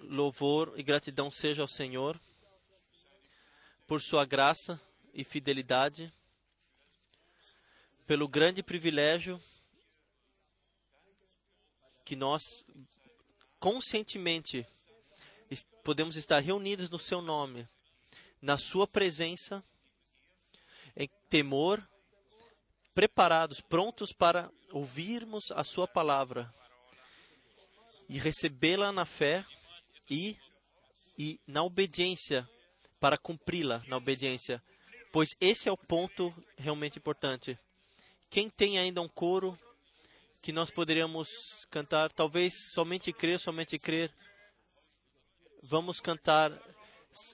[0.00, 2.20] louvor e gratidão seja ao Senhor
[3.86, 4.80] por sua graça
[5.12, 6.12] e fidelidade,
[8.06, 9.40] pelo grande privilégio
[12.04, 12.42] que nós
[13.58, 14.66] conscientemente
[15.82, 17.68] podemos estar reunidos no seu nome,
[18.40, 19.62] na sua presença,
[20.96, 21.86] em temor,
[22.94, 26.52] preparados, prontos para ouvirmos a sua palavra
[28.08, 29.44] e recebê-la na fé
[30.08, 30.36] e,
[31.18, 32.48] e na obediência,
[32.98, 34.62] para cumpri-la na obediência,
[35.12, 37.58] pois esse é o ponto realmente importante.
[38.30, 39.58] Quem tem ainda um coro
[40.44, 41.28] que nós poderíamos
[41.70, 44.12] cantar, talvez somente crer, somente crer.
[45.62, 46.52] Vamos cantar,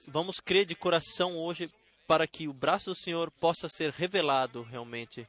[0.07, 1.69] vamos crer de coração hoje
[2.07, 5.27] para que o braço do Senhor possa ser revelado realmente.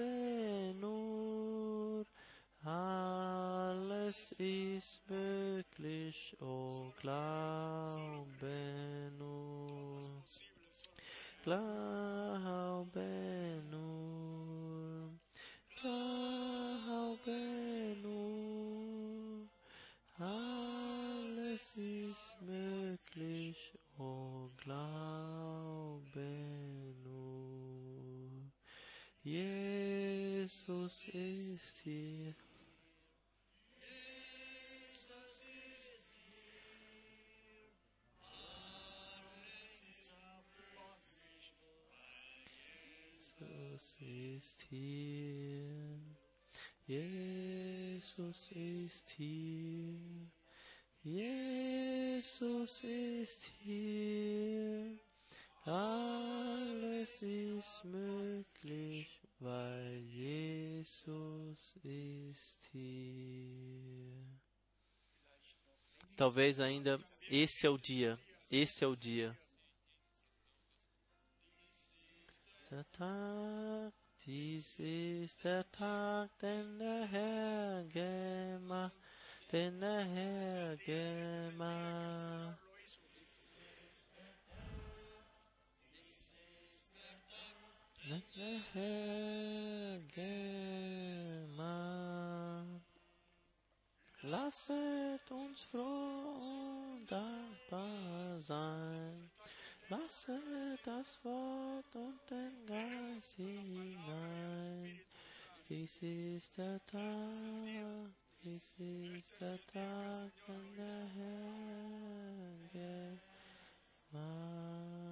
[0.00, 2.04] Albenur,
[2.64, 8.26] alles ist möglich, o Glaubenur.
[11.44, 13.00] Glaube
[13.70, 15.10] nur,
[15.80, 19.48] glaube nur,
[20.18, 26.49] alles ist möglich, oh glaube nur.
[29.22, 32.34] Jesus ist hier.
[43.70, 46.00] Jesus ist hier.
[46.86, 50.30] Jesus ist hier.
[51.02, 54.98] Jesus ist hier.
[55.64, 64.40] Alles ist möglich, weil Jesus ist hier.
[66.16, 66.98] Talvez ainda
[67.30, 68.18] esse é o dia,
[68.50, 69.36] esse é o dia.
[72.70, 73.92] Der Tag,
[74.24, 78.94] dies ist der Tag, den der Herr gemacht,
[79.50, 82.69] den der Herr gemacht.
[94.22, 99.30] Lasset uns froh und dankbar sein.
[99.88, 105.00] Lasset das Wort und den Geist hinein.
[105.68, 107.00] Dies ist der Tag,
[108.42, 111.60] dies ist der Tag, wenn der Herr
[114.12, 115.09] gemacht.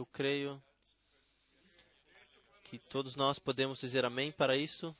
[0.00, 0.62] Eu creio
[2.64, 4.96] que todos nós podemos dizer amém para isso.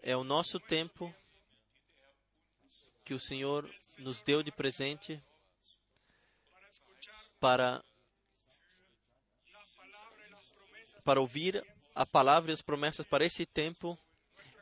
[0.00, 1.14] É o nosso tempo
[3.04, 5.22] que o Senhor nos deu de presente
[7.38, 7.84] para
[11.04, 11.62] para ouvir
[11.94, 13.98] a palavra e as promessas para esse tempo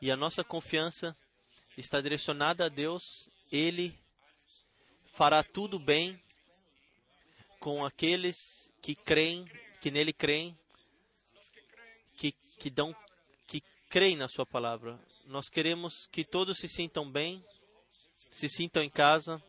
[0.01, 1.15] e a nossa confiança
[1.77, 3.29] está direcionada a Deus.
[3.49, 3.97] Ele
[5.13, 6.21] fará tudo bem
[7.59, 9.45] com aqueles que creem,
[9.81, 10.57] que nele creem,
[12.15, 12.95] que, que dão,
[13.47, 14.99] que creem na sua palavra.
[15.25, 17.43] Nós queremos que todos se sintam bem,
[18.31, 19.41] se sintam em casa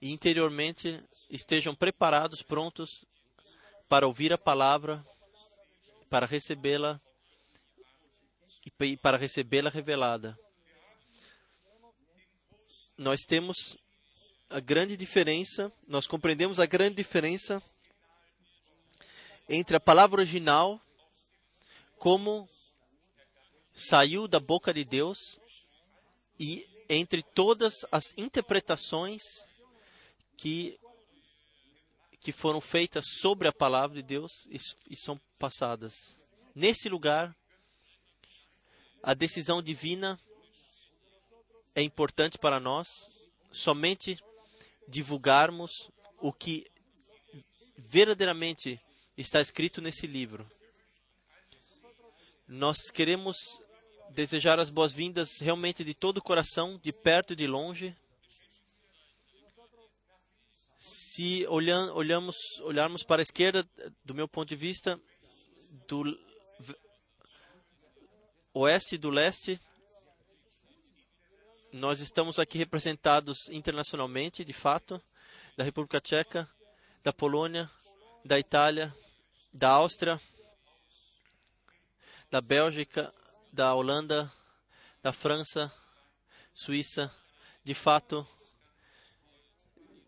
[0.00, 3.04] e interiormente estejam preparados, prontos
[3.88, 5.04] para ouvir a palavra,
[6.08, 7.00] para recebê-la
[8.64, 10.38] e para recebê-la revelada.
[12.96, 13.76] Nós temos
[14.50, 17.62] a grande diferença, nós compreendemos a grande diferença
[19.48, 20.80] entre a palavra original,
[21.96, 22.48] como
[23.72, 25.38] saiu da boca de Deus,
[26.38, 29.22] e entre todas as interpretações
[30.36, 30.80] que,
[32.20, 34.58] que foram feitas sobre a palavra de Deus e,
[34.90, 36.18] e são passadas.
[36.56, 37.36] Nesse lugar,
[39.00, 40.18] a decisão divina
[41.72, 42.88] é importante para nós,
[43.52, 44.18] somente
[44.90, 45.70] divulgarmos
[46.18, 46.66] o que
[47.78, 48.80] verdadeiramente
[49.16, 50.50] está escrito nesse livro.
[52.46, 53.36] Nós queremos
[54.10, 57.96] desejar as boas-vindas realmente de todo o coração, de perto e de longe.
[60.76, 63.64] Se olham, olhamos, olharmos para a esquerda,
[64.04, 65.00] do meu ponto de vista,
[65.86, 66.18] do
[68.52, 69.60] oeste e do leste,
[71.72, 75.00] nós estamos aqui representados internacionalmente, de fato,
[75.56, 76.48] da República Tcheca,
[77.02, 77.70] da Polônia,
[78.24, 78.94] da Itália,
[79.52, 80.20] da Áustria,
[82.28, 83.12] da Bélgica,
[83.52, 84.32] da Holanda,
[85.02, 85.72] da França,
[86.52, 87.14] Suíça,
[87.62, 88.26] de fato,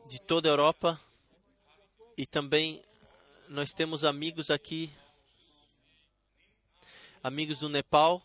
[0.08, 1.00] de toda a Europa.
[2.16, 2.82] E também
[3.48, 4.92] nós temos amigos aqui,
[7.22, 8.20] amigos do Nepal,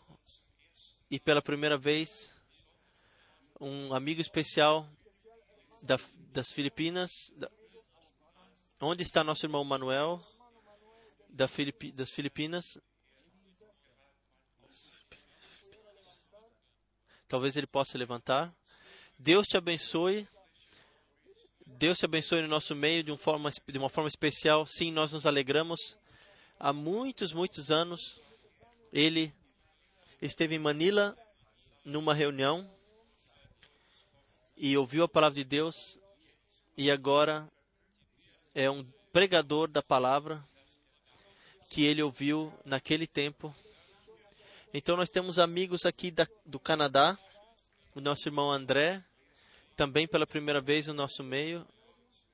[1.10, 2.37] e pela primeira vez,
[3.60, 4.88] um amigo especial
[5.82, 5.98] da,
[6.32, 7.10] das Filipinas.
[7.36, 7.50] Da,
[8.80, 10.20] onde está nosso irmão Manuel,
[11.28, 12.78] da Filipi, das Filipinas?
[17.26, 18.54] Talvez ele possa levantar.
[19.18, 20.26] Deus te abençoe.
[21.66, 24.64] Deus te abençoe no nosso meio de, uma forma, de uma forma especial.
[24.66, 25.98] Sim, nós nos alegramos.
[26.58, 28.18] Há muitos, muitos anos,
[28.92, 29.32] ele
[30.22, 31.16] esteve em Manila
[31.84, 32.77] numa reunião
[34.58, 35.98] e ouviu a palavra de Deus
[36.76, 37.48] e agora
[38.52, 40.44] é um pregador da palavra
[41.70, 43.54] que ele ouviu naquele tempo.
[44.74, 47.16] Então nós temos amigos aqui da, do Canadá,
[47.94, 49.02] o nosso irmão André,
[49.76, 51.66] também pela primeira vez no nosso meio.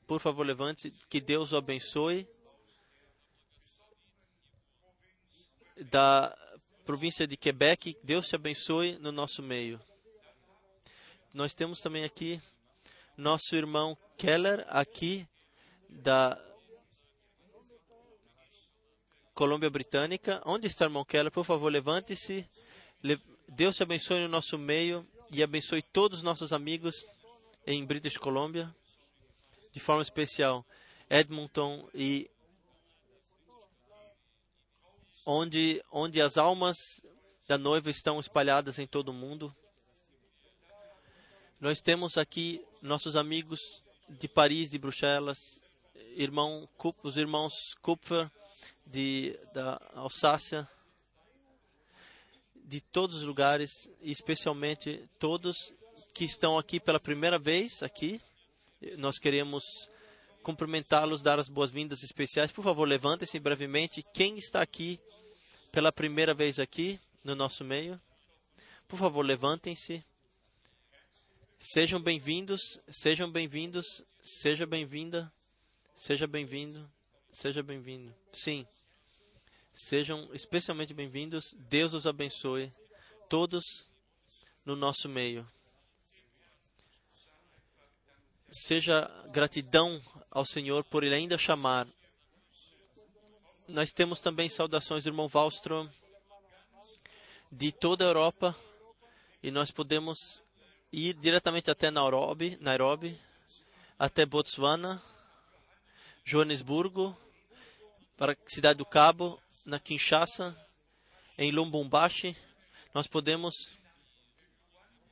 [0.06, 2.26] Por favor, levante-se, que Deus o abençoe.
[5.90, 6.36] Da
[6.84, 9.80] província de Quebec, Deus te abençoe no nosso meio.
[11.34, 12.40] Nós temos também aqui
[13.16, 15.26] nosso irmão Keller, aqui
[15.88, 16.40] da
[19.34, 20.40] Colômbia Britânica.
[20.46, 21.32] Onde está o irmão Keller?
[21.32, 22.48] Por favor, levante-se.
[23.48, 27.04] Deus te abençoe no nosso meio e abençoe todos os nossos amigos
[27.66, 28.72] em British Columbia,
[29.72, 30.64] de forma especial
[31.10, 32.30] Edmonton e
[35.26, 36.76] onde onde as almas
[37.48, 39.52] da noiva estão espalhadas em todo o mundo.
[41.64, 45.58] Nós temos aqui nossos amigos de Paris, de Bruxelas,
[46.14, 46.68] irmão,
[47.02, 48.30] os irmãos Kupfer
[48.84, 50.68] de, da Alsácia,
[52.54, 55.72] de todos os lugares, especialmente todos
[56.12, 58.20] que estão aqui pela primeira vez aqui.
[58.98, 59.88] Nós queremos
[60.42, 62.52] cumprimentá-los, dar as boas-vindas especiais.
[62.52, 64.04] Por favor, levantem-se brevemente.
[64.12, 65.00] Quem está aqui
[65.72, 67.98] pela primeira vez aqui no nosso meio?
[68.86, 70.04] Por favor, levantem-se.
[71.58, 75.32] Sejam bem-vindos, sejam bem-vindos, seja bem-vinda,
[75.96, 76.90] seja bem-vindo,
[77.30, 78.14] seja bem-vindo.
[78.32, 78.66] Sim,
[79.72, 81.54] sejam especialmente bem-vindos.
[81.68, 82.72] Deus os abençoe,
[83.28, 83.88] todos
[84.64, 85.48] no nosso meio.
[88.50, 91.88] Seja gratidão ao Senhor por Ele ainda chamar.
[93.66, 95.88] Nós temos também saudações do irmão Wallström
[97.50, 98.54] de toda a Europa
[99.42, 100.43] e nós podemos
[100.94, 103.18] ir diretamente até Nairobi, Nairobi
[103.98, 105.02] até Botswana,
[106.24, 107.16] Joanesburgo,
[108.16, 110.56] para a Cidade do Cabo, na Kinshasa,
[111.36, 112.36] em Lubumbashi.
[112.94, 113.72] Nós podemos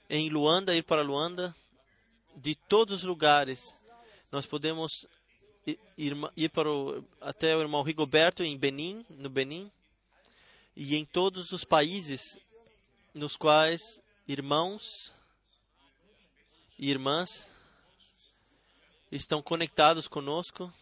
[0.08, 1.54] em Luanda ir para Luanda,
[2.36, 3.78] de todos os lugares.
[4.30, 5.06] Nós podemos
[5.66, 9.70] ir, ir para o, até o irmão Rigoberto em Benin, no Benin,
[10.76, 12.38] e em todos os países
[13.12, 13.80] nos quais
[14.28, 15.12] irmãos
[16.82, 17.48] e irmãs
[19.12, 20.74] estão conectados conosco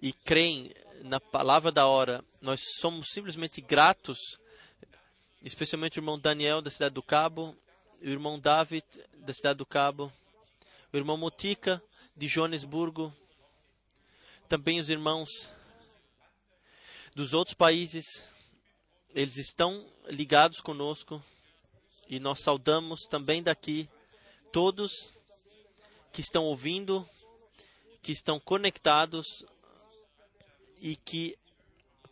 [0.00, 4.18] e creem na palavra da hora, nós somos simplesmente gratos,
[5.42, 7.54] especialmente o irmão Daniel da cidade do Cabo,
[8.00, 10.10] o irmão David da cidade do Cabo,
[10.90, 11.82] o irmão Motica
[12.16, 13.14] de Joanesburgo,
[14.48, 15.52] também os irmãos
[17.14, 18.06] dos outros países,
[19.10, 21.22] eles estão ligados conosco
[22.10, 23.88] e nós saudamos também daqui
[24.50, 25.16] todos
[26.12, 27.08] que estão ouvindo,
[28.02, 29.46] que estão conectados
[30.80, 31.38] e que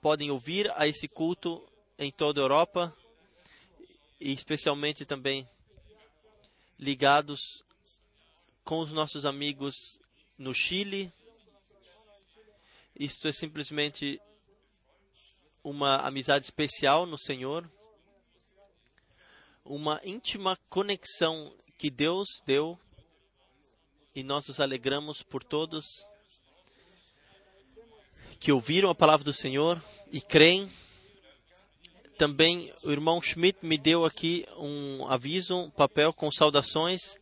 [0.01, 2.97] podem ouvir a esse culto em toda a Europa
[4.21, 5.49] e especialmente também
[6.79, 7.65] ligados
[8.63, 9.75] com os nossos amigos
[10.39, 11.13] no Chile.
[12.95, 14.21] Isto é simplesmente
[15.65, 17.69] uma amizade especial no Senhor
[19.69, 22.79] uma íntima conexão que Deus deu
[24.15, 25.85] e nós nos alegramos por todos
[28.41, 30.73] que ouviram a palavra do Senhor e creem.
[32.17, 37.19] Também o irmão Schmidt me deu aqui um aviso, um papel com saudações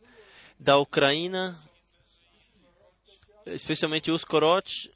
[0.57, 1.53] da Ucrânia,
[3.45, 4.89] especialmente Uskorot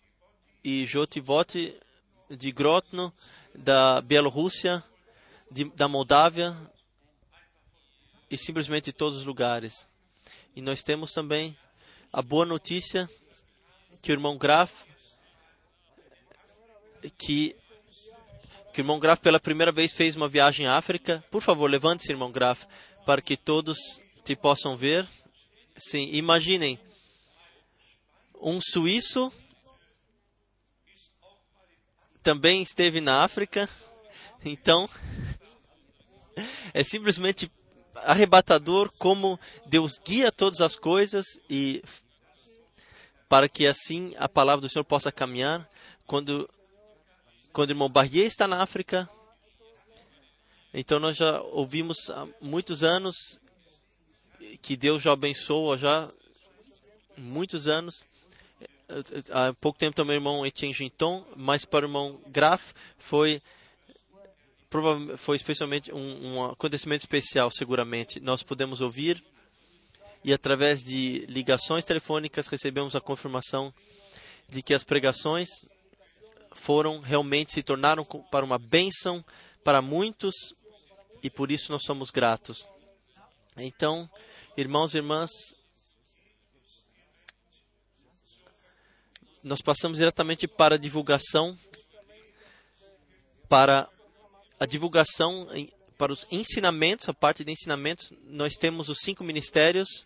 [0.64, 1.78] e Jotivot
[2.30, 3.14] de Grotno,
[3.54, 4.82] da Bielorrússia,
[5.76, 6.56] da Moldávia,
[8.32, 9.88] e simplesmente todos os lugares.
[10.56, 11.56] E nós temos também
[12.12, 13.10] a boa notícia
[14.02, 14.84] que o irmão Graf
[17.18, 17.56] que
[18.74, 21.22] que o irmão Graf pela primeira vez fez uma viagem à África.
[21.30, 22.64] Por favor, levante-se, irmão Graf,
[23.06, 23.78] para que todos
[24.24, 25.06] te possam ver.
[25.78, 26.80] Sim, imaginem
[28.42, 29.32] um suíço
[32.24, 33.70] também esteve na África.
[34.46, 34.90] Então,
[36.74, 37.52] é simplesmente
[38.04, 41.84] arrebatador como Deus guia todas as coisas e
[43.28, 45.68] para que assim a palavra do Senhor possa caminhar.
[46.06, 46.50] Quando,
[47.54, 49.10] quando o irmão Barrier está na África,
[50.74, 53.16] então nós já ouvimos há muitos anos
[54.62, 56.10] que Deus já abençoa já
[57.18, 58.04] muitos anos.
[59.32, 63.42] Há pouco tempo também o irmão Etienne Ginton, mas para o irmão Graf foi
[65.18, 68.22] foi especialmente um, um acontecimento especial, seguramente.
[68.22, 69.22] Nós pudemos ouvir
[70.24, 73.74] e através de ligações telefônicas recebemos a confirmação
[74.48, 75.50] de que as pregações
[76.54, 79.24] foram realmente se tornaram para uma bênção
[79.64, 80.34] para muitos
[81.22, 82.66] e por isso nós somos gratos.
[83.58, 84.10] Então,
[84.56, 85.30] irmãos e irmãs,
[89.44, 91.58] nós passamos diretamente para a divulgação,
[93.50, 93.90] para
[94.62, 95.48] a divulgação
[95.98, 100.06] para os ensinamentos, a parte de ensinamentos, nós temos os cinco ministérios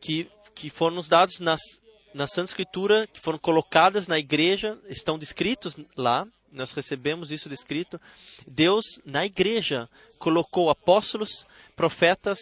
[0.00, 1.60] que, que foram nos dados nas,
[2.12, 8.00] na Santa Escritura, que foram colocadas na igreja, estão descritos lá, nós recebemos isso descrito.
[8.48, 12.40] Deus, na igreja, colocou apóstolos, profetas,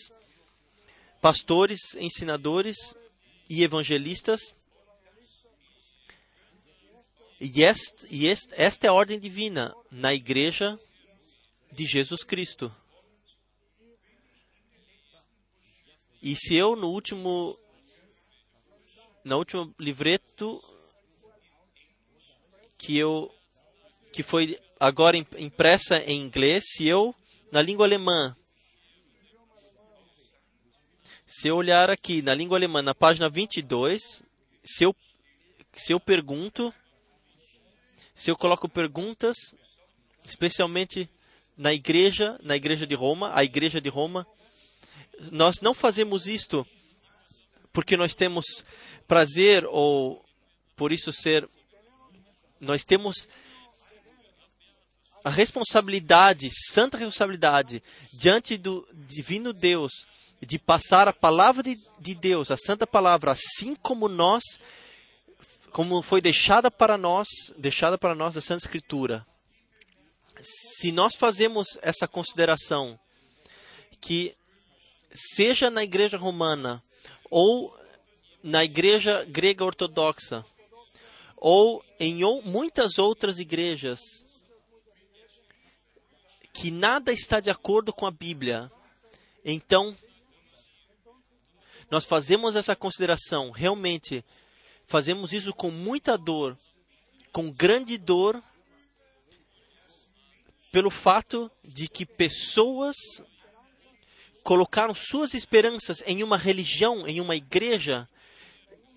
[1.21, 2.97] pastores, ensinadores
[3.47, 4.55] e evangelistas
[7.41, 10.79] e, este, e este, esta é a ordem divina na igreja
[11.73, 12.71] de Jesus Cristo.
[16.23, 17.59] E se eu no último
[19.25, 20.63] no último livreto
[22.77, 23.35] que eu
[24.13, 27.15] que foi agora impressa em inglês, se eu
[27.51, 28.37] na língua alemã
[31.25, 34.23] se eu olhar aqui na língua alemã na página 22,
[34.63, 34.95] se eu
[35.73, 36.75] se eu pergunto
[38.21, 39.35] se eu coloco perguntas,
[40.27, 41.09] especialmente
[41.57, 44.27] na igreja, na igreja de Roma, a igreja de Roma,
[45.33, 46.67] nós não fazemos isto
[47.73, 48.45] porque nós temos
[49.09, 50.23] prazer ou
[50.77, 51.49] por isso ser
[52.61, 53.27] nós temos
[55.25, 59.93] a responsabilidade, santa responsabilidade diante do divino Deus
[60.43, 64.43] de passar a palavra de, de Deus, a santa palavra, assim como nós
[65.73, 69.27] como foi deixada para nós, deixada para nós da Santa Escritura.
[70.41, 72.99] Se nós fazemos essa consideração
[74.01, 74.35] que
[75.13, 76.83] seja na igreja romana
[77.31, 77.77] ou
[78.43, 80.45] na igreja grega ortodoxa
[81.37, 84.01] ou em ou, muitas outras igrejas
[86.53, 88.71] que nada está de acordo com a Bíblia,
[89.45, 89.97] então
[91.91, 94.25] nós fazemos essa consideração realmente
[94.91, 96.59] Fazemos isso com muita dor,
[97.31, 98.43] com grande dor,
[100.73, 102.97] pelo fato de que pessoas
[104.43, 108.09] colocaram suas esperanças em uma religião, em uma igreja,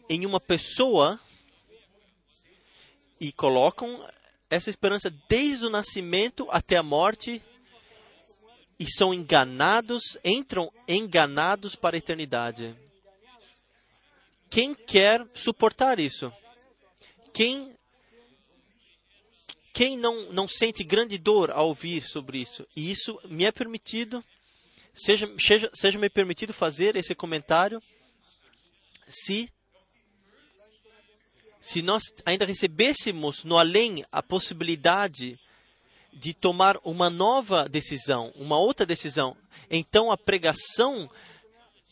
[0.10, 1.20] em uma pessoa
[3.20, 4.04] e colocam
[4.50, 7.40] essa esperança desde o nascimento até a morte
[8.80, 12.76] e são enganados, entram enganados para a eternidade.
[14.54, 16.32] Quem quer suportar isso?
[17.34, 17.76] Quem
[19.74, 22.64] quem não, não sente grande dor ao ouvir sobre isso?
[22.76, 24.24] E isso me é permitido,
[24.94, 27.82] seja, seja, seja me permitido fazer esse comentário,
[29.08, 29.52] se,
[31.60, 35.36] se nós ainda recebêssemos no além a possibilidade
[36.14, 39.36] de tomar uma nova decisão, uma outra decisão,
[39.68, 41.10] então a pregação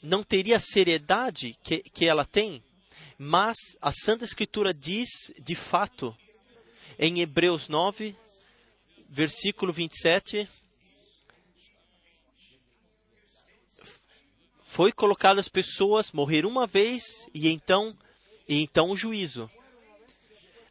[0.02, 2.64] não teria a seriedade que, que ela tem,
[3.18, 6.16] mas a Santa Escritura diz, de fato,
[6.98, 8.16] em Hebreus 9,
[9.08, 10.48] versículo 27,
[14.64, 17.04] foi colocado as pessoas morrer uma vez
[17.34, 17.94] e então
[18.48, 19.52] e então o juízo.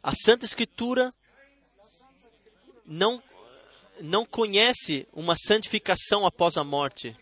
[0.01, 1.13] A Santa Escritura
[2.85, 3.21] não
[3.99, 7.15] não conhece uma santificação após a morte.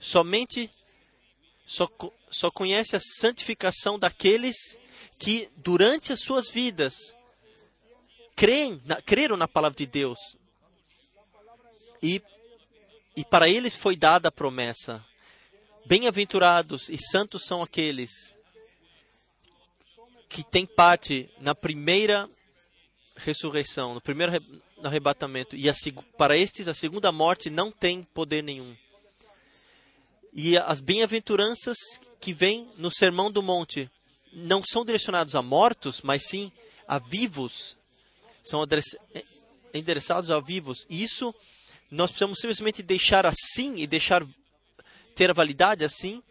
[0.00, 0.68] Somente
[1.64, 1.88] só,
[2.30, 4.56] só conhece a santificação daqueles
[5.18, 6.94] que, durante as suas vidas,
[8.34, 10.18] creem, na, creram na palavra de Deus.
[12.02, 12.20] E,
[13.16, 15.04] e para eles foi dada a promessa:
[15.86, 18.10] Bem-aventurados e santos são aqueles
[20.28, 22.28] que tem parte na primeira
[23.16, 24.32] ressurreição, no primeiro
[24.82, 25.74] arrebatamento, e a,
[26.16, 28.74] para estes a segunda morte não tem poder nenhum.
[30.32, 31.76] E as bem-aventuranças
[32.20, 33.90] que vêm no Sermão do Monte
[34.32, 36.50] não são direcionados a mortos, mas sim
[36.88, 37.76] a vivos.
[38.42, 38.64] São
[39.74, 40.86] endereçados a vivos.
[40.88, 41.34] E isso
[41.90, 44.26] nós precisamos simplesmente deixar assim e deixar
[45.14, 46.22] ter a validade assim.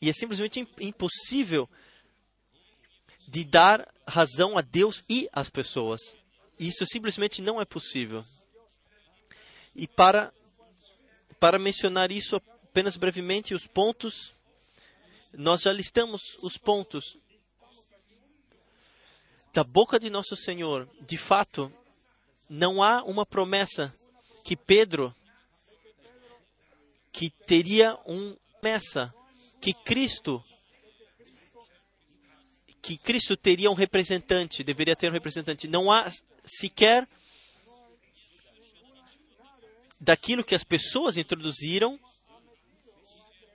[0.00, 1.68] E é simplesmente impossível
[3.28, 6.00] de dar razão a Deus e às pessoas.
[6.58, 8.24] Isso simplesmente não é possível.
[9.76, 10.32] E para,
[11.38, 12.40] para mencionar isso
[12.70, 14.32] apenas brevemente, os pontos,
[15.32, 17.16] nós já listamos os pontos.
[19.52, 21.72] Da boca de nosso Senhor, de fato,
[22.48, 23.92] não há uma promessa
[24.44, 25.14] que Pedro,
[27.12, 29.12] que teria uma promessa,
[29.60, 30.42] que Cristo
[32.80, 35.68] que Cristo teria um representante, deveria ter um representante.
[35.68, 36.10] Não há
[36.44, 37.06] sequer
[40.00, 42.00] daquilo que as pessoas introduziram.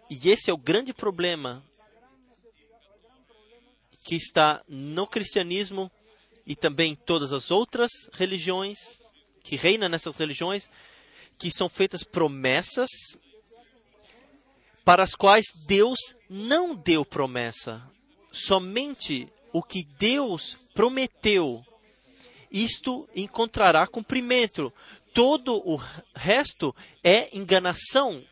[0.09, 1.63] E esse é o grande problema
[4.03, 5.91] que está no cristianismo
[6.45, 9.01] e também em todas as outras religiões
[9.43, 10.69] que reinam nessas religiões,
[11.37, 12.89] que são feitas promessas
[14.83, 17.81] para as quais Deus não deu promessa.
[18.31, 21.65] Somente o que Deus prometeu
[22.55, 24.73] isto encontrará cumprimento.
[25.13, 25.75] Todo o
[26.15, 28.23] resto é enganação.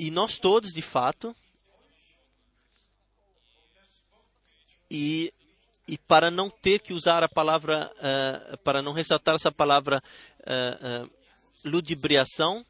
[0.00, 1.34] E nós todos, de fato,
[4.88, 5.34] e,
[5.88, 10.00] e para não ter que usar a palavra, uh, para não ressaltar essa palavra
[10.40, 11.10] uh, uh,
[11.64, 12.64] ludibriação,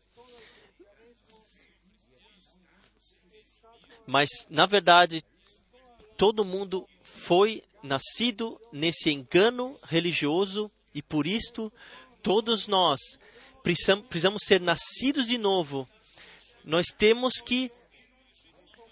[4.07, 5.23] mas na verdade
[6.17, 11.71] todo mundo foi nascido nesse engano religioso e por isto
[12.23, 12.99] todos nós
[13.63, 15.87] precisamos ser nascidos de novo.
[16.69, 17.73] Nós temos que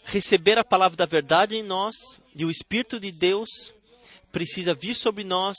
[0.02, 1.94] receber a palavra da verdade em nós
[2.34, 3.50] e o Espírito de Deus
[4.32, 5.58] precisa vir sobre nós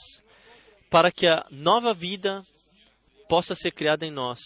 [0.90, 2.44] para que a nova vida
[3.28, 4.40] possa ser criada em nós.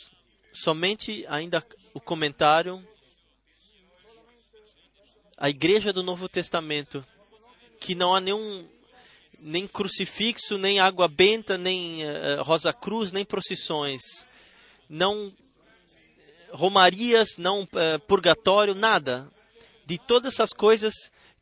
[0.52, 2.86] Somente ainda o comentário.
[5.38, 7.02] A igreja do Novo Testamento
[7.80, 8.68] que não há nenhum
[9.40, 14.02] nem crucifixo, nem água benta, nem uh, rosa cruz, nem procissões,
[14.90, 15.32] não
[16.52, 19.30] romarias, não uh, purgatório, nada
[19.84, 20.94] de todas essas coisas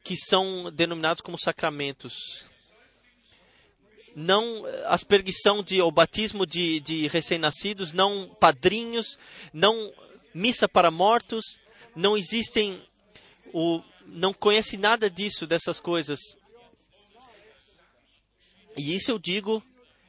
[0.02, 2.44] que são denominados como sacramentos.
[4.16, 9.18] Não aspergição de ou batismo de, de recém-nascidos, não padrinhos,
[9.52, 9.92] não
[10.34, 11.44] missa para mortos,
[11.94, 12.82] não existem
[13.52, 16.18] o não conhece nada disso, dessas coisas.
[18.76, 19.62] E isso eu digo,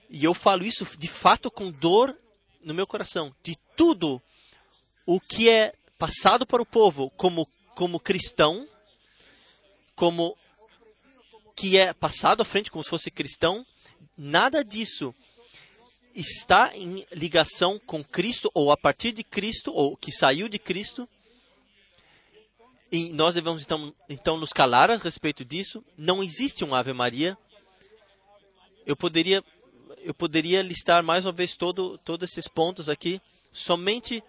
[0.09, 2.17] e eu falo isso de fato com dor
[2.63, 4.21] no meu coração, de tudo
[5.05, 8.67] o que é passado para o povo como, como cristão,
[9.95, 10.35] como
[11.55, 13.65] que é passado à frente como se fosse cristão,
[14.17, 15.13] nada disso
[16.13, 21.07] está em ligação com Cristo ou a partir de Cristo ou que saiu de Cristo
[22.91, 25.83] e nós devemos então, então nos calar a respeito disso.
[25.97, 27.37] Não existe um Ave Maria.
[28.85, 29.41] Eu poderia,
[29.99, 33.21] eu poderia listar mais uma vez todo, todos esses pontos aqui.
[33.53, 34.21] Somente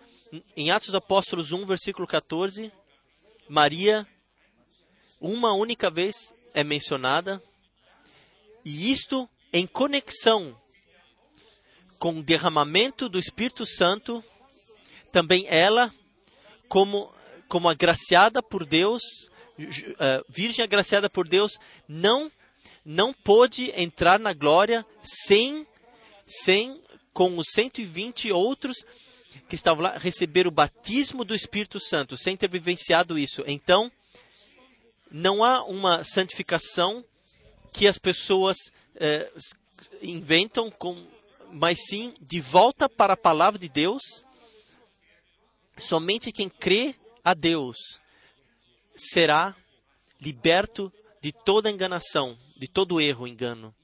[0.57, 2.73] em Atos dos Apóstolos 1, versículo 14,
[3.49, 4.07] Maria,
[5.21, 7.42] uma única vez é mencionada.
[8.64, 10.59] E isto em conexão
[11.99, 14.25] com o derramamento do Espírito Santo,
[15.12, 15.92] também ela,
[16.68, 17.12] como
[17.47, 19.03] como agraciada por Deus,
[19.59, 22.33] uh, virgem agraciada por Deus, não
[22.85, 25.66] não pôde entrar na glória sem
[26.25, 28.79] sem com os 120 outros
[29.53, 33.45] que estavam lá receber o batismo do Espírito Santo, sem ter vivenciado isso.
[33.47, 33.93] Então,
[35.11, 37.05] não há uma santificação
[37.71, 38.57] que as pessoas
[38.97, 39.31] eh,
[40.01, 41.07] inventam, com,
[41.53, 44.01] mas sim de volta para a palavra de Deus.
[45.77, 47.77] Somente quem crê a Deus
[48.97, 49.55] será
[50.19, 53.75] liberto de toda enganação, de todo erro, engano.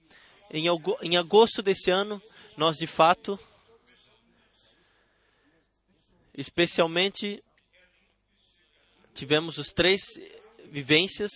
[0.50, 2.22] Em agosto desse ano,
[2.56, 3.38] nós de fato,
[6.38, 7.42] especialmente,
[9.12, 10.00] tivemos os três
[10.70, 11.30] vivências.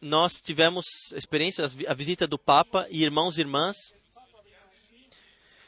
[0.00, 3.76] Nós tivemos a experiência, a visita do Papa e irmãos e irmãs.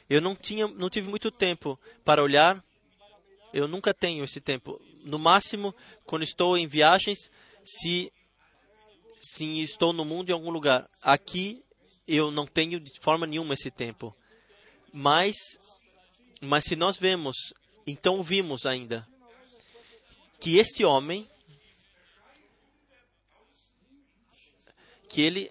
[0.09, 2.63] Eu não tinha, não tive muito tempo para olhar.
[3.53, 7.31] Eu nunca tenho esse tempo no máximo, quando estou em viagens,
[7.65, 8.13] se
[9.21, 10.89] Sim, estou no mundo em algum lugar.
[11.03, 11.65] Aqui
[12.07, 14.15] eu não tenho de forma nenhuma esse tempo.
[14.93, 15.37] Mas,
[16.41, 17.37] mas se nós vemos,
[17.91, 19.07] então vimos ainda
[20.41, 21.29] que este homem,
[25.09, 25.51] que ele,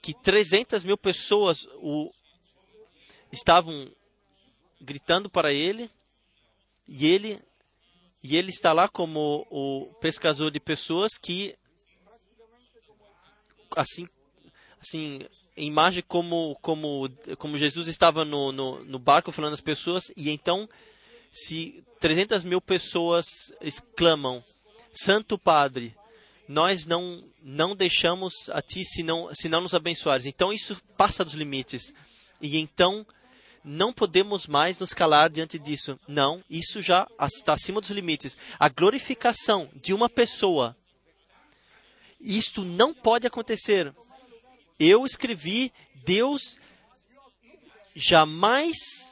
[0.00, 2.12] que 300 mil pessoas o
[3.32, 3.90] estavam
[4.80, 5.90] gritando para ele
[6.86, 7.40] e ele
[8.22, 11.56] e ele está lá como o pescador de pessoas que
[13.76, 14.08] assim
[14.80, 15.20] assim
[15.56, 17.08] imagem como como
[17.38, 20.68] como Jesus estava no, no, no barco falando às pessoas e então
[21.30, 23.26] se 300 mil pessoas
[23.60, 24.42] exclamam
[24.92, 25.94] Santo Padre
[26.48, 31.24] nós não não deixamos a ti se não, se não nos abençoares então isso passa
[31.24, 31.92] dos limites
[32.40, 33.06] e então
[33.64, 35.98] não podemos mais nos calar diante disso.
[36.08, 38.36] Não, isso já está acima dos limites.
[38.58, 40.76] A glorificação de uma pessoa,
[42.20, 43.94] isto não pode acontecer.
[44.78, 46.58] Eu escrevi, Deus
[47.94, 49.09] jamais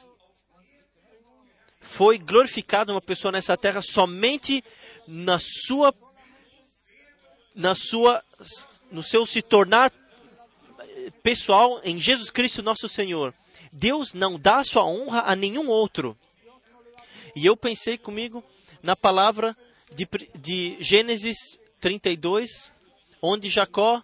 [1.89, 4.63] foi glorificado uma pessoa nessa terra somente
[5.07, 5.93] na sua
[7.55, 8.23] na sua
[8.91, 9.91] no seu se tornar
[11.23, 13.33] pessoal em Jesus Cristo nosso Senhor.
[13.73, 16.15] Deus não dá sua honra a nenhum outro.
[17.35, 18.43] E eu pensei comigo
[18.83, 19.57] na palavra
[19.95, 22.71] de, de Gênesis 32,
[23.19, 24.01] onde Jacó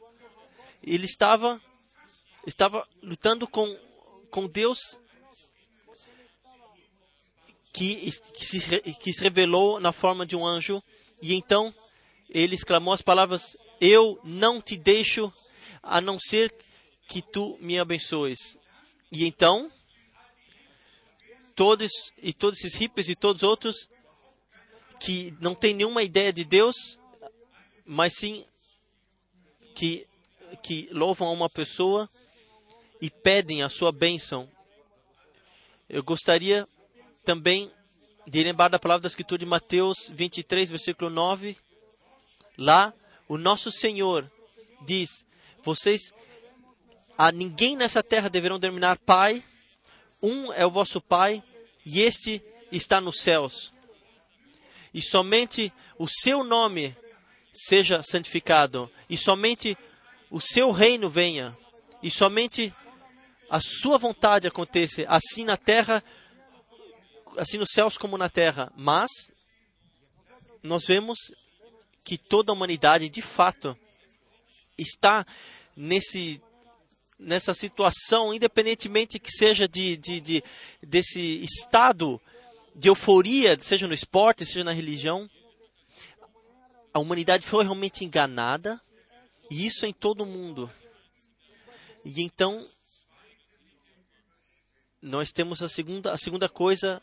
[0.81, 1.61] ele estava
[2.47, 3.77] estava lutando com
[4.31, 4.99] com Deus
[7.75, 10.81] que, que, se, que se revelou na forma de um anjo
[11.21, 11.73] e então
[12.29, 15.31] ele exclamou as palavras eu não te deixo
[15.83, 16.55] a não ser
[17.05, 18.57] que tu me abençoes
[19.11, 19.69] e então,
[21.53, 23.89] todos e todos esses hippies e todos outros
[24.99, 26.75] que não têm nenhuma ideia de Deus,
[27.85, 28.45] mas sim
[29.75, 30.07] que
[30.63, 32.09] que louvam a uma pessoa
[33.01, 34.49] e pedem a sua bênção.
[35.89, 36.65] Eu gostaria
[37.25, 37.71] também
[38.27, 41.57] de lembrar da palavra da Escritura de Mateus 23, versículo 9.
[42.57, 42.93] Lá,
[43.27, 44.31] o nosso Senhor
[44.81, 45.25] diz:
[45.63, 46.13] Vocês
[47.17, 49.43] a ninguém nessa terra deverão denominar Pai.
[50.21, 51.43] Um é o vosso Pai
[51.85, 53.73] e este está nos céus.
[54.93, 56.95] E somente o seu nome
[57.53, 59.77] seja santificado, e somente
[60.29, 61.57] o seu reino venha,
[62.03, 62.73] e somente
[63.49, 66.03] a sua vontade aconteça, assim na terra,
[67.37, 68.71] assim nos céus como na terra.
[68.75, 69.09] Mas
[70.61, 71.17] nós vemos
[72.03, 73.77] que toda a humanidade, de fato,
[74.77, 75.25] está
[75.75, 76.41] nesse
[77.17, 80.43] nessa situação, independentemente que seja de, de, de,
[80.81, 82.21] desse estado
[82.75, 85.29] de euforia, seja no esporte, seja na religião,
[86.93, 88.79] a humanidade foi realmente enganada,
[89.49, 90.69] e isso em todo o mundo.
[92.03, 92.67] E então,
[95.05, 97.01] nós temos a segunda, a segunda coisa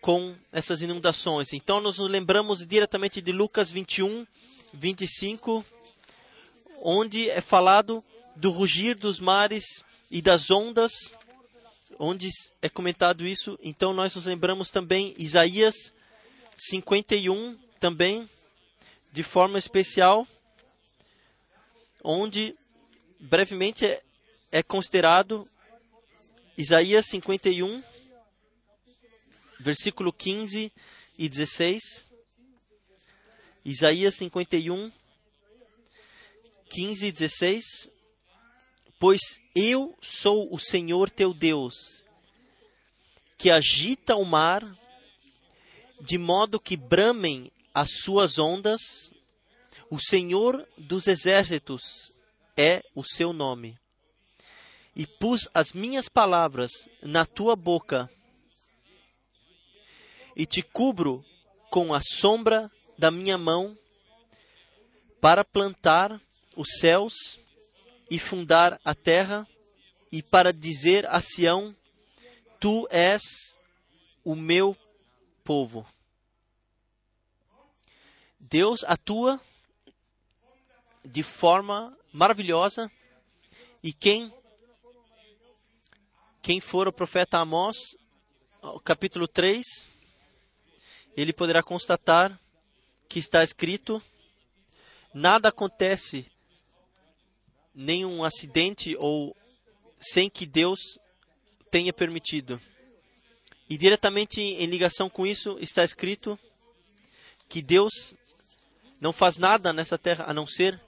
[0.00, 1.52] com essas inundações.
[1.52, 4.26] Então, nós nos lembramos diretamente de Lucas 21,
[4.74, 5.64] 25,
[6.82, 8.04] onde é falado
[8.34, 9.64] do rugir dos mares
[10.10, 10.92] e das ondas,
[11.98, 12.28] onde
[12.60, 13.58] é comentado isso.
[13.62, 15.74] Então nós nos lembramos também Isaías
[16.56, 18.28] 51 também
[19.12, 20.26] de forma especial,
[22.02, 22.54] onde
[23.18, 24.02] brevemente é,
[24.52, 25.48] é considerado
[26.56, 27.82] Isaías 51
[29.58, 30.72] versículo 15
[31.18, 32.10] e 16.
[33.64, 34.92] Isaías 51
[36.68, 37.90] 15 e 16
[38.98, 39.20] Pois
[39.54, 42.02] eu sou o Senhor teu Deus,
[43.36, 44.64] que agita o mar,
[46.00, 48.80] de modo que bramem as suas ondas.
[49.90, 52.10] O Senhor dos exércitos
[52.56, 53.78] é o seu nome.
[54.96, 56.70] E pus as minhas palavras
[57.02, 58.10] na tua boca,
[60.34, 61.22] e te cubro
[61.70, 63.78] com a sombra da minha mão,
[65.20, 66.18] para plantar
[66.56, 67.38] os céus
[68.10, 69.46] e fundar a terra,
[70.10, 71.76] e para dizer a Sião:
[72.58, 73.22] Tu és
[74.24, 74.74] o meu
[75.44, 75.86] povo.
[78.40, 79.40] Deus atua
[81.04, 82.90] de forma maravilhosa
[83.82, 84.32] e quem
[86.46, 87.76] quem for o profeta Amós,
[88.84, 89.64] capítulo 3,
[91.16, 92.40] ele poderá constatar
[93.08, 94.00] que está escrito:
[95.12, 96.24] nada acontece
[97.74, 99.36] nenhum acidente ou
[99.98, 100.78] sem que Deus
[101.68, 102.62] tenha permitido.
[103.68, 106.38] E diretamente em ligação com isso está escrito
[107.48, 108.14] que Deus
[109.00, 110.80] não faz nada nessa terra a não ser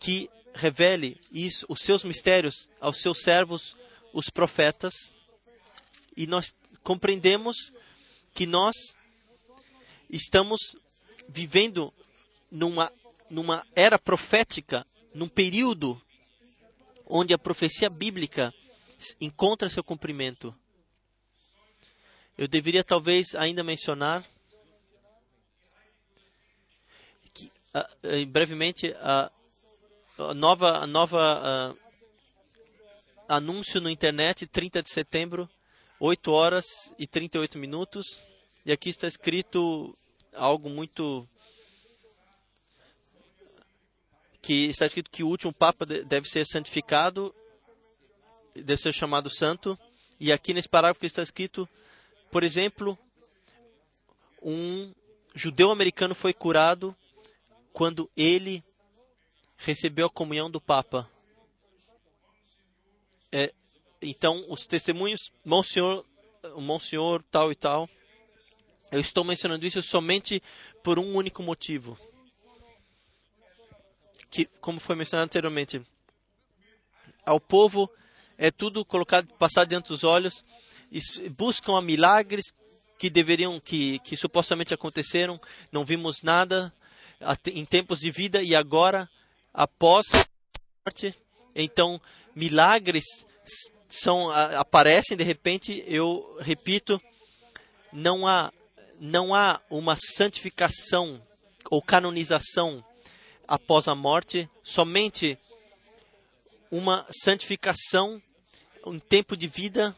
[0.00, 3.76] que revele isso, os seus mistérios aos seus servos,
[4.16, 4.94] os profetas,
[6.16, 7.54] e nós compreendemos
[8.32, 8.74] que nós
[10.08, 10.58] estamos
[11.28, 11.92] vivendo
[12.50, 12.90] numa,
[13.28, 16.00] numa era profética, num período
[17.06, 18.54] onde a profecia bíblica
[19.20, 20.56] encontra seu cumprimento.
[22.38, 24.24] Eu deveria talvez ainda mencionar
[27.34, 29.30] que, uh, brevemente a
[30.18, 31.85] uh, nova nova uh,
[33.28, 35.48] anúncio no internet 30 de setembro
[35.98, 36.64] 8 horas
[36.98, 38.20] e 38 minutos
[38.64, 39.96] e aqui está escrito
[40.34, 41.28] algo muito
[44.46, 47.34] que está escrito que o último papa deve ser santificado,
[48.54, 49.76] deve ser chamado santo.
[50.20, 51.68] E aqui nesse parágrafo está escrito,
[52.30, 52.96] por exemplo,
[54.40, 54.94] um
[55.34, 56.96] judeu americano foi curado
[57.72, 58.62] quando ele
[59.56, 61.10] recebeu a comunhão do Papa.
[63.32, 63.52] É,
[64.00, 66.04] então, os testemunhos, Monsenhor,
[66.56, 67.88] Monsenhor tal e tal,
[68.90, 70.42] eu estou mencionando isso somente
[70.82, 71.98] por um único motivo.
[74.30, 75.82] Que, como foi mencionado anteriormente,
[77.24, 77.90] ao povo
[78.38, 80.44] é tudo colocado, passado diante dos olhos,
[81.36, 82.44] buscam a milagres
[82.98, 86.72] que deveriam, que, que supostamente aconteceram, não vimos nada
[87.46, 89.08] em tempos de vida e agora,
[89.52, 90.24] após a
[90.84, 91.14] morte,
[91.54, 92.00] então
[92.36, 93.04] milagres
[93.88, 95.82] são aparecem de repente.
[95.86, 97.00] Eu repito,
[97.92, 98.52] não há
[99.00, 101.20] não há uma santificação
[101.70, 102.84] ou canonização
[103.46, 105.38] após a morte, somente
[106.70, 108.22] uma santificação,
[108.84, 109.94] um tempo de vida.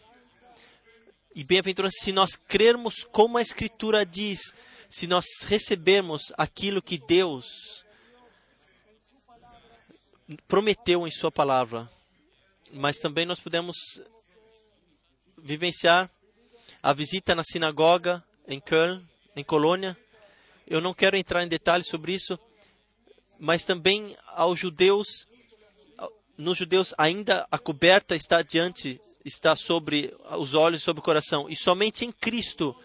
[1.34, 4.40] E bem-aventurança se nós crermos como a Escritura diz,
[4.90, 7.84] se nós recebermos aquilo que Deus
[10.48, 11.88] prometeu em Sua palavra.
[12.72, 13.76] Mas também nós podemos
[15.36, 16.10] vivenciar
[16.82, 19.02] a visita na sinagoga em Köln,
[19.34, 19.96] em Colônia.
[20.66, 22.38] Eu não quero entrar em detalhes sobre isso,
[23.38, 25.06] mas também aos judeus,
[26.36, 31.56] nos judeus ainda a coberta está diante, está sobre os olhos, sobre o coração, e
[31.56, 32.76] somente em Cristo,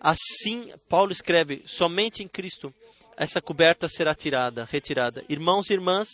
[0.00, 2.74] assim Paulo escreve, somente em Cristo
[3.18, 5.24] essa coberta será tirada, retirada.
[5.28, 6.08] Irmãos e irmãs,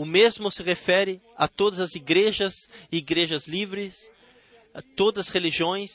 [0.00, 2.54] o mesmo se refere a todas as igrejas,
[2.90, 4.10] igrejas livres,
[4.72, 5.90] a todas as religiões.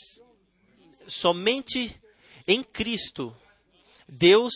[1.08, 2.00] Somente
[2.48, 3.36] em Cristo,
[4.08, 4.54] Deus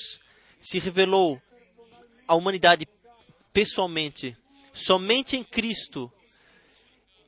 [0.62, 1.42] se revelou
[2.28, 2.88] à humanidade
[3.52, 4.38] pessoalmente.
[4.72, 6.14] Somente em Cristo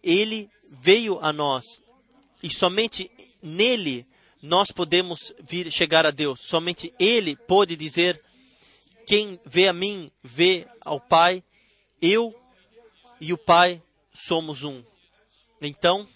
[0.03, 1.63] ele veio a nós
[2.43, 3.09] e somente
[3.41, 4.05] nele
[4.43, 6.41] nós podemos vir chegar a Deus.
[6.43, 8.23] Somente ele pode dizer:
[9.07, 11.43] quem vê a mim vê ao Pai.
[12.01, 12.35] Eu
[13.19, 13.81] e o Pai
[14.13, 14.83] somos um.
[15.61, 16.07] Então,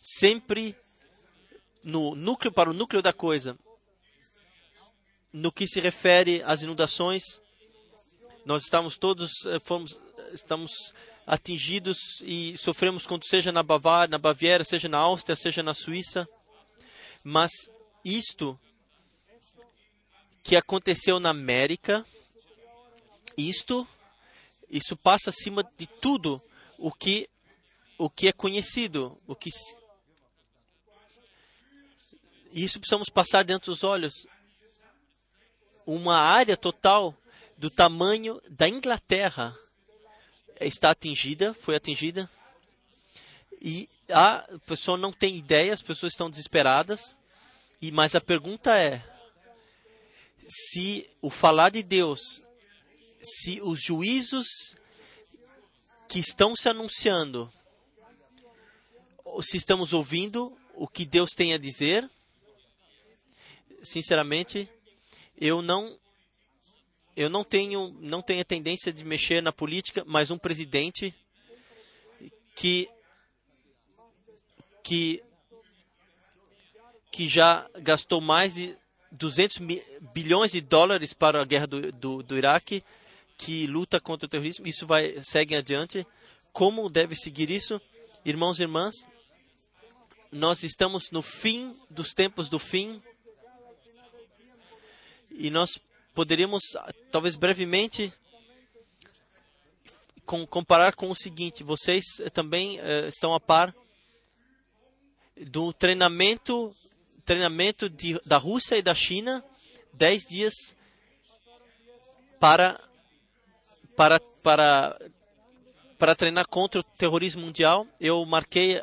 [0.00, 0.76] sempre
[1.82, 3.58] no núcleo para o núcleo da coisa,
[5.32, 7.22] no que se refere às inundações,
[8.44, 9.98] nós estamos todos eh, fomos,
[10.32, 10.92] estamos
[11.26, 16.28] atingidos e sofremos quando seja na Bavária, na Baviera, seja na Áustria, seja na Suíça.
[17.22, 17.50] Mas
[18.04, 18.58] isto
[20.42, 22.04] que aconteceu na América,
[23.36, 23.86] isto
[24.70, 26.40] isso passa acima de tudo
[26.78, 27.28] o que
[27.98, 29.50] o que é conhecido, o que
[32.52, 34.26] isso precisamos passar dentro dos olhos
[35.86, 37.14] uma área total
[37.56, 39.54] do tamanho da Inglaterra
[40.60, 42.30] está atingida, foi atingida.
[43.60, 47.18] E a pessoa não tem ideia, as pessoas estão desesperadas.
[47.82, 49.02] E mas a pergunta é:
[50.46, 52.40] se o falar de Deus,
[53.22, 54.74] se os juízos
[56.08, 57.52] que estão se anunciando,
[59.42, 62.10] se estamos ouvindo o que Deus tem a dizer,
[63.82, 64.68] sinceramente,
[65.36, 65.98] eu não
[67.16, 71.14] eu não tenho não tenho a tendência de mexer na política, mas um presidente
[72.54, 72.88] que
[74.82, 75.22] que
[77.12, 78.76] que já gastou mais de
[79.12, 79.58] 200
[80.14, 82.84] bilhões de dólares para a guerra do, do, do Iraque,
[83.40, 86.06] que luta contra o terrorismo, isso vai segue adiante.
[86.52, 87.80] Como deve seguir isso,
[88.24, 88.94] irmãos e irmãs?
[90.30, 93.02] Nós estamos no fim dos tempos do fim
[95.30, 95.80] e nós
[96.14, 96.62] poderíamos,
[97.10, 98.12] talvez brevemente,
[100.26, 103.74] com, comparar com o seguinte: vocês também uh, estão a par
[105.34, 106.70] do treinamento,
[107.24, 109.42] treinamento de, da Rússia e da China,
[109.94, 110.52] dez dias
[112.38, 112.89] para
[114.00, 114.98] para, para,
[115.98, 118.82] para treinar contra o terrorismo mundial, eu marquei,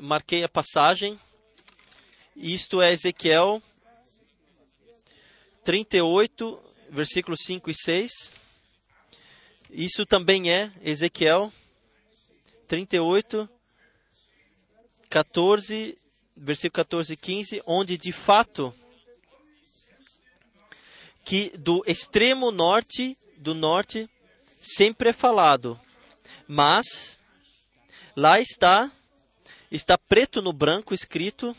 [0.00, 1.18] marquei a passagem.
[2.36, 3.60] Isto é Ezequiel
[5.64, 8.12] 38, versículos 5 e 6.
[9.72, 11.52] Isso também é Ezequiel
[12.68, 13.50] 38,
[15.10, 15.98] 14,
[16.36, 18.72] versículo 14 e 15, onde de fato
[21.24, 24.08] que do extremo norte, do norte,
[24.64, 25.78] sempre é falado.
[26.48, 27.20] Mas
[28.16, 28.90] lá está,
[29.70, 31.54] está preto no branco escrito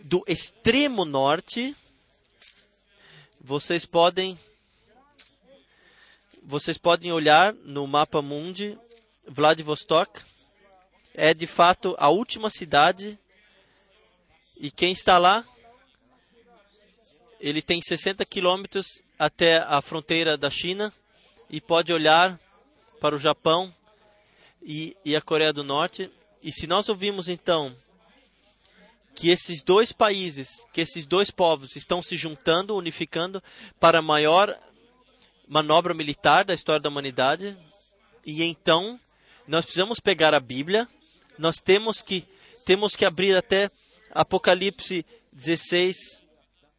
[0.00, 1.76] do extremo norte.
[3.40, 4.38] Vocês podem
[6.46, 8.78] vocês podem olhar no mapa mundi
[9.26, 10.20] Vladivostok
[11.14, 13.18] é de fato a última cidade
[14.58, 15.42] e quem está lá
[17.40, 18.84] ele tem 60 quilômetros
[19.18, 20.92] até a fronteira da China
[21.54, 22.36] e pode olhar
[23.00, 23.72] para o Japão
[24.60, 26.10] e, e a Coreia do Norte.
[26.42, 27.72] E se nós ouvimos então
[29.14, 33.40] que esses dois países, que esses dois povos estão se juntando, unificando
[33.78, 34.58] para a maior
[35.46, 37.56] manobra militar da história da humanidade,
[38.26, 38.98] e então
[39.46, 40.88] nós precisamos pegar a Bíblia,
[41.38, 42.26] nós temos que
[42.64, 43.70] temos que abrir até
[44.10, 45.96] Apocalipse 16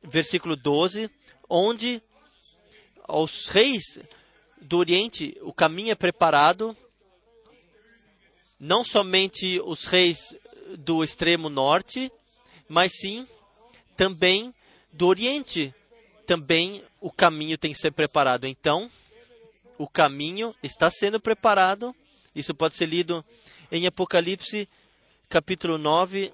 [0.04, 1.10] versículo 12,
[1.50, 2.04] onde
[3.08, 4.00] aos reis
[4.66, 6.76] do Oriente o caminho é preparado,
[8.60, 10.36] não somente os reis
[10.78, 12.12] do extremo norte,
[12.68, 13.28] mas sim
[13.96, 14.54] também
[14.92, 15.74] do Oriente.
[16.26, 18.48] Também o caminho tem que ser preparado.
[18.48, 18.90] Então,
[19.78, 21.96] o caminho está sendo preparado.
[22.34, 23.24] Isso pode ser lido
[23.72, 24.68] em Apocalipse,
[25.30, 26.34] capítulo 9,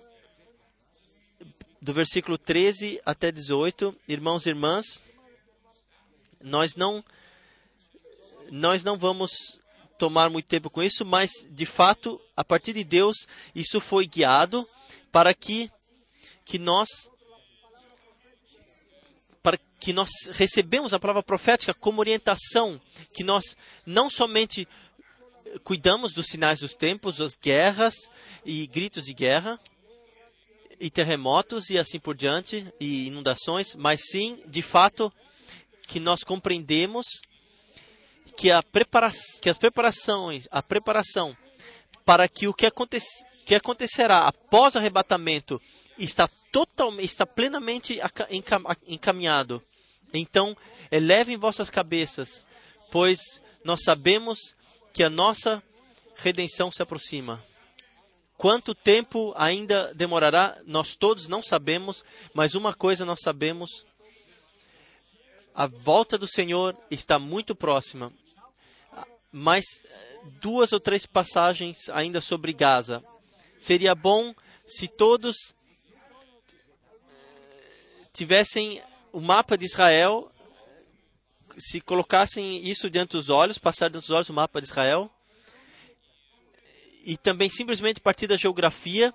[1.82, 5.02] do versículo 13 até 18, irmãos e irmãs,
[6.40, 7.04] nós não
[8.52, 9.32] nós não vamos
[9.98, 13.16] tomar muito tempo com isso, mas de fato, a partir de Deus,
[13.56, 14.68] isso foi guiado
[15.12, 15.72] para que
[16.44, 16.88] que nós
[19.42, 22.80] para que nós recebemos a palavra profética como orientação,
[23.14, 24.68] que nós não somente
[25.64, 27.96] cuidamos dos sinais dos tempos, as guerras
[28.46, 29.60] e gritos de guerra,
[30.80, 35.14] e terremotos e assim por diante, e inundações, mas sim, de fato,
[35.88, 37.06] que nós compreendemos
[38.36, 41.36] que, a prepara que as preparações, a preparação
[42.06, 43.00] para que o que, aconte
[43.46, 45.62] que acontecerá após o arrebatamento
[45.98, 48.00] está totalmente, está plenamente
[48.88, 49.62] encaminhado.
[50.14, 50.56] Então,
[50.92, 52.44] elevem vossas cabeças,
[52.92, 53.20] pois
[53.64, 54.56] nós sabemos
[54.94, 55.64] que a nossa
[56.16, 57.44] redenção se aproxima.
[58.38, 63.86] Quanto tempo ainda demorará, nós todos não sabemos, mas uma coisa nós sabemos:
[65.54, 68.12] a volta do Senhor está muito próxima.
[69.32, 69.64] Mas
[70.42, 73.04] duas ou três passagens ainda sobre Gaza.
[73.58, 74.34] Seria bom
[74.66, 75.56] se todos
[78.14, 80.30] tivessem o mapa de Israel,
[81.58, 85.10] se colocassem isso diante dos olhos, passar diante dos olhos o mapa de Israel
[87.04, 89.14] e também simplesmente partir da geografia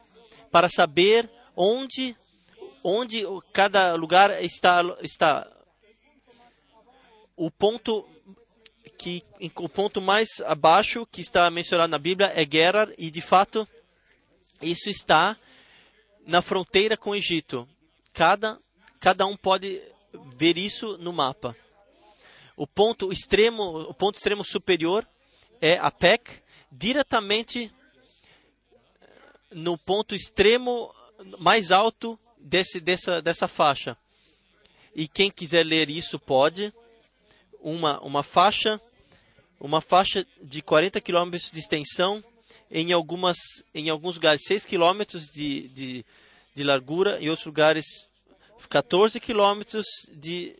[0.50, 2.16] para saber onde
[2.82, 5.50] onde cada lugar está está
[7.36, 8.08] o ponto
[8.98, 9.22] que
[9.56, 13.66] o ponto mais abaixo que está mencionado na Bíblia é Gerar e de fato
[14.62, 15.36] isso está
[16.26, 17.68] na fronteira com o Egito.
[18.12, 18.58] Cada
[18.98, 19.80] cada um pode
[20.36, 21.56] ver isso no mapa.
[22.56, 25.06] O ponto extremo, o ponto extremo superior
[25.60, 27.70] é a PEC, diretamente
[29.50, 30.92] no ponto extremo
[31.38, 33.96] mais alto desse, dessa, dessa faixa.
[34.94, 36.72] E quem quiser ler isso pode.
[37.68, 38.80] Uma, uma faixa
[39.58, 42.22] uma faixa de 40 km de extensão
[42.70, 43.36] em algumas
[43.74, 45.02] em alguns lugares 6 km
[45.32, 46.06] de, de,
[46.54, 48.06] de largura e outros lugares
[48.70, 49.62] 14 km
[50.12, 50.54] de,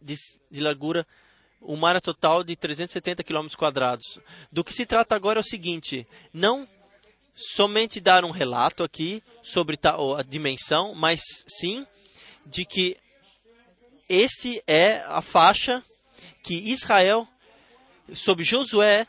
[0.00, 0.16] de,
[0.50, 1.06] de largura
[1.60, 4.18] uma área total de 370 km quadrados.
[4.50, 6.66] Do que se trata agora é o seguinte: não
[7.32, 9.78] somente dar um relato aqui sobre
[10.16, 11.86] a dimensão, mas sim
[12.46, 12.96] de que
[14.08, 15.82] esse é a faixa
[16.42, 17.26] que Israel,
[18.12, 19.06] sob Josué,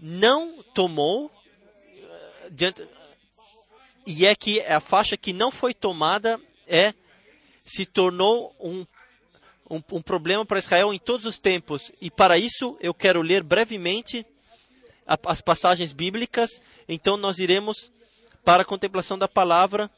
[0.00, 1.30] não tomou
[1.94, 2.88] eh,
[4.06, 6.94] e é que a faixa que não foi tomada é
[7.66, 8.86] se tornou um,
[9.68, 11.92] um, um problema para Israel em todos os tempos.
[12.00, 14.24] E para isso eu quero ler brevemente
[15.06, 17.90] as passagens bíblicas, então nós iremos
[18.44, 19.90] para a contemplação da palavra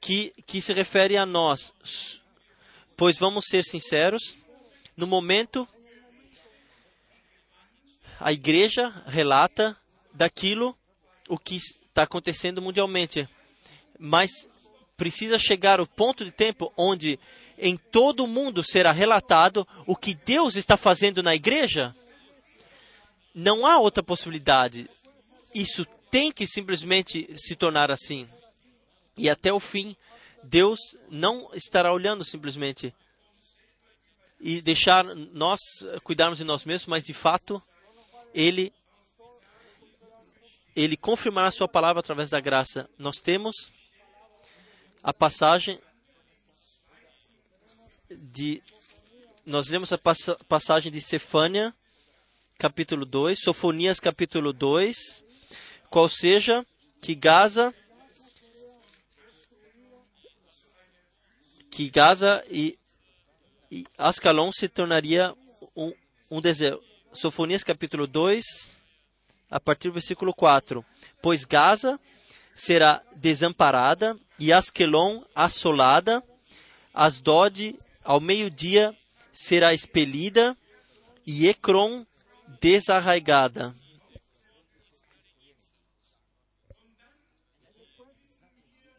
[0.00, 1.74] que, que se refere a nós.
[2.98, 4.36] Pois vamos ser sinceros,
[4.96, 5.68] no momento
[8.18, 9.76] a igreja relata
[10.12, 10.76] daquilo
[11.28, 13.28] o que está acontecendo mundialmente.
[14.00, 14.48] Mas
[14.96, 17.20] precisa chegar o ponto de tempo onde
[17.56, 21.94] em todo o mundo será relatado o que Deus está fazendo na igreja.
[23.32, 24.90] Não há outra possibilidade.
[25.54, 28.26] Isso tem que simplesmente se tornar assim.
[29.16, 29.94] E até o fim,
[30.42, 30.78] Deus
[31.10, 32.94] não estará olhando simplesmente
[34.40, 35.60] e deixar nós
[36.04, 37.62] cuidarmos de nós mesmos, mas de fato,
[38.34, 38.72] Ele
[40.76, 42.88] ele confirmará sua palavra através da graça.
[42.96, 43.68] Nós temos
[45.02, 45.80] a passagem
[48.10, 48.62] de
[49.44, 49.98] nós lemos a
[50.46, 51.74] passagem de Cefânia,
[52.58, 55.24] capítulo 2, Sofonias, capítulo 2,
[55.88, 56.64] qual seja
[57.00, 57.74] que Gaza
[61.78, 62.76] que Gaza e,
[63.70, 65.32] e Ascalon se tornaria
[65.76, 65.92] um,
[66.28, 66.82] um deserto.
[67.12, 68.68] Sofonias capítulo 2,
[69.48, 70.84] a partir do versículo 4.
[71.22, 72.00] Pois Gaza
[72.52, 76.20] será desamparada e Askelon assolada,
[76.92, 78.92] Asdod ao meio-dia
[79.32, 80.58] será expelida
[81.24, 82.04] e Ecrom
[82.60, 83.72] desarraigada.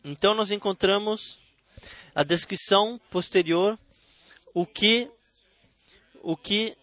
[0.06, 1.49] Então nós encontramos
[2.20, 3.80] a descrição posterior
[4.54, 5.10] o que
[6.22, 6.76] o que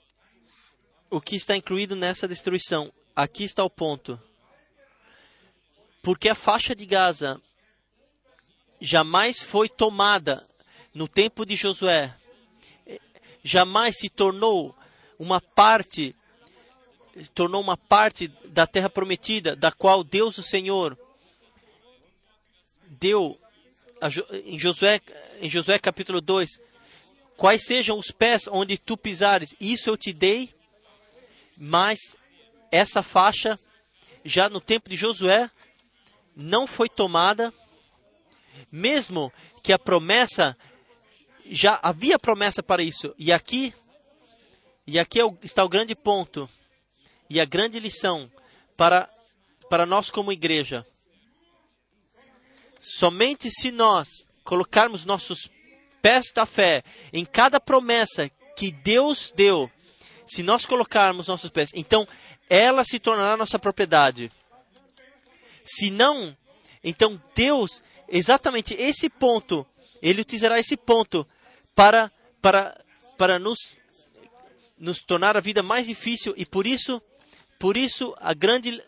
[1.11, 2.91] o que está incluído nessa destruição.
[3.15, 4.19] Aqui está o ponto.
[6.01, 7.39] Porque a faixa de Gaza
[8.81, 10.43] jamais foi tomada
[10.95, 12.17] no tempo de Josué.
[13.45, 14.75] Jamais se tornou
[15.19, 16.17] uma parte
[17.35, 20.99] tornou uma parte da terra prometida, da qual Deus o Senhor
[22.89, 23.39] deu
[24.45, 25.01] em Josué,
[25.41, 26.51] em Josué capítulo 2,
[27.37, 30.55] quais sejam os pés onde tu pisares, isso eu te dei,
[31.57, 31.99] mas
[32.71, 33.59] essa faixa,
[34.25, 35.51] já no tempo de Josué,
[36.35, 37.53] não foi tomada,
[38.71, 39.33] mesmo
[39.63, 40.57] que a promessa,
[41.47, 43.15] já havia promessa para isso.
[43.19, 43.73] E aqui,
[44.87, 46.49] e aqui é está o grande ponto,
[47.29, 48.31] e a grande lição
[48.77, 49.09] para,
[49.69, 50.87] para nós como igreja.
[52.81, 55.51] Somente se nós colocarmos nossos
[56.01, 59.71] pés da fé em cada promessa que Deus deu,
[60.25, 62.07] se nós colocarmos nossos pés, então
[62.49, 64.31] ela se tornará nossa propriedade.
[65.65, 66.35] Se não,
[66.83, 69.67] então Deus, exatamente esse ponto,
[70.01, 71.27] ele utilizará esse ponto
[71.75, 72.81] para para
[73.19, 73.77] para nos
[74.79, 77.03] nos tornar a vida mais difícil e por isso
[77.59, 78.83] por isso a grande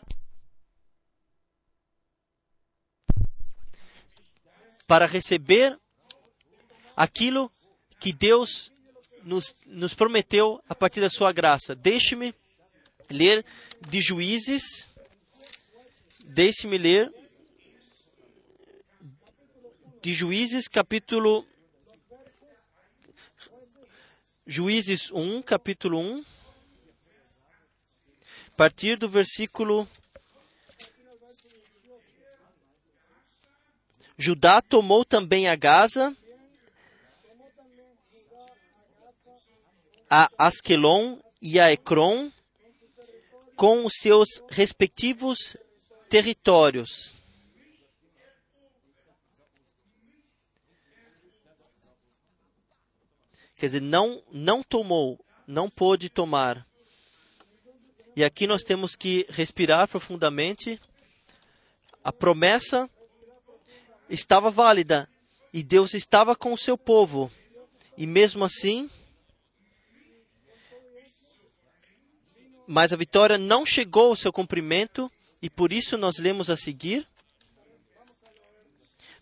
[4.89, 5.79] para receber
[6.97, 7.51] aquilo
[7.99, 8.71] que Deus
[9.23, 11.75] nos, nos prometeu a partir da sua graça.
[11.75, 12.33] Deixe-me
[13.07, 13.45] ler
[13.87, 14.89] de Juízes,
[16.25, 17.13] deixe-me ler
[20.01, 21.45] de Juízes, capítulo
[24.47, 26.25] Juízes 1, capítulo 1,
[28.47, 29.87] a partir do versículo
[34.21, 36.13] Judá tomou também a Gaza,
[40.09, 42.29] a Asquelon e a Ecrom,
[43.55, 45.55] com os seus respectivos
[46.09, 47.15] territórios.
[53.55, 55.17] Quer dizer, não, não tomou,
[55.47, 56.67] não pôde tomar.
[58.17, 60.77] E aqui nós temos que respirar profundamente.
[62.03, 62.89] A promessa
[64.09, 65.09] estava válida
[65.53, 67.31] e Deus estava com o seu povo.
[67.97, 68.89] E mesmo assim,
[72.65, 77.07] mas a vitória não chegou ao seu cumprimento e por isso nós lemos a seguir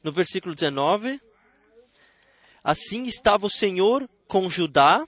[0.03, 1.21] no versículo 19:
[2.63, 5.07] Assim estava o Senhor com Judá,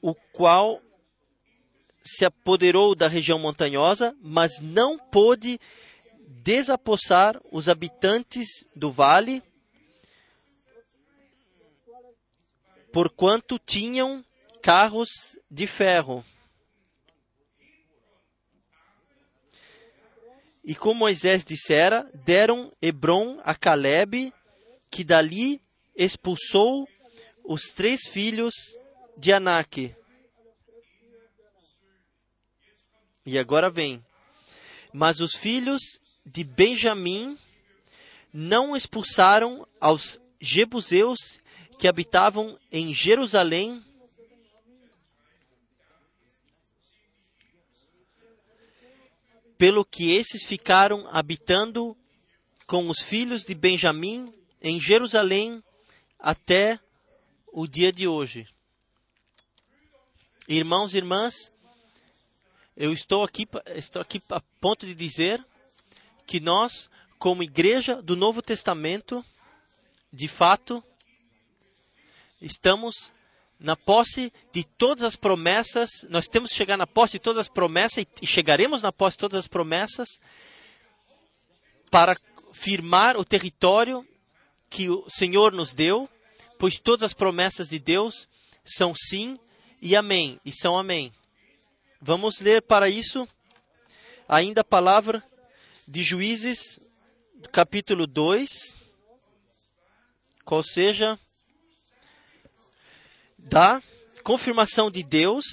[0.00, 0.80] o qual
[2.02, 5.58] se apoderou da região montanhosa, mas não pôde
[6.46, 9.42] desapossar os habitantes do vale,
[12.92, 14.24] porquanto tinham
[14.62, 15.08] carros
[15.50, 16.24] de ferro.
[20.62, 24.32] E como Moisés dissera, deram Hebron a Caleb,
[24.88, 25.60] que dali
[25.96, 26.88] expulsou
[27.44, 28.54] os três filhos
[29.18, 29.96] de Anak.
[33.24, 34.04] E agora vem.
[34.92, 35.82] Mas os filhos
[36.26, 37.38] de Benjamim
[38.32, 41.40] não expulsaram aos jebuseus
[41.78, 43.82] que habitavam em Jerusalém
[49.56, 51.96] pelo que esses ficaram habitando
[52.66, 54.26] com os filhos de Benjamim
[54.60, 55.62] em Jerusalém
[56.18, 56.80] até
[57.46, 58.48] o dia de hoje.
[60.48, 61.52] Irmãos e irmãs,
[62.76, 65.44] eu estou aqui, estou aqui a ponto de dizer
[66.26, 69.24] que nós, como igreja do Novo Testamento,
[70.12, 70.82] de fato,
[72.40, 73.12] estamos
[73.58, 77.48] na posse de todas as promessas, nós temos que chegar na posse de todas as
[77.48, 80.20] promessas e chegaremos na posse de todas as promessas
[81.90, 82.18] para
[82.52, 84.06] firmar o território
[84.68, 86.08] que o Senhor nos deu,
[86.58, 88.28] pois todas as promessas de Deus
[88.64, 89.38] são sim
[89.80, 91.12] e amém, e são amém.
[92.00, 93.26] Vamos ler para isso
[94.28, 95.22] ainda a palavra
[95.88, 96.80] de Juízes,
[97.52, 98.76] capítulo 2,
[100.44, 101.18] qual seja
[103.38, 103.80] da
[104.24, 105.44] confirmação de Deus,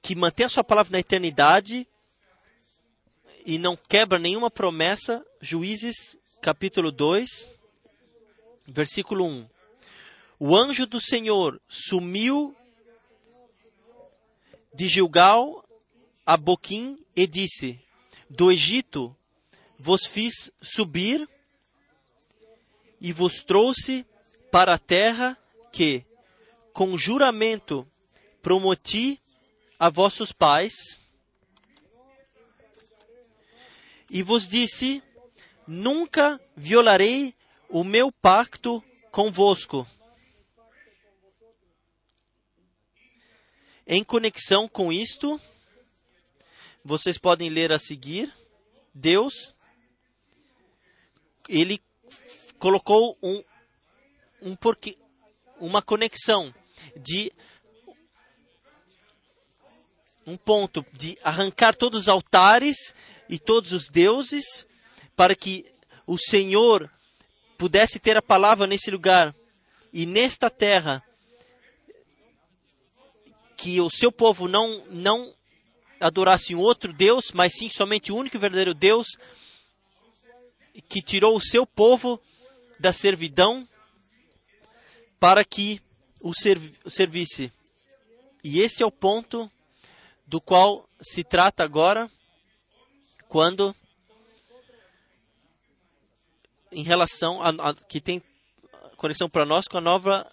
[0.00, 1.88] que mantém a sua palavra na eternidade
[3.44, 5.24] e não quebra nenhuma promessa.
[5.40, 7.50] Juízes, capítulo 2,
[8.68, 9.48] versículo 1.
[10.38, 12.54] O anjo do Senhor sumiu
[14.72, 15.64] de Gilgal
[16.24, 17.80] a Boquim e disse:
[18.30, 19.16] Do Egito
[19.78, 21.28] vos fiz subir
[23.00, 24.06] e vos trouxe
[24.50, 25.38] para a terra
[25.72, 26.04] que,
[26.72, 27.86] com juramento,
[28.40, 29.20] prometi
[29.78, 30.98] a vossos pais,
[34.10, 35.02] e vos disse:
[35.66, 37.34] Nunca violarei
[37.68, 39.86] o meu pacto convosco.
[43.86, 45.40] Em conexão com isto,
[46.84, 48.32] vocês podem ler a seguir.
[48.94, 49.53] Deus,
[51.48, 51.80] ele
[52.58, 53.42] colocou um,
[54.42, 54.96] um porquê,
[55.60, 56.54] uma conexão
[56.96, 57.32] de
[60.26, 62.94] um ponto de arrancar todos os altares
[63.28, 64.66] e todos os deuses
[65.14, 65.66] para que
[66.06, 66.90] o Senhor
[67.58, 69.34] pudesse ter a palavra nesse lugar
[69.92, 71.02] e nesta terra
[73.56, 75.34] que o seu povo não não
[76.00, 79.06] adorasse um outro Deus, mas sim somente o único e verdadeiro Deus
[80.82, 82.20] que tirou o seu povo
[82.78, 83.68] da servidão
[85.18, 85.80] para que
[86.20, 87.52] o, serv o servisse.
[88.42, 89.50] E esse é o ponto
[90.26, 92.10] do qual se trata agora,
[93.28, 93.74] quando,
[96.70, 98.22] em relação a, a que tem
[98.96, 100.30] conexão para nós com a nova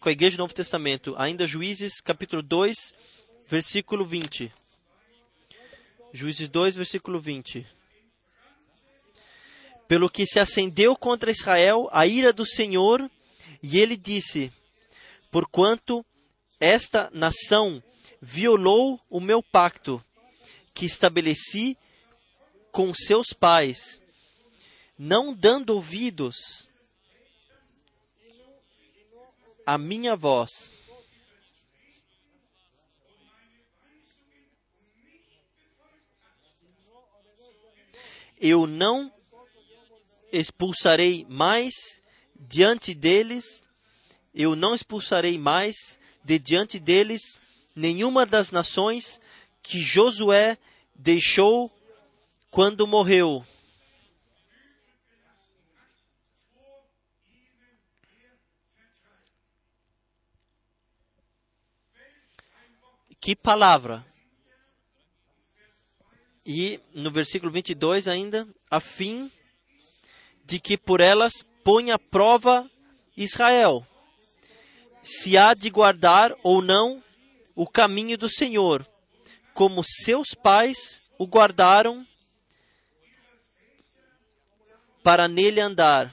[0.00, 1.14] com a igreja do Novo Testamento.
[1.18, 2.94] Ainda Juízes, capítulo 2,
[3.46, 4.50] versículo 20.
[6.12, 7.66] Juízes 2, versículo 20.
[9.90, 13.10] Pelo que se acendeu contra Israel a ira do Senhor,
[13.60, 14.52] e ele disse:
[15.32, 16.06] Porquanto
[16.60, 17.82] esta nação
[18.22, 20.00] violou o meu pacto,
[20.72, 21.76] que estabeleci
[22.70, 24.00] com seus pais,
[24.96, 26.68] não dando ouvidos
[29.66, 30.72] a minha voz.
[38.40, 39.12] Eu não
[40.32, 41.74] expulsarei mais
[42.34, 43.64] diante deles,
[44.34, 47.40] eu não expulsarei mais de diante deles
[47.74, 49.20] nenhuma das nações
[49.62, 50.56] que Josué
[50.94, 51.70] deixou
[52.50, 53.44] quando morreu.
[63.20, 64.04] Que palavra!
[66.44, 69.30] E no versículo 22 ainda, a fim
[70.50, 72.68] de que por elas ponha à prova
[73.16, 73.86] Israel,
[75.00, 77.00] se há de guardar ou não
[77.54, 78.84] o caminho do Senhor,
[79.54, 82.04] como seus pais o guardaram
[85.04, 86.12] para nele andar.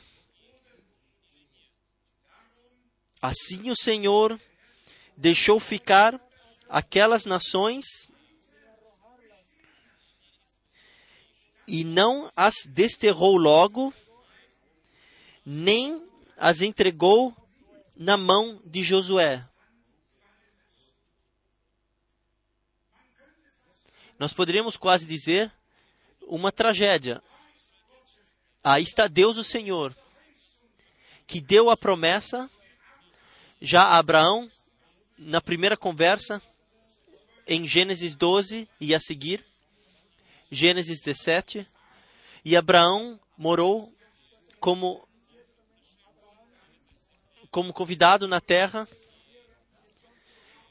[3.20, 4.40] Assim o Senhor
[5.18, 6.22] deixou ficar
[6.70, 7.86] aquelas nações
[11.68, 13.92] e não as desterrou logo,
[15.50, 17.34] nem as entregou
[17.96, 19.48] na mão de Josué.
[24.20, 25.50] Nós poderíamos quase dizer
[26.24, 27.24] uma tragédia.
[28.62, 29.96] Aí está Deus o Senhor,
[31.26, 32.52] que deu a promessa
[33.62, 34.50] já a Abraão
[35.18, 36.42] na primeira conversa
[37.48, 39.46] em Gênesis 12 e a seguir,
[40.52, 41.66] Gênesis 17,
[42.44, 43.96] e Abraão morou
[44.60, 45.07] como
[47.58, 48.88] como convidado na terra.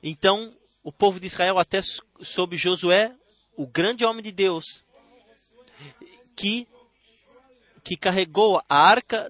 [0.00, 1.80] Então, o povo de Israel até
[2.22, 3.12] sob Josué,
[3.56, 4.84] o grande homem de Deus,
[6.36, 6.68] que
[7.82, 9.28] que carregou a arca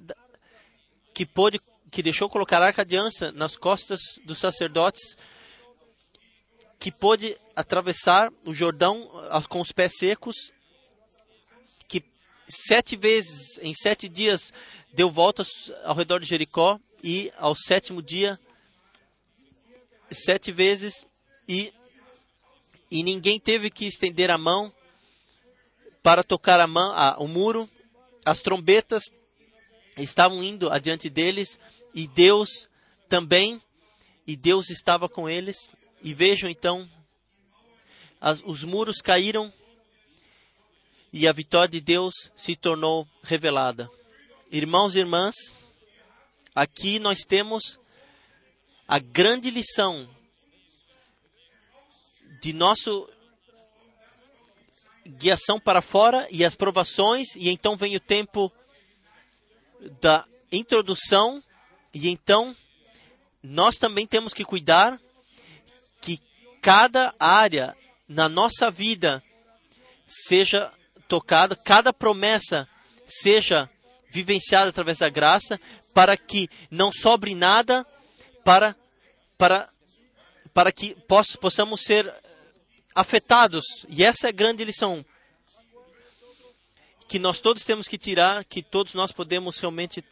[1.15, 1.59] que pôde
[1.91, 5.17] que deixou colocar a arca de aliança nas costas dos sacerdotes
[6.79, 9.11] que pôde atravessar o Jordão
[9.49, 10.53] com os pés secos
[12.49, 14.53] sete vezes em sete dias
[14.93, 15.49] deu voltas
[15.85, 18.39] ao redor de Jericó e ao sétimo dia
[20.11, 21.07] sete vezes
[21.49, 21.73] e
[22.91, 24.73] e ninguém teve que estender a mão
[26.03, 27.69] para tocar a mão, a, o muro.
[28.25, 29.03] As trombetas
[29.97, 31.59] estavam indo adiante deles
[31.93, 32.69] e Deus
[33.09, 33.61] também,
[34.27, 35.71] e Deus estava com eles.
[36.03, 36.89] E vejam então,
[38.21, 39.53] as, os muros caíram
[41.17, 43.91] e a vitória de Deus se tornou revelada.
[44.53, 45.35] Irmãos e irmãs,
[46.55, 47.81] aqui nós temos
[48.87, 50.07] a grande lição
[52.43, 53.09] de nosso
[55.07, 58.53] guiação para fora e as provações, e então vem o tempo
[60.03, 61.43] da introdução,
[61.95, 62.55] e então
[63.43, 65.01] nós também temos que cuidar
[66.03, 66.21] que
[66.61, 67.75] cada área
[68.07, 69.25] na nossa vida
[70.07, 70.71] seja
[71.09, 72.69] tocada, cada promessa
[73.07, 73.71] seja
[74.11, 75.61] vivenciada através da graça,
[75.93, 77.87] para que não sobre nada
[78.45, 78.77] para
[79.37, 79.69] para
[80.53, 80.97] para que
[81.41, 82.13] possamos ser
[82.95, 83.65] afetados.
[83.91, 85.05] E essa é a grande lição
[87.07, 90.03] que nós todos temos que tirar, que todos nós podemos realmente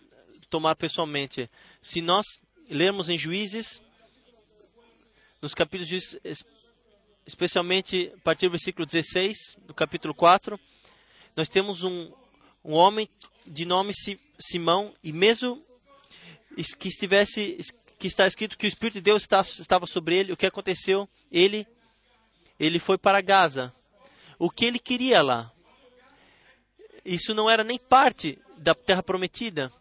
[0.50, 1.50] tomar pessoalmente.
[1.82, 2.24] Se nós
[2.68, 3.82] lermos em Juízes,
[5.40, 6.18] nos capítulos
[7.26, 10.60] especialmente a partir do versículo 16, do capítulo 4,
[11.36, 12.10] nós temos um,
[12.64, 13.08] um homem
[13.46, 13.92] de nome
[14.38, 15.62] Simão, e mesmo
[16.78, 17.58] que estivesse
[17.98, 21.08] que está escrito que o Espírito de Deus está, estava sobre ele, o que aconteceu?
[21.32, 21.66] Ele
[22.58, 23.74] ele foi para Gaza.
[24.38, 25.50] O que ele queria lá?
[27.04, 29.72] Isso não era nem parte da terra prometida.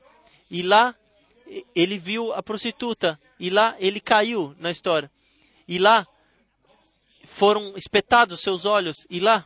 [0.50, 0.96] E lá
[1.76, 3.20] ele viu a prostituta.
[3.40, 5.12] E lá ele caiu na história.
[5.68, 6.08] E lá
[7.26, 9.08] foram espetados seus olhos.
[9.10, 9.46] E lá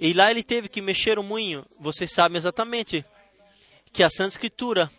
[0.00, 1.64] e lá ele teve que mexer o moinho.
[1.78, 3.04] Vocês sabem exatamente
[3.92, 4.90] que a Santa Escritura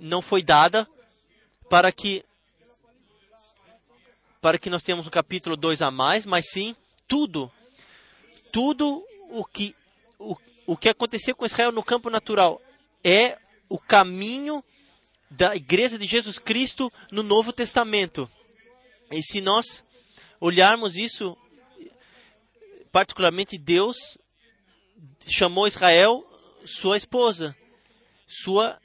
[0.00, 0.88] não foi dada
[1.70, 2.24] para que
[4.40, 6.76] para que nós tenhamos um capítulo 2 a mais, mas sim
[7.08, 7.50] tudo,
[8.52, 9.74] tudo o que,
[10.18, 12.60] o, o que aconteceu com Israel no campo natural
[13.02, 14.62] é o caminho
[15.30, 18.30] da igreja de Jesus Cristo no Novo Testamento.
[19.10, 19.82] E se nós
[20.40, 21.36] olharmos isso,
[22.92, 23.96] particularmente Deus
[25.28, 26.24] chamou Israel
[26.64, 27.56] sua esposa,
[28.26, 28.80] sua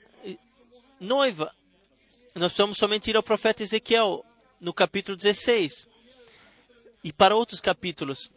[1.00, 1.54] noiva.
[2.36, 4.24] Nós precisamos somente ir ao profeta Ezequiel
[4.60, 5.88] no capítulo 16.
[7.04, 8.30] E para outros capítulos.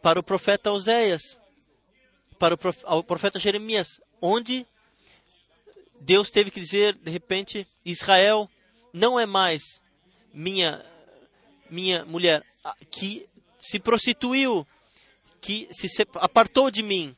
[0.00, 1.40] Para o profeta Oséias.
[2.38, 4.00] Para o profeta Jeremias.
[4.22, 4.66] Onde
[6.00, 8.48] Deus teve que dizer, de repente, Israel
[8.92, 9.82] não é mais
[10.32, 10.84] minha,
[11.68, 12.42] minha mulher,
[12.90, 13.28] que
[13.60, 14.66] se prostituiu,
[15.40, 17.16] que se apartou de mim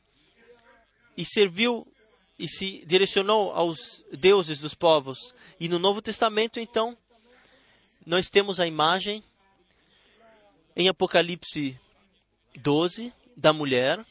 [1.17, 1.87] e serviu
[2.37, 5.33] e se direcionou aos deuses dos povos.
[5.59, 6.97] E no Novo Testamento, então,
[8.05, 9.23] nós temos a imagem
[10.75, 11.79] em Apocalipse
[12.59, 14.05] 12 da mulher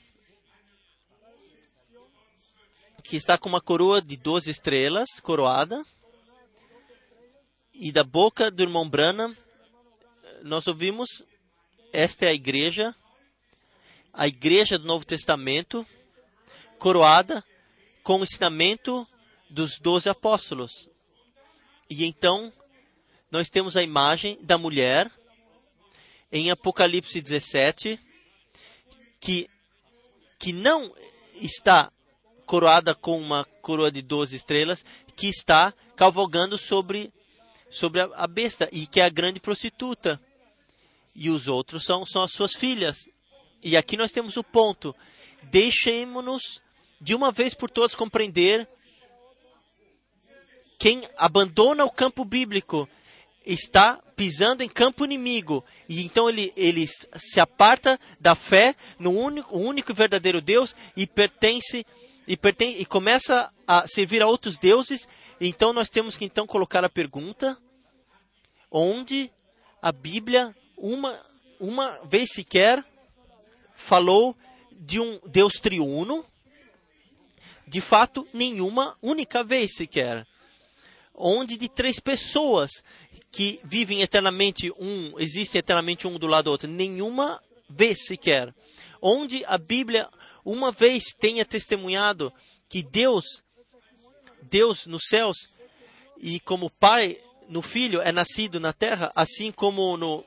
[3.03, 5.85] que está com uma coroa de 12 estrelas, coroada,
[7.75, 9.37] e da boca do irmão Brana
[10.43, 11.09] nós ouvimos
[11.93, 12.95] esta é a igreja,
[14.13, 15.87] a igreja do Novo Testamento,
[16.79, 17.45] coroada
[18.03, 19.07] com o ensinamento
[19.49, 20.89] dos doze apóstolos.
[21.89, 22.53] E então
[23.31, 25.11] nós temos a imagem da mulher
[26.33, 28.01] em Apocalipse 17,
[29.21, 29.49] que,
[30.39, 30.95] que não
[31.35, 31.93] está
[32.47, 34.85] coroada com uma coroa de 12 estrelas,
[35.15, 37.13] que está cavalgando sobre,
[37.71, 40.21] sobre a, a besta, e que é a grande prostituta.
[41.15, 43.09] E os outros são, são as suas filhas.
[43.63, 44.95] E aqui nós temos o ponto.
[45.45, 46.61] Deixemos-nos
[47.01, 48.69] de uma vez por todas compreender
[50.79, 52.89] quem abandona o campo bíblico
[53.45, 59.57] está pisando em campo inimigo e então ele, ele se aparta da fé no único,
[59.57, 61.85] único e verdadeiro Deus e pertence
[62.27, 65.09] e, pertence, e começa a servir a outros deuses.
[65.41, 67.59] Então nós temos que então colocar a pergunta:
[68.71, 69.31] onde
[69.81, 71.19] a Bíblia uma
[71.59, 72.85] uma vez sequer
[73.75, 74.37] falou
[74.71, 76.25] de um Deus triuno?
[77.67, 80.27] De fato, nenhuma única vez sequer
[81.15, 82.71] onde de três pessoas
[83.31, 88.55] que vivem eternamente um, existem eternamente um do lado do outro, nenhuma vez sequer.
[89.01, 90.09] onde a Bíblia
[90.45, 92.33] uma vez tenha testemunhado
[92.69, 93.25] que Deus,
[94.43, 95.37] Deus nos céus
[96.19, 97.17] e como Pai
[97.49, 100.25] no Filho é nascido na terra, assim como no,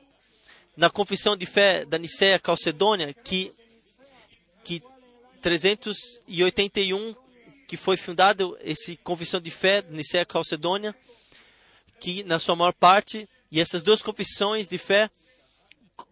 [0.76, 3.52] na confissão de fé da Nicéia Calcedônia, que,
[4.62, 4.82] que
[5.40, 7.14] 381
[7.66, 10.94] que foi fundado esse confissão de fé da Nicéia Calcedônia,
[11.98, 15.10] que na sua maior parte e essas duas confissões de fé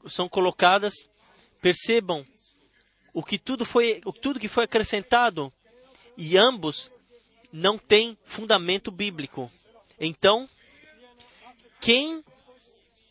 [0.07, 0.95] são colocadas,
[1.61, 2.27] percebam
[3.13, 5.53] o que tudo foi, o tudo que foi acrescentado
[6.17, 6.91] e ambos
[7.53, 9.51] não têm fundamento bíblico.
[10.01, 10.49] Então,
[11.81, 12.25] quem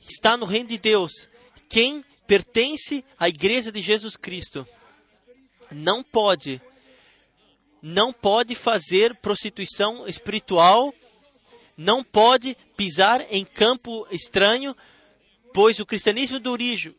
[0.02, 1.30] está no reino de Deus,
[1.74, 4.68] quem pertence à igreja de Jesus Cristo,
[5.72, 6.62] não pode
[7.82, 10.94] não pode fazer prostituição espiritual,
[11.76, 14.74] não pode pisar em campo estranho,
[15.54, 16.96] pois o cristianismo do origem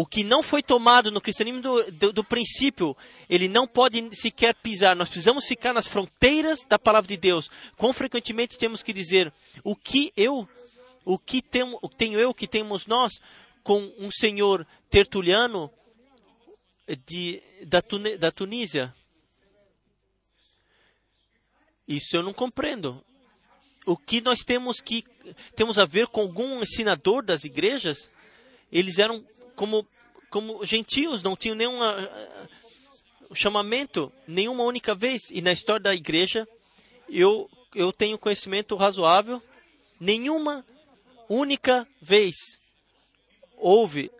[0.00, 2.96] o que não foi tomado no cristianismo do, do, do, princípio,
[3.28, 4.94] ele não pode sequer pisar.
[4.94, 7.50] Nós precisamos ficar nas fronteiras da palavra de Deus.
[7.76, 9.32] Quão frequentemente temos que dizer
[9.64, 10.48] o que eu,
[11.04, 13.14] o que tenho, tenho eu, o que temos nós
[13.64, 15.68] com um senhor tertuliano
[17.04, 18.94] de, da, Tune, da Tunísia?
[21.88, 23.04] Isso eu não compreendo.
[23.84, 25.02] O que nós temos que
[25.56, 28.08] temos a ver com algum ensinador das igrejas?
[28.70, 29.26] Eles eram
[29.58, 29.84] como,
[30.30, 35.30] como gentios, não tinham nenhum uh, chamamento, nenhuma única vez.
[35.32, 36.48] E na história da igreja,
[37.08, 39.42] eu, eu tenho conhecimento razoável,
[39.98, 40.64] nenhuma
[41.28, 42.36] única vez
[43.56, 44.12] houve,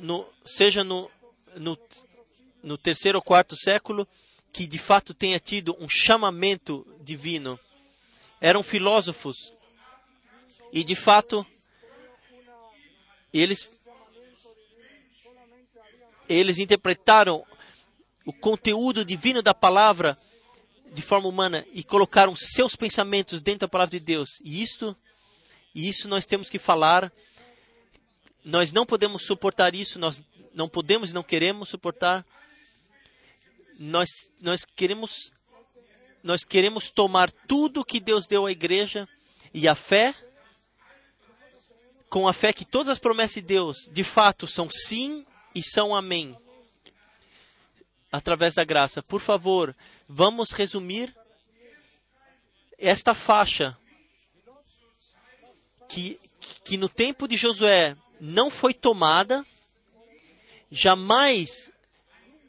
[0.00, 1.10] no, seja no,
[1.54, 1.78] no,
[2.62, 4.08] no terceiro ou quarto século,
[4.50, 7.60] que de fato tenha tido um chamamento divino.
[8.40, 9.54] Eram filósofos
[10.72, 11.46] e de fato
[13.32, 13.77] eles
[16.28, 17.44] eles interpretaram
[18.24, 20.18] o conteúdo divino da palavra
[20.92, 24.40] de forma humana e colocaram seus pensamentos dentro da palavra de Deus.
[24.44, 24.96] E isto,
[25.74, 27.12] isso nós temos que falar.
[28.44, 30.22] Nós não podemos suportar isso, nós
[30.54, 32.24] não podemos e não queremos suportar.
[33.78, 34.08] Nós,
[34.40, 35.32] nós queremos
[36.22, 39.08] nós queremos tomar tudo que Deus deu à igreja
[39.54, 40.14] e a fé
[42.10, 45.24] com a fé que todas as promessas de Deus de fato são sim
[45.58, 46.34] e são amém.
[48.12, 49.02] Através da graça.
[49.02, 49.76] Por favor,
[50.08, 51.14] vamos resumir
[52.78, 53.76] esta faixa
[55.88, 56.20] que,
[56.64, 59.44] que no tempo de Josué não foi tomada,
[60.70, 61.72] jamais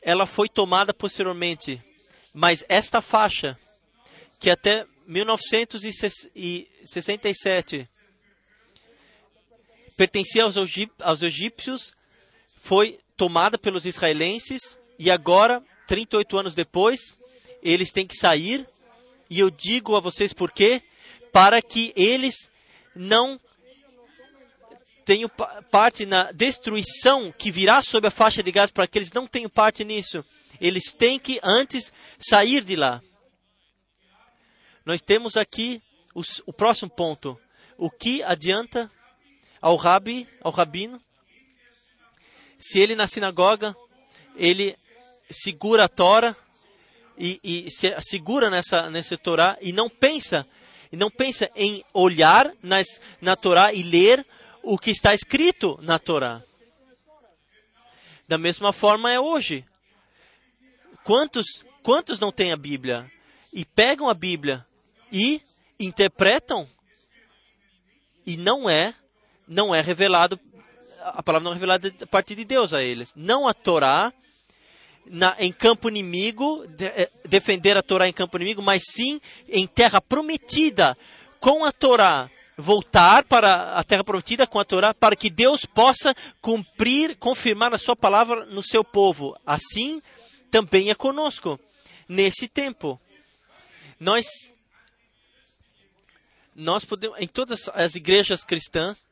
[0.04, 1.84] ela foi tomada posteriormente,
[2.32, 3.58] mas esta faixa,
[4.40, 7.90] que até 1967
[9.98, 10.56] pertencia aos,
[11.24, 11.98] egípcios,
[12.60, 17.18] foi tomada pelos israelenses e agora, 38 anos depois,
[17.64, 18.68] eles têm que sair.
[19.30, 20.82] E eu digo a vocês por quê?
[21.32, 22.50] Para que eles
[22.96, 23.40] não
[25.06, 25.30] tenham
[25.72, 29.50] parte na destruição que virá sobre a faixa de gás, para que eles não tenham
[29.50, 30.24] parte nisso.
[30.62, 33.02] Eles têm que antes sair de lá.
[34.86, 35.82] Nós temos aqui
[36.14, 37.40] os, o próximo ponto.
[37.78, 38.92] O que adianta
[39.62, 41.02] ao rabi, ao rabino,
[42.60, 43.76] se ele na sinagoga,
[44.36, 44.76] ele
[45.32, 46.36] segura a Tora
[47.18, 50.46] e, e se segura nessa, nessa Torá e não pensa,
[50.92, 54.26] e não pensa em olhar nas, na Torá e ler
[54.62, 56.44] o que está escrito na Torá.
[58.28, 59.66] Da mesma forma é hoje.
[61.04, 61.46] Quantos,
[61.82, 63.10] quantos não têm a Bíblia
[63.54, 64.66] e pegam a Bíblia
[65.12, 65.42] e
[65.80, 66.70] interpretam
[68.26, 68.94] e não é
[69.48, 70.40] não é revelado
[71.16, 73.14] a palavra não é revelada a partir de Deus a eles.
[73.16, 74.14] Não a Torá
[75.06, 79.66] na, em campo inimigo, de, eh, defender a Torá em campo inimigo, mas sim em
[79.66, 80.98] terra prometida,
[81.40, 82.30] com a Torá.
[82.58, 87.78] Voltar para a terra prometida com a Torá, para que Deus possa cumprir, confirmar a
[87.78, 89.36] sua palavra no seu povo.
[89.46, 90.02] Assim
[90.52, 91.58] também é conosco,
[92.08, 93.00] nesse tempo.
[93.98, 94.26] Nós,
[96.54, 99.06] nós podemos, em todas as igrejas cristãs,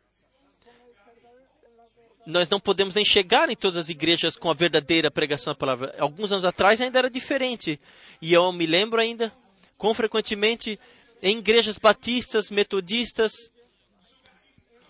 [2.28, 5.96] nós não podemos nem chegar em todas as igrejas com a verdadeira pregação da palavra.
[5.98, 7.80] Alguns anos atrás ainda era diferente.
[8.22, 9.32] E eu me lembro ainda,
[9.78, 10.78] com frequentemente,
[11.22, 13.32] em igrejas batistas, metodistas,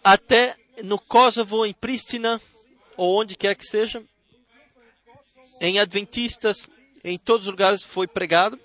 [0.03, 2.41] até no Kosovo, em Pristina,
[2.97, 4.03] ou onde quer que seja,
[5.61, 6.67] em adventistas,
[7.03, 8.59] em todos os lugares foi pregado.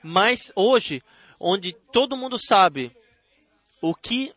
[0.00, 1.02] Mas hoje,
[1.40, 2.92] onde todo mundo sabe
[3.80, 4.32] o que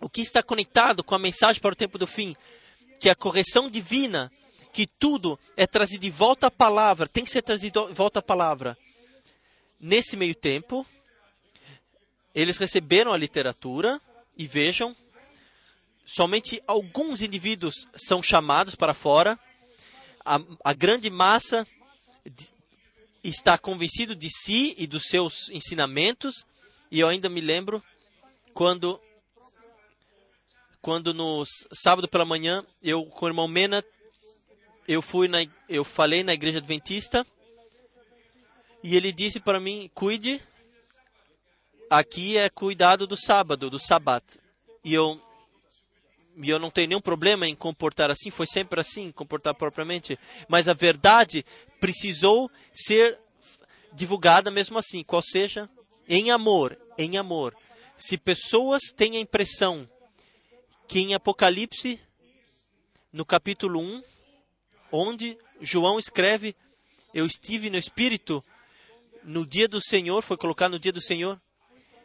[0.00, 2.34] o que está conectado com a mensagem para o tempo do fim,
[2.98, 4.32] que é a correção divina,
[4.72, 8.22] que tudo é trazido de volta à palavra, tem que ser trazido de volta à
[8.22, 8.78] palavra.
[9.78, 10.86] Nesse meio tempo,
[12.34, 14.00] eles receberam a literatura
[14.36, 14.96] e vejam,
[16.06, 19.38] somente alguns indivíduos são chamados para fora,
[20.24, 21.66] a, a grande massa
[23.22, 26.46] está convencido de si e dos seus ensinamentos,
[26.90, 27.82] e eu ainda me lembro
[28.54, 29.00] quando
[30.82, 33.84] quando no sábado pela manhã eu com o irmão Mena
[34.88, 37.26] eu fui na eu falei na igreja adventista
[38.82, 40.40] e ele disse para mim cuide
[41.88, 44.24] aqui é cuidado do sábado do sabat.
[44.84, 45.20] E eu
[46.42, 50.18] e eu não tenho nenhum problema em comportar assim foi sempre assim comportar propriamente
[50.48, 51.44] mas a verdade
[51.78, 53.18] precisou ser
[53.92, 55.68] divulgada mesmo assim qual seja
[56.08, 57.54] em amor em amor.
[57.96, 59.86] Se pessoas têm a impressão
[60.90, 62.00] que em Apocalipse,
[63.12, 64.02] no capítulo 1,
[64.90, 66.56] onde João escreve:
[67.14, 68.44] Eu estive no Espírito
[69.22, 71.40] no dia do Senhor, foi colocado no dia do Senhor.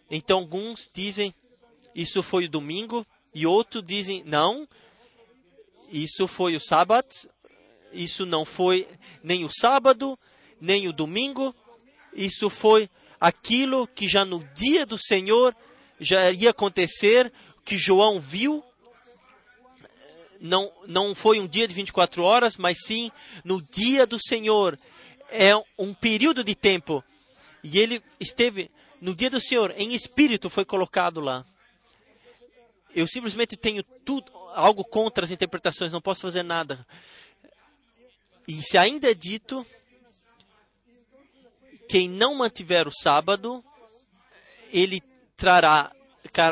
[0.08, 1.34] Então alguns dizem:
[1.96, 4.68] Isso foi o domingo, e outros dizem: Não,
[5.90, 7.10] isso foi o sábado,
[7.92, 8.88] isso não foi
[9.24, 10.16] nem o sábado,
[10.62, 11.56] nem o domingo,
[12.14, 12.88] isso foi
[13.20, 15.56] aquilo que já no dia do Senhor
[16.00, 17.34] já ia acontecer,
[17.64, 18.64] que João viu
[20.46, 23.12] não, não foi um dia de 24 horas, mas sim
[23.44, 24.78] no dia do Senhor.
[25.30, 27.04] É um período de tempo.
[27.64, 28.70] E ele esteve
[29.02, 31.46] no dia do Senhor, em espírito, foi colocado lá.
[32.94, 36.86] Eu simplesmente tenho tudo, algo contra as interpretações, não posso fazer nada.
[38.48, 39.66] E se ainda é dito,
[41.90, 43.64] quem não mantiver o sábado,
[44.72, 45.02] ele
[45.36, 45.92] trará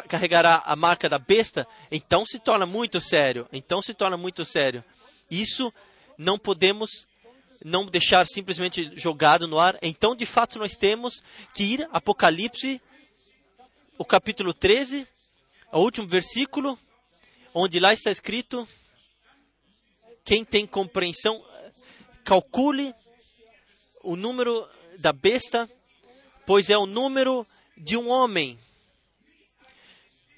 [0.07, 3.47] carregará a marca da besta, então se torna muito sério.
[3.51, 4.83] Então se torna muito sério.
[5.29, 5.73] Isso
[6.17, 7.07] não podemos
[7.63, 9.77] não deixar simplesmente jogado no ar.
[9.81, 12.81] Então, de fato, nós temos que ir Apocalipse,
[13.97, 15.07] o capítulo 13,
[15.71, 16.77] o último versículo,
[17.53, 18.67] onde lá está escrito:
[20.25, 21.43] quem tem compreensão,
[22.23, 22.93] calcule
[24.03, 24.67] o número
[24.99, 25.69] da besta,
[26.45, 27.45] pois é o número
[27.77, 28.59] de um homem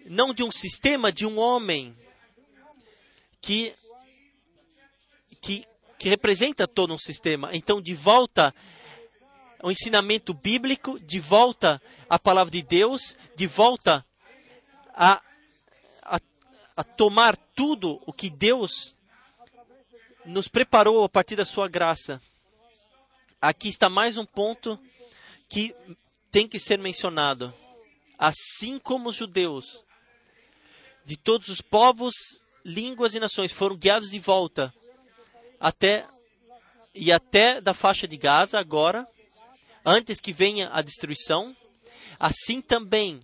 [0.06, 1.98] não de um sistema, de um homem
[3.42, 3.76] que,
[5.42, 5.66] que,
[5.98, 7.50] que representa todo um sistema.
[7.54, 8.54] Então, de volta
[9.60, 14.06] ao ensinamento bíblico, de volta à palavra de Deus, de volta
[14.94, 15.22] a,
[16.04, 16.20] a,
[16.78, 18.96] a tomar tudo o que Deus
[20.26, 22.22] nos preparou a partir da sua graça.
[23.42, 24.80] Aqui está mais um ponto
[25.48, 25.76] que
[26.32, 27.54] tem que ser mencionado.
[28.18, 29.85] Assim como os judeus
[31.06, 32.14] de todos os povos,
[32.64, 34.74] línguas e nações foram guiados de volta
[35.60, 36.06] até
[36.94, 39.08] e até da faixa de Gaza agora,
[39.86, 41.56] antes que venha a destruição.
[42.20, 43.22] Assim também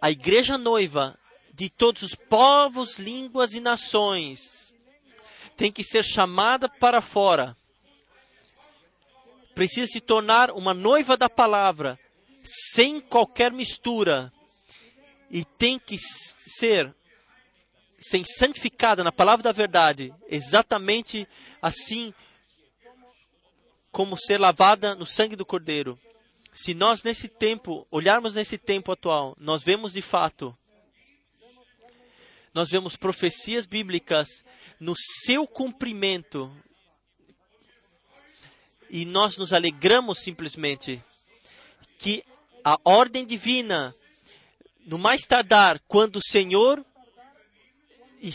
[0.00, 1.18] a igreja noiva
[1.52, 4.66] de todos os povos, línguas e nações
[5.56, 7.56] tem que ser chamada para fora.
[9.54, 11.98] Precisa se tornar uma noiva da palavra,
[12.44, 14.30] sem qualquer mistura,
[15.30, 16.94] e tem que ser
[17.98, 21.26] ser santificada na palavra da verdade, exatamente
[21.60, 22.14] assim
[23.90, 25.98] como ser lavada no sangue do Cordeiro.
[26.52, 30.56] Se nós nesse tempo, olharmos nesse tempo atual, nós vemos de fato
[32.56, 34.26] nós vemos profecias bíblicas
[34.80, 36.50] no seu cumprimento.
[38.88, 41.04] E nós nos alegramos simplesmente
[41.98, 42.24] que
[42.64, 43.94] a ordem divina
[44.86, 46.84] no mais tardar, quando o Senhor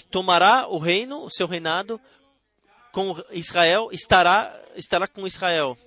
[0.09, 1.99] tomará o reino, o seu reinado,
[2.91, 5.77] com Israel, estará, estará com Israel.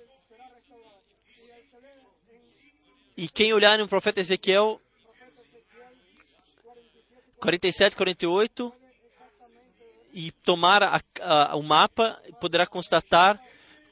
[3.15, 4.81] E quem olhar no profeta Ezequiel
[7.39, 8.73] 47, 48
[10.11, 13.39] e tomar a, a, o mapa, poderá constatar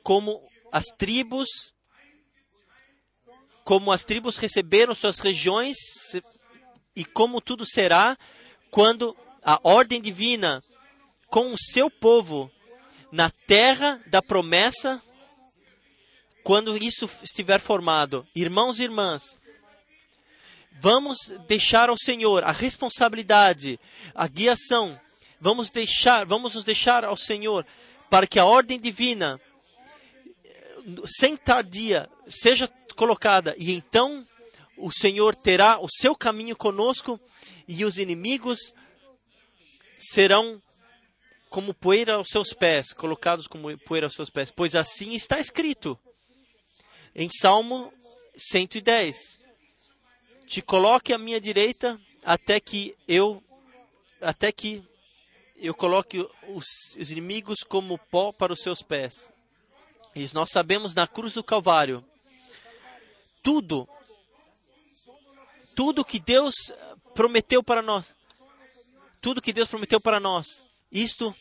[0.02, 1.48] como as tribos,
[3.64, 5.78] como as tribos receberam suas regiões
[6.96, 8.18] e como tudo será
[8.70, 10.64] quando a ordem divina
[11.28, 12.52] com o seu povo
[13.12, 15.02] na terra da promessa,
[16.44, 18.26] quando isso estiver formado.
[18.36, 19.38] Irmãos e irmãs,
[20.82, 21.18] vamos
[21.48, 23.80] deixar ao Senhor a responsabilidade,
[24.16, 25.00] a guiação.
[25.40, 27.66] Vamos deixar, vamos nos deixar ao Senhor
[28.10, 29.40] para que a ordem divina
[31.06, 34.26] sem tardia seja colocada e então
[34.84, 37.18] o Senhor terá o seu caminho conosco
[37.66, 38.60] e os inimigos
[39.98, 40.62] serão
[41.50, 45.98] como poeira aos seus pés, colocados como poeira aos seus pés, pois assim está escrito
[47.16, 47.94] em Salmo
[48.36, 49.16] 110.
[50.48, 53.42] Te coloque à minha direita até que eu
[54.20, 54.84] até que
[55.56, 56.20] eu coloque
[56.50, 56.66] os,
[57.00, 59.30] os inimigos como pó para os seus pés.
[60.14, 62.04] E nós sabemos na cruz do Calvário,
[63.42, 63.88] tudo,
[65.76, 66.54] tudo que Deus
[67.14, 68.16] prometeu para nós,
[69.22, 70.62] tudo que Deus prometeu para nós,
[70.92, 71.36] isto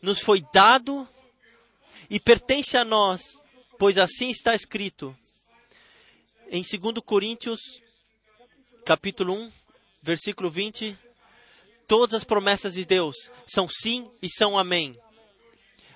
[0.00, 1.08] nos foi dado
[2.10, 3.22] e pertence a nós,
[3.78, 5.16] pois assim está escrito.
[6.50, 7.60] Em 2 Coríntios,
[8.84, 9.52] capítulo 1,
[10.02, 10.98] versículo 20,
[11.86, 14.98] todas as promessas de Deus são sim e são amém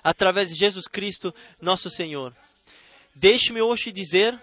[0.07, 2.33] através de Jesus Cristo, nosso Senhor.
[3.13, 4.41] Deixe-me hoje dizer,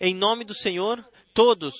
[0.00, 1.72] em nome do Senhor, todos,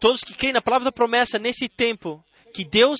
[0.00, 2.98] todos que creem na palavra da promessa nesse tempo, que Deus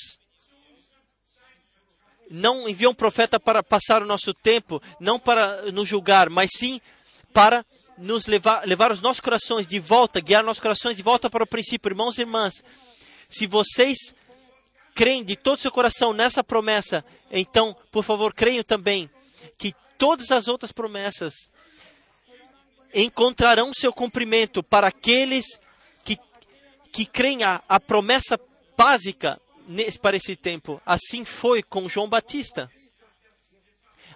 [2.30, 6.80] não enviou um profeta para passar o nosso tempo, não para nos julgar, mas sim
[7.32, 7.64] para
[7.97, 11.47] nos levar, levar os nossos corações de volta, guiar nossos corações de volta para o
[11.47, 11.90] princípio.
[11.90, 12.64] Irmãos e irmãs,
[13.28, 14.14] se vocês
[14.94, 19.11] creem de todo o seu coração nessa promessa, então, por favor, creiam também
[19.59, 21.34] que todas as outras promessas
[22.94, 25.66] encontrarão seu cumprimento para aqueles que,
[26.97, 28.40] que creem a, a promessa
[28.74, 29.38] básica
[29.68, 30.80] nesse, para esse tempo.
[30.86, 32.72] Assim foi com João Batista.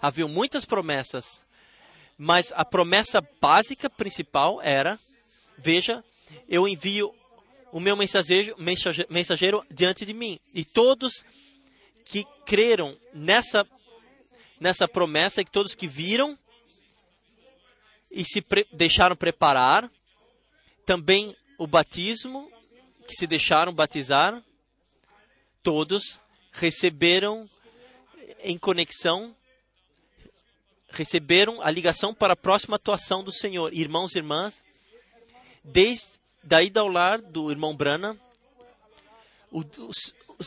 [0.00, 1.42] Havia muitas promessas,
[2.16, 4.98] mas a promessa básica principal era:
[5.58, 6.02] veja,
[6.48, 7.14] eu envio
[7.70, 8.56] o meu mensageiro,
[9.10, 10.40] mensageiro diante de mim.
[10.54, 11.22] E todos
[12.06, 13.66] que creram nessa,
[14.58, 16.38] nessa promessa, e todos que viram
[18.10, 19.90] e se pre deixaram preparar,
[20.86, 22.50] também o batismo,
[23.10, 24.40] que se deixaram batizar,
[25.64, 26.20] todos
[26.52, 27.50] receberam
[28.44, 29.34] em conexão,
[30.88, 33.74] receberam a ligação para a próxima atuação do Senhor.
[33.74, 34.64] Irmãos e irmãs,
[35.64, 38.16] desde da ida ao lar do irmão Brana,
[39.50, 39.64] o,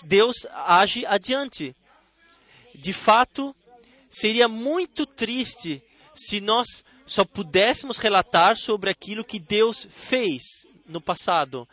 [0.05, 1.76] Deus age adiante.
[2.74, 3.53] De fato,
[4.09, 5.84] seria muito triste
[6.16, 10.41] se nós só pudéssemos relatar sobre aquilo que Deus fez
[10.88, 11.68] no passado.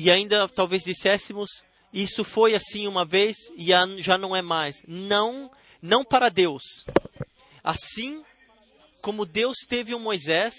[0.00, 3.70] E ainda talvez disséssemos, isso foi assim uma vez e
[4.00, 4.84] já não é mais.
[4.86, 5.50] Não,
[5.82, 6.62] não para Deus.
[7.64, 8.24] Assim
[9.02, 10.54] como Deus teve um Moisés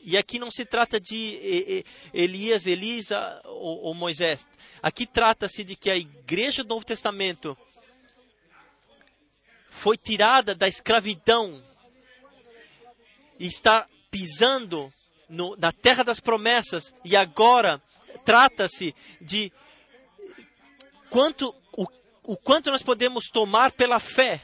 [0.00, 4.46] e aqui não se trata de Elias, Elisa ou, ou Moisés.
[4.82, 7.56] Aqui trata-se de que a igreja do Novo Testamento
[9.70, 11.64] foi tirada da escravidão
[13.38, 14.92] e está pisando
[15.26, 17.82] no, na terra das promessas e agora
[18.28, 19.50] trata-se de
[21.08, 21.86] quanto o,
[22.24, 24.42] o quanto nós podemos tomar pela fé.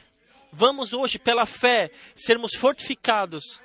[0.51, 3.61] Vamos hoje pela fé sermos fortificados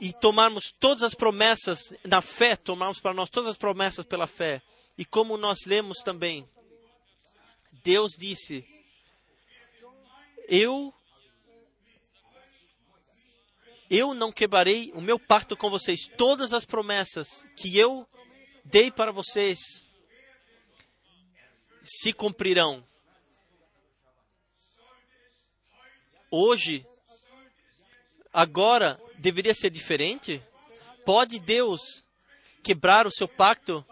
[0.00, 4.60] e tomarmos todas as promessas na fé, tomarmos para nós todas as promessas pela fé.
[4.98, 6.44] E como nós lemos também,
[7.84, 8.66] Deus disse:
[10.48, 10.92] Eu
[13.90, 16.06] eu não quebrarei o meu pacto com vocês.
[16.16, 18.06] Todas as promessas que eu
[18.64, 19.58] dei para vocês
[21.82, 22.84] se cumprirão.
[26.30, 26.84] Hoje,
[28.32, 30.42] agora, deveria ser diferente?
[31.04, 32.04] Pode Deus
[32.62, 33.84] quebrar o seu pacto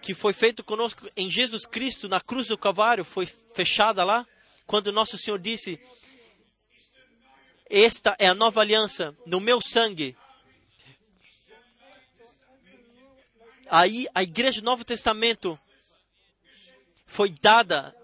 [0.00, 4.24] que foi feito conosco em Jesus Cristo na cruz do Calvário, foi fechada lá,
[4.64, 5.80] quando nosso Senhor disse:
[7.68, 10.16] Esta é a nova aliança no meu sangue.
[13.68, 15.58] Aí a igreja do Novo Testamento
[17.06, 17.94] foi dada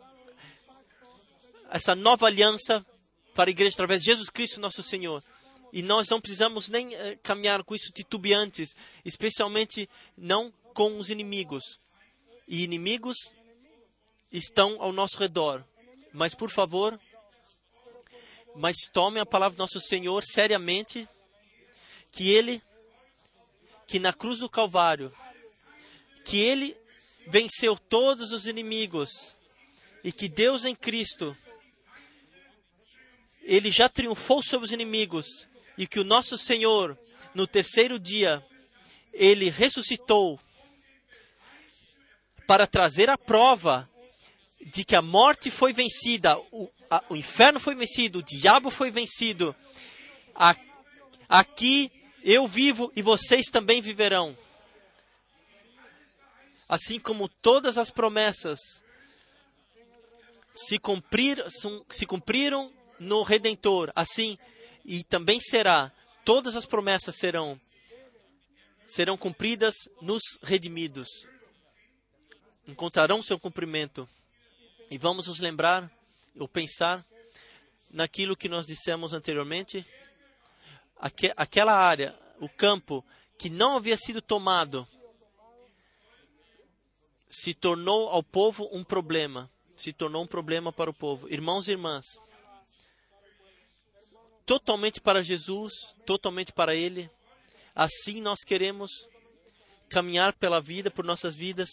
[1.70, 2.84] essa nova aliança
[3.34, 5.22] para a igreja através de Jesus Cristo, nosso Senhor.
[5.72, 9.88] E nós não precisamos nem eh, caminhar com isso titubeantes, especialmente
[10.18, 11.62] não com os inimigos.
[12.46, 13.16] E inimigos
[14.30, 15.64] estão ao nosso redor.
[16.12, 17.00] Mas, por favor,
[18.54, 21.08] mas tome a palavra do nosso Senhor seriamente,
[22.10, 22.62] que Ele,
[23.86, 25.12] que na cruz do Calvário,
[26.24, 26.76] que Ele
[27.26, 29.36] venceu todos os inimigos
[30.02, 31.36] e que Deus em Cristo
[33.42, 35.26] ele já triunfou sobre os inimigos
[35.76, 36.98] e que o nosso Senhor,
[37.34, 38.44] no terceiro dia,
[39.12, 40.38] ele ressuscitou
[42.46, 43.88] para trazer a prova
[44.66, 48.90] de que a morte foi vencida, o, a, o inferno foi vencido, o diabo foi
[48.90, 49.54] vencido.
[50.34, 50.56] A,
[51.28, 51.90] aqui
[52.22, 54.36] eu vivo e vocês também viverão.
[56.68, 58.58] Assim como todas as promessas
[60.54, 61.44] se, cumprir,
[61.90, 64.38] se cumpriram no Redentor, assim
[64.84, 65.92] e também será.
[66.24, 67.60] Todas as promessas serão
[68.84, 71.08] serão cumpridas nos redimidos.
[72.66, 74.08] Encontrarão seu cumprimento.
[74.92, 75.90] E vamos nos lembrar
[76.38, 77.02] ou pensar
[77.90, 79.86] naquilo que nós dissemos anteriormente,
[81.34, 83.02] aquela área, o campo
[83.38, 84.86] que não havia sido tomado,
[87.30, 91.26] se tornou ao povo um problema, se tornou um problema para o povo.
[91.26, 92.04] Irmãos e irmãs,
[94.44, 95.72] totalmente para Jesus,
[96.04, 97.10] totalmente para Ele,
[97.74, 98.90] assim nós queremos
[99.88, 101.70] caminhar pela vida, por nossas vidas.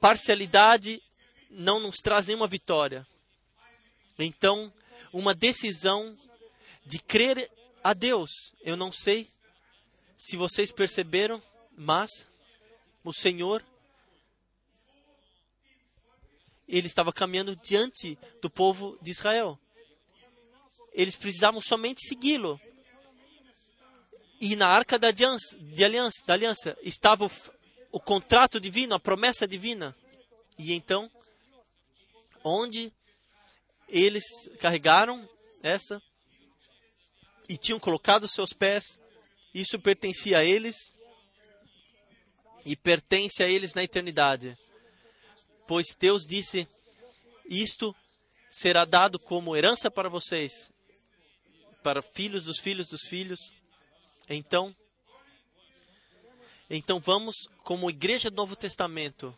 [0.00, 1.02] Parcialidade
[1.52, 3.06] não nos traz nenhuma vitória.
[4.18, 4.72] Então,
[5.12, 6.16] uma decisão
[6.84, 7.48] de crer
[7.82, 8.30] a Deus.
[8.62, 9.28] Eu não sei
[10.16, 11.42] se vocês perceberam,
[11.76, 12.26] mas
[13.04, 13.64] o Senhor
[16.66, 19.58] ele estava caminhando diante do povo de Israel.
[20.92, 22.60] Eles precisavam somente segui-lo.
[24.40, 27.30] E na arca da aliança, de aliança, da aliança estava o,
[27.92, 29.94] o contrato divino, a promessa divina.
[30.58, 31.10] E então
[32.44, 32.92] onde
[33.88, 34.24] eles
[34.58, 35.28] carregaram
[35.62, 36.02] essa
[37.48, 38.98] e tinham colocado seus pés.
[39.54, 40.94] Isso pertencia a eles
[42.64, 44.56] e pertence a eles na eternidade.
[45.66, 46.66] Pois Deus disse:
[47.46, 47.94] Isto
[48.48, 50.70] será dado como herança para vocês,
[51.82, 53.38] para filhos dos filhos dos filhos.
[54.28, 54.74] Então,
[56.70, 59.36] então vamos, como igreja do Novo Testamento,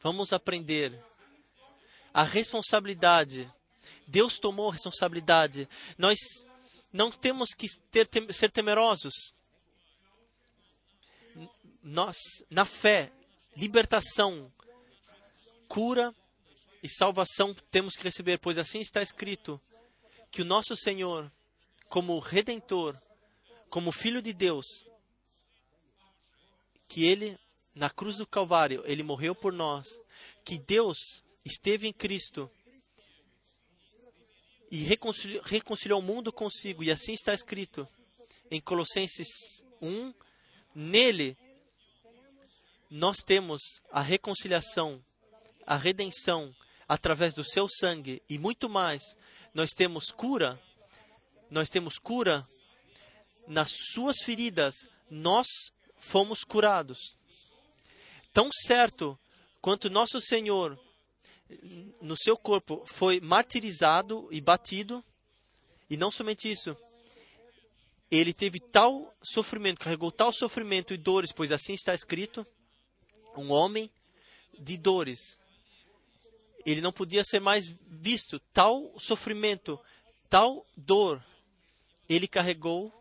[0.00, 0.98] vamos aprender
[2.12, 3.52] a responsabilidade.
[4.06, 5.68] Deus tomou a responsabilidade.
[5.96, 6.18] Nós
[6.92, 9.34] não temos que ter, ser temerosos.
[11.82, 12.16] Nós,
[12.50, 13.12] na fé,
[13.56, 14.52] libertação,
[15.68, 16.14] cura
[16.82, 19.60] e salvação temos que receber, pois assim está escrito
[20.30, 21.30] que o nosso Senhor,
[21.88, 22.96] como redentor,
[23.70, 24.66] como filho de Deus,
[26.86, 27.38] que ele
[27.78, 29.86] na cruz do Calvário, ele morreu por nós,
[30.44, 32.50] que Deus esteve em Cristo
[34.70, 37.88] e reconciliou, reconciliou o mundo consigo, e assim está escrito
[38.50, 39.28] em Colossenses
[39.80, 40.12] 1:
[40.74, 41.36] nele
[42.90, 43.60] nós temos
[43.90, 45.04] a reconciliação,
[45.66, 46.54] a redenção
[46.86, 49.02] através do seu sangue e muito mais.
[49.52, 50.60] Nós temos cura,
[51.50, 52.42] nós temos cura
[53.46, 54.74] nas suas feridas,
[55.10, 55.46] nós
[55.98, 57.16] fomos curados.
[58.32, 59.18] Tão certo
[59.60, 60.78] quanto nosso Senhor
[62.00, 65.04] no seu corpo foi martirizado e batido,
[65.88, 66.76] e não somente isso,
[68.10, 72.46] ele teve tal sofrimento, carregou tal sofrimento e dores, pois assim está escrito,
[73.36, 73.90] um homem
[74.58, 75.38] de dores.
[76.64, 79.78] Ele não podia ser mais visto, tal sofrimento,
[80.28, 81.22] tal dor,
[82.08, 82.92] ele carregou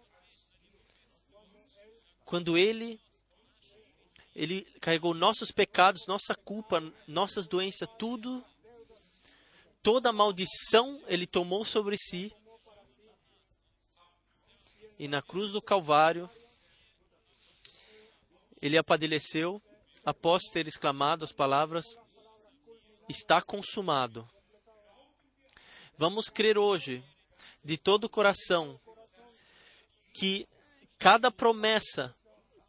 [2.26, 2.99] quando ele
[4.38, 8.45] ele carregou nossos pecados, nossa culpa, nossas doenças, tudo.
[9.81, 12.31] Toda maldição ele tomou sobre si.
[14.99, 16.30] E na cruz do Calvário,
[18.61, 19.59] ele apadeceu
[20.05, 21.97] após ter exclamado as palavras:
[23.09, 24.30] Está consumado.
[25.97, 27.03] Vamos crer hoje,
[27.64, 28.80] de todo o coração,
[30.14, 30.47] que
[30.99, 32.15] cada promessa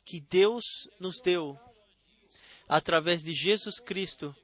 [0.09, 1.61] que Deus nos deu
[2.67, 4.35] através de Jesus Cristo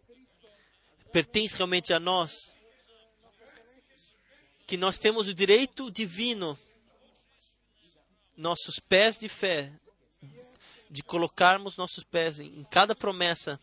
[1.10, 2.52] pertence realmente a nós,
[4.66, 6.58] que nós temos o direito divino,
[8.36, 9.72] nossos pés de fé,
[10.90, 13.58] de colocarmos nossos pés em, cada promessa.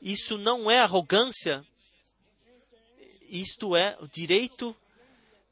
[0.00, 1.66] Isso não é arrogância,
[3.28, 4.76] isto é o direito,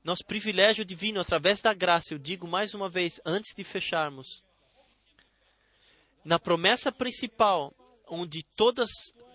[0.04, 2.14] nosso privilégio divino através da graça.
[2.14, 4.43] Eu digo mais uma vez, antes de fecharmos
[6.24, 7.74] na promessa principal,
[8.06, 8.90] onde todas,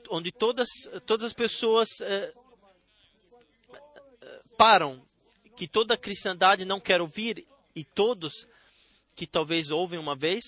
[0.10, 0.68] onde todas,
[1.06, 2.34] todas as pessoas eh,
[4.22, 5.02] eh, param,
[5.56, 7.46] que toda a cristandade não quer ouvir,
[7.76, 8.48] e todos
[9.16, 10.44] que talvez ouvem uma vez,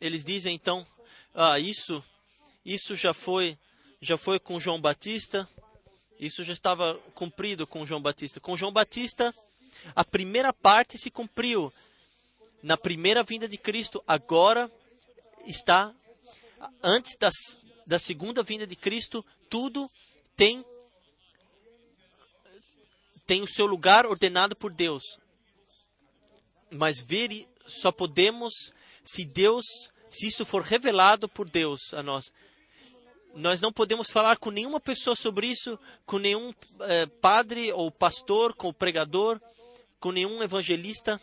[0.00, 0.86] eles dizem então,
[1.34, 2.02] ah, isso,
[2.64, 3.58] isso já foi,
[4.00, 5.48] já foi com João Batista,
[6.18, 8.40] isso já estava cumprido com João Batista.
[8.40, 9.34] Com João Batista,
[9.94, 11.72] a primeira parte se cumpriu
[12.62, 14.02] na primeira vinda de Cristo.
[14.06, 14.70] Agora
[15.46, 15.94] está
[16.82, 17.34] antes das,
[17.86, 19.90] da segunda vinda de Cristo, tudo
[20.36, 20.64] tem
[23.26, 25.02] tem o seu lugar ordenado por Deus.
[26.70, 28.52] Mas ver só podemos
[29.02, 29.64] se Deus,
[30.10, 32.32] se isso for revelado por Deus a nós.
[33.34, 38.54] Nós não podemos falar com nenhuma pessoa sobre isso, com nenhum eh, padre ou pastor,
[38.54, 39.40] com o pregador,
[39.98, 41.20] com nenhum evangelista,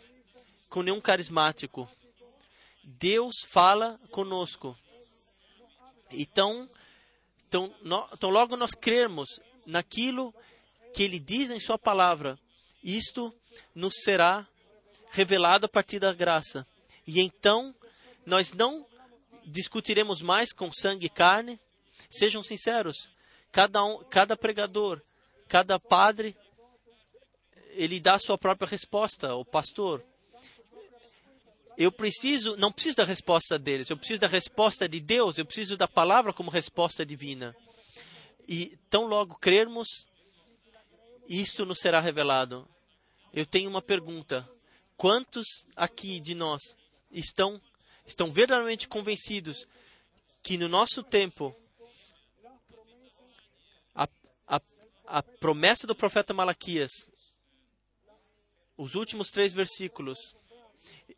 [0.68, 1.88] com nenhum carismático.
[2.82, 4.76] Deus fala conosco.
[6.10, 6.68] Então,
[7.48, 9.28] então, no, então logo nós crermos
[9.66, 10.34] naquilo
[10.94, 12.38] que Ele diz em Sua palavra,
[12.82, 13.34] isto
[13.74, 14.46] nos será
[15.10, 16.66] revelado a partir da graça.
[17.06, 17.74] E então
[18.24, 18.86] nós não
[19.44, 21.58] discutiremos mais com sangue e carne.
[22.10, 23.10] Sejam sinceros,
[23.50, 25.00] cada um, cada pregador,
[25.48, 26.36] cada padre,
[27.70, 30.04] ele dá a sua própria resposta, o pastor.
[31.76, 35.76] Eu preciso, não preciso da resposta deles, eu preciso da resposta de Deus, eu preciso
[35.76, 37.56] da palavra como resposta divina.
[38.46, 39.88] E tão logo crermos,
[41.28, 42.68] isto nos será revelado.
[43.32, 44.48] Eu tenho uma pergunta:
[44.96, 46.76] quantos aqui de nós
[47.10, 47.60] estão
[48.04, 49.66] estão verdadeiramente convencidos
[50.42, 51.54] que no nosso tempo
[53.94, 54.08] a,
[54.46, 54.60] a,
[55.06, 56.90] a promessa do profeta Malaquias,
[58.76, 60.34] os últimos três versículos,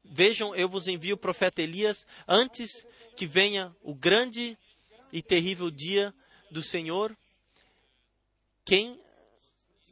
[0.04, 2.86] Vejam, eu vos envio o profeta Elias antes
[3.16, 4.58] que venha o grande
[5.12, 6.14] e terrível dia
[6.50, 7.16] do Senhor.
[8.64, 9.00] Quem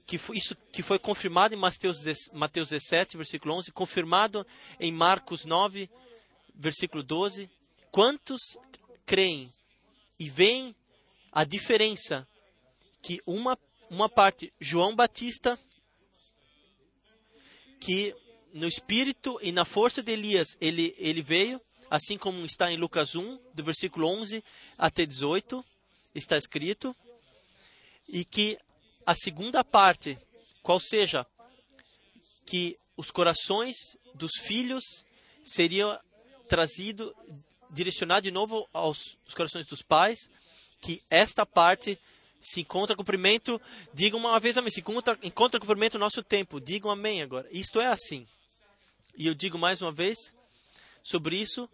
[0.06, 1.98] que foi, isso que foi confirmado em Mateus,
[2.32, 4.46] Mateus 17, versículo 11, confirmado
[4.78, 5.88] em Marcos 9,
[6.54, 7.48] versículo 12.
[7.90, 8.40] Quantos
[9.06, 9.50] creem
[10.18, 10.76] e veem
[11.30, 12.28] a diferença
[13.00, 13.58] que uma,
[13.88, 15.58] uma parte, João Batista,
[17.80, 18.14] que
[18.52, 21.60] no espírito e na força de Elias ele, ele veio,
[21.90, 24.42] assim como está em Lucas 1, do versículo 11
[24.78, 25.64] até 18,
[26.14, 26.94] está escrito,
[28.08, 28.58] e que
[29.06, 30.18] a segunda parte,
[30.62, 31.26] qual seja,
[32.46, 33.74] que os corações
[34.14, 34.84] dos filhos
[35.44, 35.98] seriam
[36.48, 37.14] trazido,
[37.70, 40.18] direcionado de novo aos corações dos pais,
[40.80, 41.98] que esta parte
[42.42, 43.60] se encontra cumprimento,
[43.94, 44.70] digam uma vez amém.
[44.70, 47.48] Se encontra, encontra cumprimento no nosso tempo, digam amém agora.
[47.52, 48.26] Isto é assim.
[49.16, 50.16] E eu digo mais uma vez,
[51.02, 51.68] sobre isso,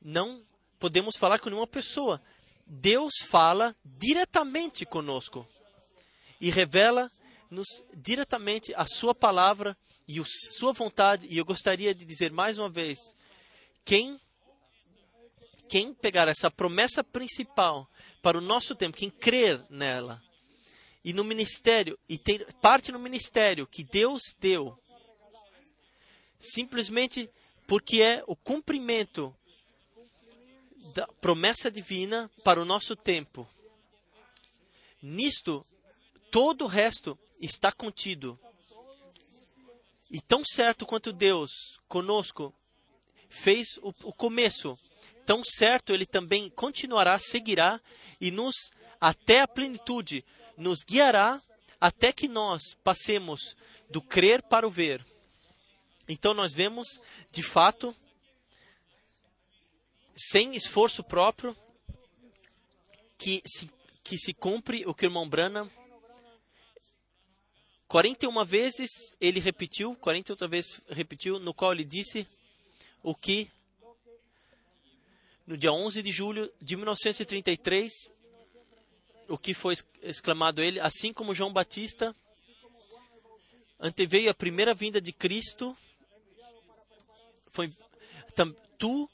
[0.00, 0.42] não
[0.78, 2.20] podemos falar com nenhuma pessoa.
[2.66, 5.46] Deus fala diretamente conosco
[6.40, 9.76] e revela-nos diretamente a sua palavra
[10.08, 11.26] e a sua vontade.
[11.28, 12.98] E eu gostaria de dizer mais uma vez:
[13.84, 14.20] quem,
[15.68, 17.88] quem pegar essa promessa principal
[18.22, 20.22] para o nosso tempo, quem crer nela,
[21.04, 24.78] e no ministério, e ter parte no ministério que Deus deu,
[26.40, 27.30] simplesmente
[27.66, 29.32] porque é o cumprimento
[30.94, 33.48] da promessa divina para o nosso tempo.
[35.00, 35.64] Nisto,
[36.30, 38.38] todo o resto está contido.
[40.10, 42.52] E tão certo quanto Deus conosco
[43.28, 44.76] fez o, o começo,
[45.24, 47.80] tão certo Ele também continuará, seguirá
[48.20, 50.24] e nos, até a plenitude,
[50.56, 51.40] nos guiará
[51.80, 53.56] até que nós passemos
[53.88, 55.06] do crer para o ver.
[56.12, 57.00] Então nós vemos,
[57.30, 57.94] de fato,
[60.16, 61.56] sem esforço próprio,
[63.16, 63.70] que se,
[64.02, 65.70] que se cumpre o que o irmão Brana
[67.86, 72.26] 41 vezes ele repetiu, 48 vezes repetiu, no qual ele disse
[73.04, 73.48] o que
[75.46, 77.92] no dia 11 de julho de 1933,
[79.28, 82.14] o que foi exclamado ele, assim como João Batista
[83.78, 85.76] anteveio a primeira vinda de Cristo,
[87.50, 87.72] foi,
[88.78, 89.08] tu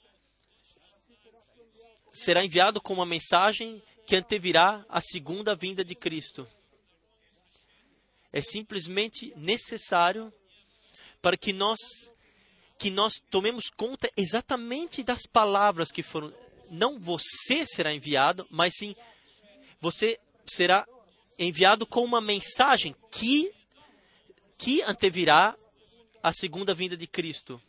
[2.12, 6.48] será enviado com uma mensagem que antevirá a segunda vinda de Cristo.
[8.32, 10.32] É simplesmente necessário
[11.20, 11.78] para que nós
[12.78, 16.32] que nós tomemos conta exatamente das palavras que foram
[16.70, 18.94] não você será enviado, mas sim
[19.80, 20.86] você será
[21.38, 23.52] enviado com uma mensagem que
[24.58, 25.56] que antevirá
[26.22, 27.60] a segunda vinda de Cristo.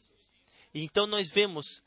[0.73, 1.81] Então nós vemos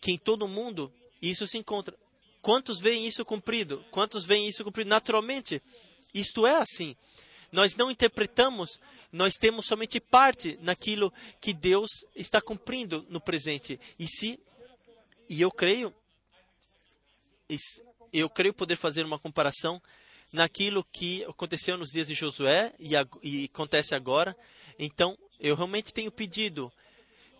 [0.00, 1.96] que em todo mundo isso se encontra.
[2.40, 3.84] Quantos veem isso cumprido?
[3.90, 5.60] Quantos veem isso cumprido naturalmente?
[6.14, 6.96] Isto é assim.
[7.50, 8.78] Nós não interpretamos,
[9.12, 13.80] nós temos somente parte naquilo que Deus está cumprindo no presente.
[13.98, 14.38] E se
[15.28, 15.94] e eu creio
[18.12, 19.80] eu creio poder fazer uma comparação
[20.32, 22.92] naquilo que aconteceu nos dias de Josué e,
[23.22, 24.36] e acontece agora.
[24.78, 26.72] Então, eu realmente tenho pedido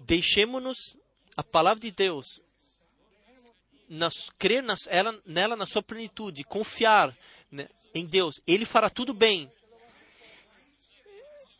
[0.01, 0.97] Deixemos-nos
[1.37, 2.43] a palavra de Deus,
[3.89, 7.17] nas, crer nas, ela, nela na sua plenitude, confiar
[7.51, 9.51] né, em Deus, Ele fará tudo bem.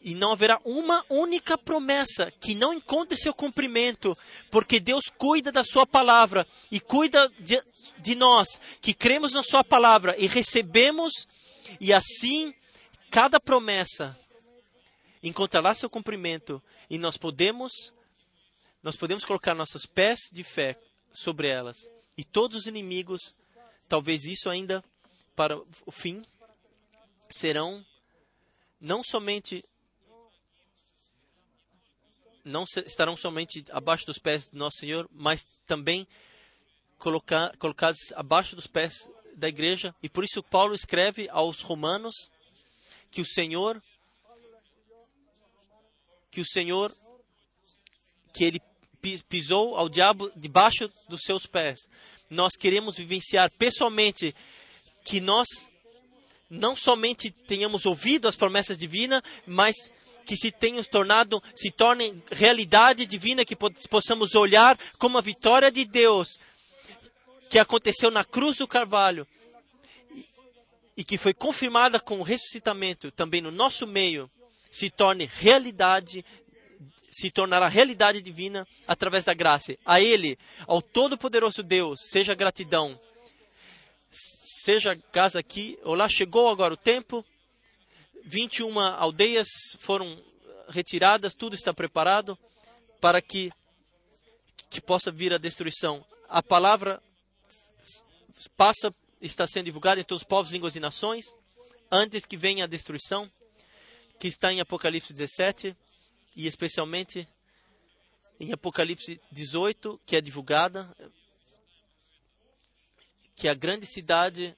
[0.01, 4.17] E não haverá uma única promessa que não encontre seu cumprimento,
[4.51, 7.61] porque Deus cuida da Sua palavra e cuida de,
[7.99, 11.27] de nós, que cremos na Sua palavra e recebemos,
[11.81, 12.55] e assim
[13.11, 14.17] cada promessa
[15.23, 17.93] encontrará seu cumprimento e nós podemos
[18.83, 20.79] nós podemos colocar nossos pés de fé
[21.13, 21.77] sobre elas
[22.17, 23.35] e todos os inimigos
[23.89, 24.85] talvez isso ainda
[25.35, 25.57] para
[25.87, 26.25] o fim
[27.31, 27.85] serão
[28.81, 29.65] não somente
[32.45, 36.09] não estarão somente abaixo dos pés do nosso Senhor, mas também
[36.99, 39.95] colocar, colocados abaixo dos pés da igreja.
[40.03, 42.15] E por isso Paulo escreve aos romanos
[43.11, 43.81] que o Senhor
[46.31, 46.95] que o Senhor
[48.33, 48.63] que ele
[49.29, 51.79] pisou ao diabo debaixo dos seus pés.
[52.31, 54.35] Nós queremos vivenciar pessoalmente
[55.05, 55.49] que nós
[56.51, 59.75] não somente tenhamos ouvido as promessas divinas, mas
[60.27, 65.85] que se tenham tornado, se tornem realidade divina, que possamos olhar como a vitória de
[65.87, 66.39] Deus
[67.49, 69.27] que aconteceu na cruz do Carvalho
[70.95, 74.31] e que foi confirmada com o ressuscitamento também no nosso meio,
[74.71, 76.25] se torne realidade,
[77.19, 79.77] se tornará realidade divina através da graça.
[79.85, 80.39] A Ele,
[80.69, 82.99] ao Todo-Poderoso Deus, seja gratidão.
[84.09, 87.25] Seja casa aqui, olá, chegou agora o tempo.
[88.25, 89.49] 21 aldeias
[89.81, 90.23] foram
[90.69, 92.39] retiradas, tudo está preparado
[93.01, 93.51] para que,
[94.71, 96.05] que possa vir a destruição.
[96.29, 97.03] A palavra
[98.57, 101.25] passa está sendo divulgado em todos os povos, línguas e nações,
[101.91, 103.29] antes que venha a destruição,
[104.21, 105.77] que está em Apocalipse 17
[106.39, 107.29] e especialmente
[108.39, 110.89] em Apocalipse 18, que é divulgada,
[113.35, 114.57] que é a grande cidade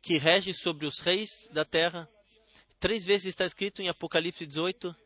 [0.00, 2.08] que rege sobre os reis da terra.
[2.80, 4.96] Três vezes está escrito em Apocalipse 18: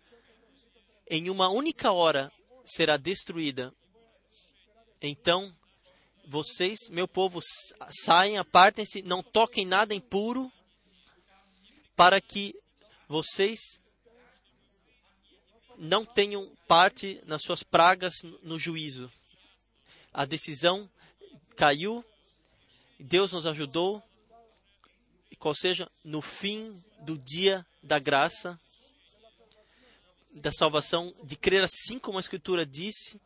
[1.11, 2.33] em uma única hora
[2.65, 3.75] será destruída.
[5.01, 5.53] Então,
[6.25, 7.41] vocês, meu povo,
[7.91, 10.53] saiam, apartem-se, não toquem nada impuro,
[11.97, 12.55] para que
[13.09, 13.82] vocês
[15.83, 19.11] não tenham parte nas suas pragas no juízo.
[20.13, 20.89] A decisão
[21.57, 22.05] caiu,
[23.01, 24.01] Deus nos ajudou,
[25.41, 28.57] qual seja, no fim do dia da graça,
[30.35, 33.21] da salvação, de crer assim como a Escritura disse,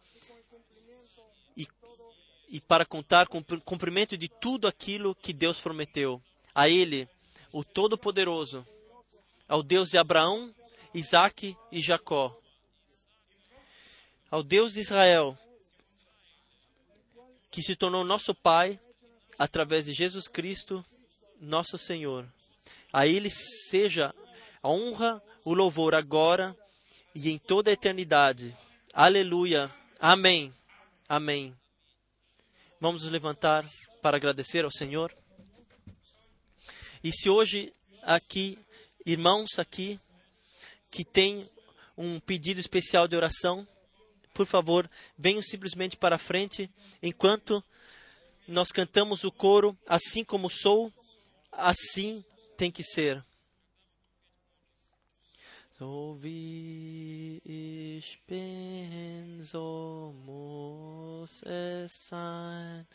[2.49, 6.23] e para contar com o cumprimento de tudo aquilo que Deus prometeu.
[6.55, 7.07] A Ele,
[7.53, 8.67] o Todo-Poderoso,
[9.47, 10.55] ao Deus de Abraão,
[10.95, 12.35] Isaac e Jacó,
[14.31, 15.39] ao Deus de Israel,
[17.51, 18.79] que se tornou nosso Pai
[19.39, 20.85] através de Jesus Cristo,
[21.41, 22.27] nosso Senhor.
[22.93, 24.15] A Ele seja
[24.63, 26.57] a honra, o louvor agora
[27.15, 28.57] e em toda a eternidade.
[28.93, 29.71] Aleluia.
[30.01, 30.53] Amém.
[31.09, 31.57] Amém.
[32.81, 33.65] Vamos nos levantar
[34.03, 35.17] para agradecer ao Senhor.
[37.03, 37.73] E se hoje
[38.03, 38.59] aqui,
[39.05, 40.01] irmãos aqui,
[40.91, 41.49] que têm
[41.97, 43.67] um pedido especial de oração,
[44.37, 46.71] por favor, venham simplesmente para a frente
[47.03, 47.65] enquanto
[48.47, 50.93] nós cantamos o coro, assim como sou,
[51.51, 52.23] assim
[52.57, 53.25] tem que ser.
[55.79, 62.87] So wie ich bin, so muss es sein,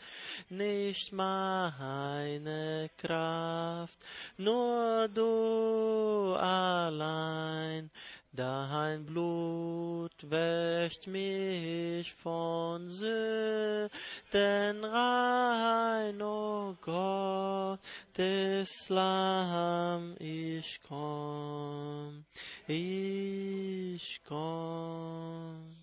[0.50, 3.96] nicht meine Kraft,
[4.36, 7.88] nur du allein,
[8.34, 13.90] Dein Blut wäscht mich von Sünden
[14.84, 17.78] rein, o oh Gott,
[18.16, 22.24] des Lamm, ich komm,
[22.66, 25.76] ich komm.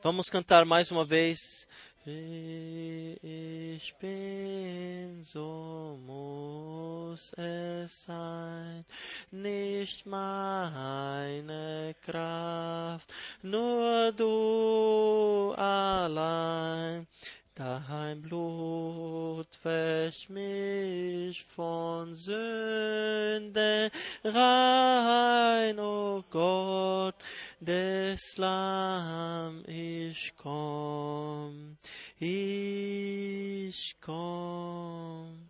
[0.00, 1.66] Vamos cantar mais uma vez.
[2.10, 8.86] Ich bin, so muss es sein,
[9.30, 13.12] nicht meine Kraft,
[13.42, 17.06] nur du allein.
[17.54, 23.90] Dein Blut wäscht mich von Sünden
[24.22, 27.17] rein, o oh Gott,
[27.60, 31.76] des Lamm, ich komm,
[32.20, 35.48] ich komm.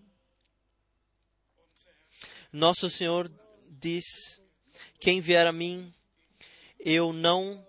[2.52, 3.30] Nosso Senhor
[3.68, 4.40] diz:
[5.00, 5.92] Quem vier a mim,
[6.78, 7.66] eu não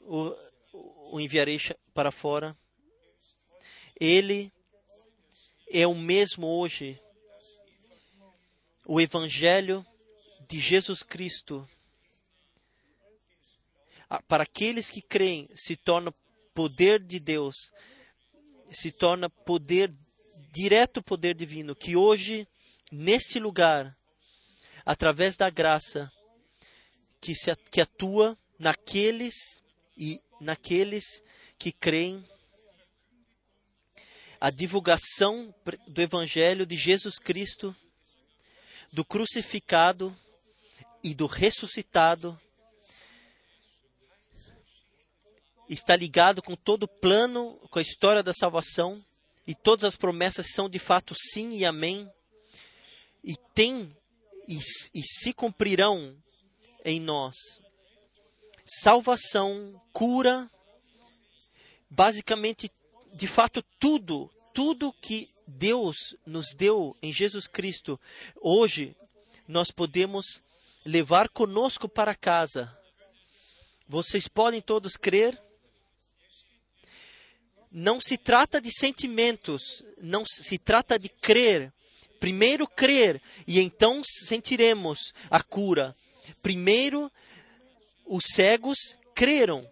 [0.00, 0.34] o,
[1.12, 1.58] o enviarei
[1.94, 2.56] para fora
[4.04, 4.52] ele
[5.70, 7.00] é o mesmo hoje
[8.84, 9.86] o Evangelho
[10.48, 11.68] de Jesus Cristo,
[14.28, 16.12] para aqueles que creem, se torna
[16.54, 17.54] poder de Deus,
[18.70, 19.92] se torna poder,
[20.50, 22.46] direto poder divino, que hoje,
[22.90, 23.96] nesse lugar,
[24.84, 26.10] através da graça,
[27.20, 29.34] que, se, que atua naqueles
[29.96, 31.22] e naqueles
[31.58, 32.24] que creem
[34.40, 35.54] a divulgação
[35.86, 37.74] do Evangelho de Jesus Cristo,
[38.92, 40.14] do crucificado
[41.02, 42.38] e do ressuscitado,
[45.74, 49.00] está ligado com todo o plano, com a história da salvação,
[49.46, 52.10] e todas as promessas são de fato sim e amém,
[53.24, 53.88] e tem
[54.48, 54.58] e,
[54.94, 56.16] e se cumprirão
[56.84, 57.34] em nós.
[58.64, 60.50] Salvação, cura,
[61.90, 62.70] basicamente
[63.12, 68.00] de fato, tudo, tudo que Deus nos deu em Jesus Cristo,
[68.40, 68.96] hoje
[69.46, 70.40] nós podemos
[70.84, 72.76] levar conosco para casa.
[73.86, 75.40] Vocês podem todos crer?
[77.72, 81.72] Não se trata de sentimentos, não se trata de crer.
[82.20, 85.96] Primeiro crer e então sentiremos a cura.
[86.42, 87.10] Primeiro
[88.04, 89.68] os cegos creram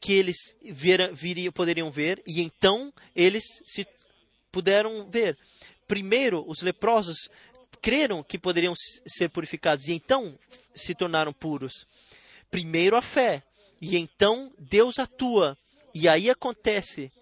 [0.00, 3.86] que eles vira, viria, poderiam ver, e então eles se
[4.50, 5.36] puderam ver.
[5.86, 7.28] Primeiro, os leprosos
[7.82, 8.72] creram que poderiam
[9.06, 10.38] ser purificados, e então
[10.74, 11.86] se tornaram puros.
[12.50, 13.42] Primeiro a fé,
[13.80, 15.56] e então Deus atua,
[15.94, 17.12] e aí acontece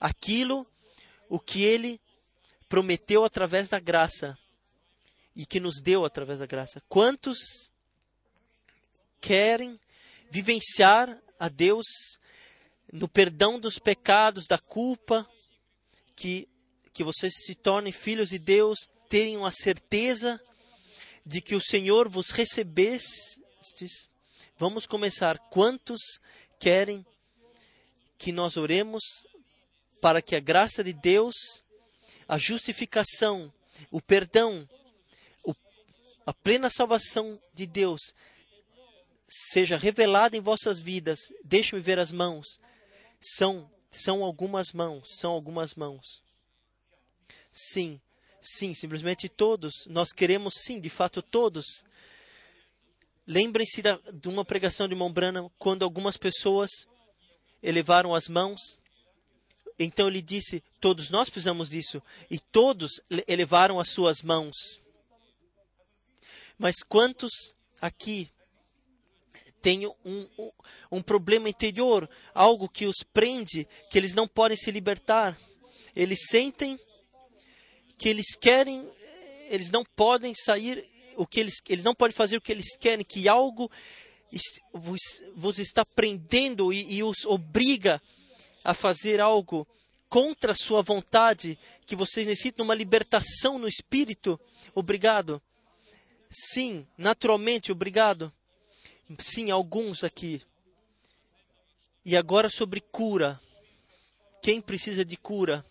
[0.00, 0.66] aquilo
[1.28, 2.00] o que ele
[2.68, 4.36] prometeu através da graça
[5.34, 6.82] e que nos deu através da graça.
[6.88, 7.38] Quantos
[9.20, 9.78] querem
[10.30, 11.86] vivenciar a Deus
[12.92, 15.28] no perdão dos pecados, da culpa,
[16.16, 16.48] que,
[16.92, 18.78] que vocês se tornem filhos de Deus,
[19.08, 20.40] tenham a certeza
[21.24, 23.42] de que o Senhor vos recebesse.
[24.56, 25.38] Vamos começar.
[25.50, 26.00] Quantos
[26.58, 27.06] querem
[28.18, 29.02] que nós oremos
[30.00, 31.34] para que a graça de Deus,
[32.26, 33.52] a justificação,
[33.90, 34.68] o perdão,
[35.44, 35.54] o,
[36.26, 38.00] a plena salvação de Deus
[39.26, 41.18] seja revelada em vossas vidas?
[41.44, 42.58] Deixe-me ver as mãos.
[43.20, 46.22] São, são algumas mãos, são algumas mãos.
[47.52, 48.00] Sim,
[48.40, 49.72] sim, simplesmente todos.
[49.86, 51.84] Nós queremos, sim, de fato, todos.
[53.26, 53.82] Lembrem-se
[54.12, 56.70] de uma pregação de Mombrana quando algumas pessoas
[57.62, 58.78] elevaram as mãos.
[59.78, 62.02] Então ele disse: Todos nós precisamos disso.
[62.30, 64.80] E todos elevaram as suas mãos.
[66.58, 68.30] Mas quantos aqui
[69.60, 70.50] têm um, um,
[70.92, 75.38] um problema interior, algo que os prende, que eles não podem se libertar.
[75.94, 76.78] Eles sentem
[77.96, 78.88] que eles querem,
[79.48, 80.84] eles não podem sair,
[81.16, 83.70] o que eles, eles não podem fazer o que eles querem, que algo
[84.72, 85.00] vos,
[85.34, 88.00] vos está prendendo e, e os obriga
[88.64, 89.66] a fazer algo
[90.08, 94.40] contra a sua vontade, que vocês necessitam uma libertação no espírito.
[94.74, 95.40] Obrigado.
[96.30, 98.32] Sim, naturalmente, obrigado.
[99.18, 100.42] Sim, alguns aqui.
[102.04, 103.40] E agora sobre cura.
[104.42, 105.64] Quem precisa de cura?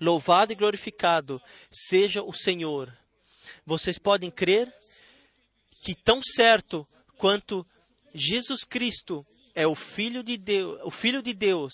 [0.00, 1.40] Louvado e glorificado
[1.70, 2.92] seja o Senhor.
[3.64, 4.72] Vocês podem crer
[5.82, 6.86] que tão certo
[7.22, 7.64] quanto
[8.12, 9.24] Jesus Cristo
[9.54, 11.72] é o filho de Deus, o filho de Deus,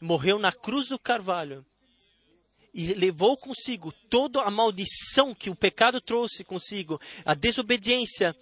[0.00, 1.62] morreu na cruz do Carvalho
[2.72, 8.34] e levou consigo toda a maldição que o pecado trouxe consigo, a desobediência,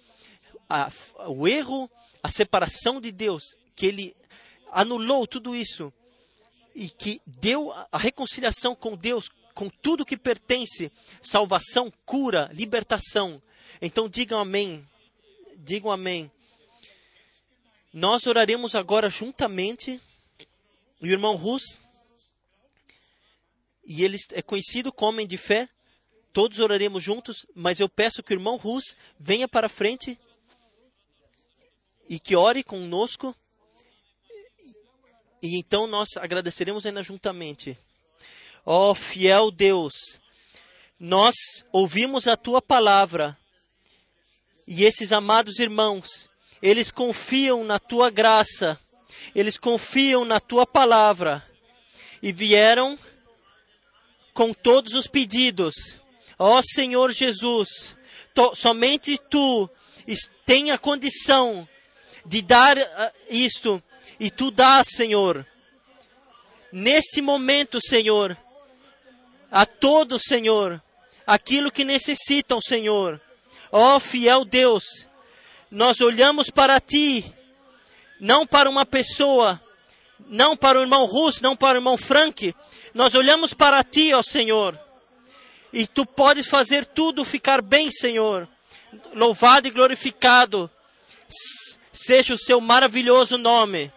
[0.69, 0.89] a,
[1.27, 1.91] o erro,
[2.23, 3.43] a separação de Deus,
[3.75, 4.15] que ele
[4.71, 5.91] anulou tudo isso
[6.73, 10.89] e que deu a reconciliação com Deus, com tudo que pertence,
[11.21, 13.43] salvação, cura, libertação.
[13.81, 14.87] Então digam amém.
[15.63, 16.31] Digam amém.
[17.93, 20.01] Nós oraremos agora juntamente.
[20.99, 21.79] O irmão Rus,
[23.83, 25.69] e ele é conhecido como homem de fé.
[26.33, 30.19] Todos oraremos juntos, mas eu peço que o irmão Rus venha para frente
[32.09, 33.35] e que ore conosco.
[35.43, 37.77] E então nós agradeceremos ainda juntamente.
[38.65, 39.93] Ó oh, fiel Deus,
[40.99, 41.35] nós
[41.71, 43.37] ouvimos a tua palavra
[44.73, 46.29] e esses amados irmãos,
[46.61, 48.79] eles confiam na tua graça,
[49.35, 51.45] eles confiam na tua palavra
[52.23, 52.97] e vieram
[54.33, 55.99] com todos os pedidos.
[56.39, 57.97] Ó oh, Senhor Jesus,
[58.33, 59.69] to, somente tu
[60.45, 61.67] tem a condição
[62.25, 63.83] de dar uh, isto,
[64.21, 65.45] e tu dás, Senhor.
[66.71, 68.37] Nesse momento, Senhor,
[69.51, 70.81] a todos, Senhor,
[71.27, 73.19] aquilo que necessitam, Senhor.
[73.71, 75.07] Ó oh, fiel Deus,
[75.69, 77.23] nós olhamos para Ti,
[78.19, 79.61] não para uma pessoa,
[80.27, 82.53] não para o irmão Russo, não para o irmão Frank,
[82.93, 84.77] nós olhamos para Ti, ó Senhor,
[85.71, 88.47] e Tu podes fazer tudo ficar bem, Senhor.
[89.13, 90.69] Louvado e glorificado
[91.93, 93.91] seja o Seu maravilhoso nome.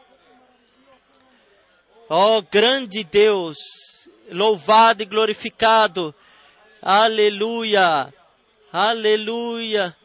[2.08, 3.56] Ó oh, grande Deus,
[4.30, 6.14] louvado e glorificado.
[6.80, 8.12] Aleluia,
[8.74, 9.96] aleluia.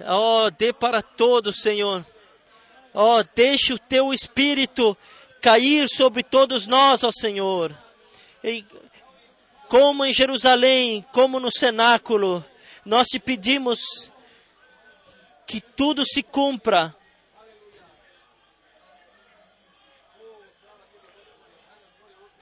[0.00, 2.04] Ó, oh, dê para todos, Senhor.
[2.92, 4.96] Ó, oh, deixe o teu espírito
[5.40, 7.72] cair sobre todos nós, ó Senhor.
[8.42, 8.64] E,
[9.68, 12.44] como em Jerusalém, como no cenáculo,
[12.84, 14.10] nós te pedimos
[15.46, 16.94] que tudo se cumpra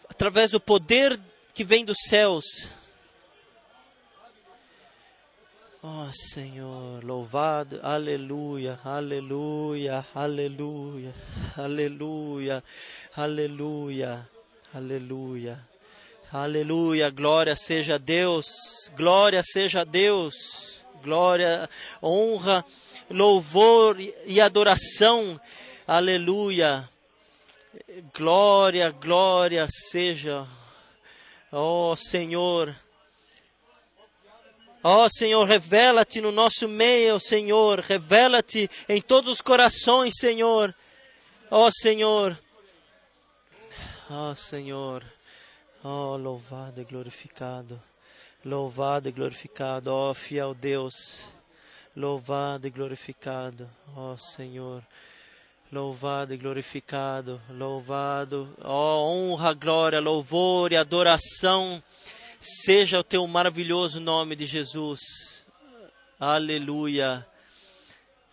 [0.09, 1.21] através do poder
[1.53, 2.80] que vem dos céus.
[5.83, 11.15] Oh Senhor, louvado, aleluia, aleluia, aleluia,
[11.57, 12.63] aleluia,
[13.17, 14.29] aleluia,
[14.75, 15.59] aleluia,
[16.31, 18.47] aleluia, glória seja a Deus,
[18.95, 21.69] glória seja a Deus, glória,
[22.03, 22.63] honra,
[23.09, 23.97] louvor
[24.27, 25.41] e adoração,
[25.87, 26.89] aleluia,
[28.15, 30.47] Glória, glória seja,
[31.53, 32.75] oh, Senhor.
[34.83, 37.81] Ó oh, Senhor, revela-te no nosso meio, Senhor.
[37.81, 40.75] Revela-te em todos os corações, Senhor.
[41.51, 42.39] Ó oh, Senhor.
[44.09, 45.05] Ó Senhor.
[45.85, 47.81] Ó louvado e glorificado.
[48.43, 51.27] Louvado e glorificado, ó fiel Deus.
[51.95, 54.83] Louvado e glorificado, ó Senhor.
[55.71, 61.83] Louvado e glorificado, louvado, ó honra, glória, louvor e adoração
[62.41, 65.01] seja o teu maravilhoso nome de Jesus.
[66.19, 67.27] Aleluia,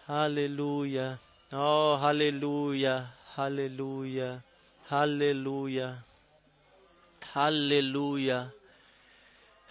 [0.07, 1.19] aleluia,
[1.53, 4.43] oh, aleluia, aleluia,
[4.89, 6.03] aleluia,
[7.35, 8.53] aleluia,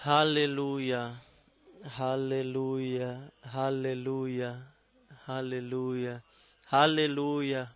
[0.05, 1.13] aleluia,
[1.99, 4.63] aleluia, aleluia,
[5.27, 6.23] aleluia.
[6.69, 7.71] Aleluia,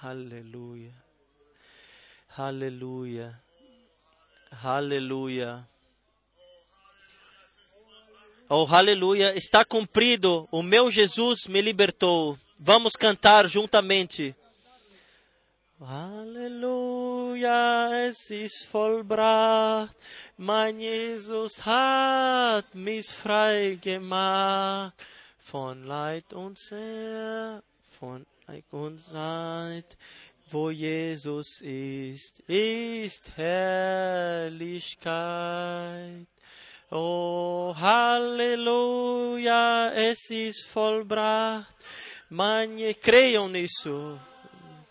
[0.00, 0.92] aleluia,
[2.38, 3.34] aleluia,
[4.62, 5.66] aleluia.
[8.48, 12.38] Oh, aleluia, está cumprido, o meu Jesus me libertou.
[12.58, 14.36] Vamos cantar juntamente.
[15.80, 17.48] Aleluia,
[18.06, 19.94] es ist vollbracht,
[20.38, 24.94] mein Jesus hat mich frei gemacht
[25.38, 27.62] von Leid und Sehr
[27.98, 29.96] von Leib und Leid.
[30.48, 34.96] Wo Jesus ist, ist Herrlichkeit.
[36.90, 38.30] Oh, Halleluja,
[39.92, 41.74] es ist vollbracht.
[42.28, 44.18] Manche cream nisso,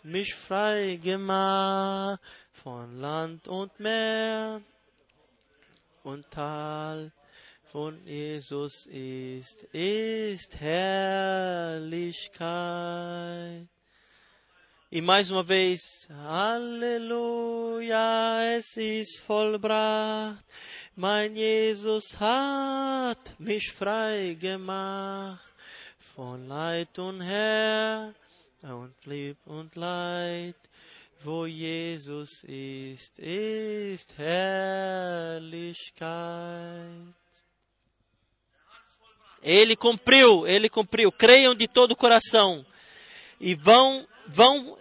[0.04, 2.20] mich frei gemacht
[2.52, 4.62] von Land und Meer
[6.04, 7.12] und Tal
[7.72, 11.86] von Jesus ist, ist Herrlichkeit.
[14.96, 17.98] E mais uma vez, Halleluja,
[18.56, 20.42] es ist vollbracht.
[20.96, 25.44] Mein Jesus hat mich frei gemacht
[26.16, 28.14] von Leid und Herr
[28.64, 30.56] und Lieb und Leid.
[31.26, 35.92] Wo Jesus ist, ist Herrlichkeit.
[39.44, 41.12] Ele cumpriu, ele cumpriu.
[41.12, 42.66] Creiam de todo o coração
[43.42, 44.78] e vão, vão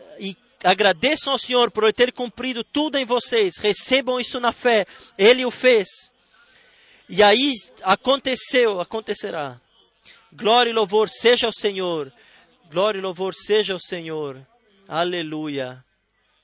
[0.64, 3.56] agradeçam ao Senhor por ter cumprido tudo em vocês.
[3.58, 4.86] Recebam isso na fé.
[5.16, 5.88] Ele o fez.
[7.08, 9.60] E aí aconteceu, acontecerá.
[10.32, 12.12] Glória e louvor seja ao Senhor.
[12.70, 14.44] Glória e louvor seja ao Senhor.
[14.88, 15.84] Aleluia.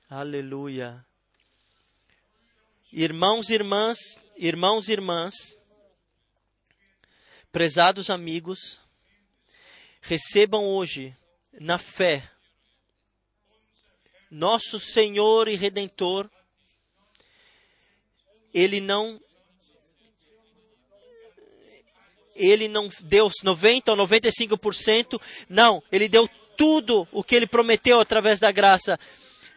[0.08, 1.04] Aleluia.
[2.92, 3.98] Irmãos e irmãs,
[4.36, 5.34] irmãos e irmãs,
[7.52, 8.80] Prezados amigos,
[10.00, 11.16] recebam hoje,
[11.52, 12.30] na fé,
[14.30, 16.30] nosso Senhor e Redentor,
[18.52, 19.20] Ele não
[22.34, 28.40] ele não deu 90 ou 95%, não, ele deu tudo o que ele prometeu através
[28.40, 28.98] da graça.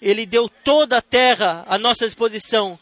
[0.01, 2.77] Ele deu toda a terra à nossa disposição,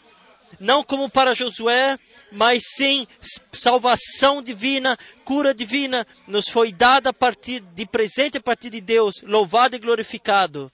[0.60, 2.00] não como para Josué,
[2.32, 3.06] mas sim
[3.52, 9.22] salvação divina, cura divina, nos foi dada a partir de presente a partir de Deus,
[9.22, 10.72] louvado e glorificado.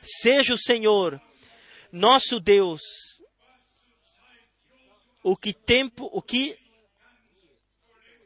[0.00, 1.20] Seja o Senhor,
[1.90, 2.80] nosso Deus.
[5.22, 6.58] O que tempo, o que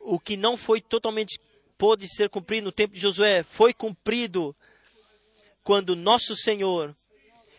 [0.00, 1.38] o que não foi totalmente
[1.78, 4.54] pôde ser cumprido no tempo de Josué foi cumprido
[5.62, 6.94] quando nosso Senhor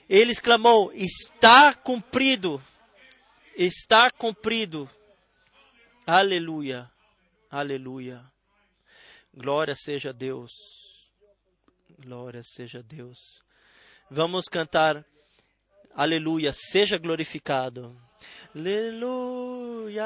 [0.10, 2.64] ele exclamou: Está cumprido,
[3.56, 4.90] está cumprido.
[6.06, 6.92] Aleluia,
[7.50, 8.24] aleluia.
[9.34, 10.52] Glória seja Deus,
[12.00, 13.43] glória seja Deus.
[14.16, 15.04] Vamos cantar,
[15.96, 17.96] aleluia, seja glorificado.
[18.54, 20.06] Halleluja,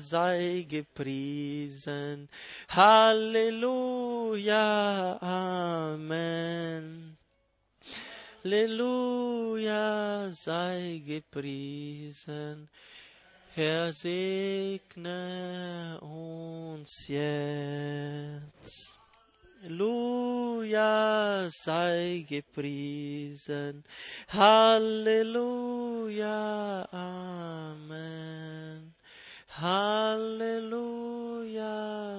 [0.00, 2.26] sei gepriesen.
[2.66, 4.08] Halleluja,
[5.20, 7.18] Amen.
[8.42, 12.66] Halleluja, sei gepriesen.
[13.54, 15.18] Herr, segne
[16.00, 19.03] uns jetzt.
[19.64, 23.82] Halleluja, sei gepriesen.
[24.28, 26.28] Halleluja,
[26.92, 28.94] Amen.
[29.48, 30.84] Halleluja,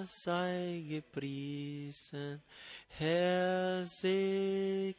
[0.07, 2.41] sei gepriesen.
[2.89, 4.95] Herr, segne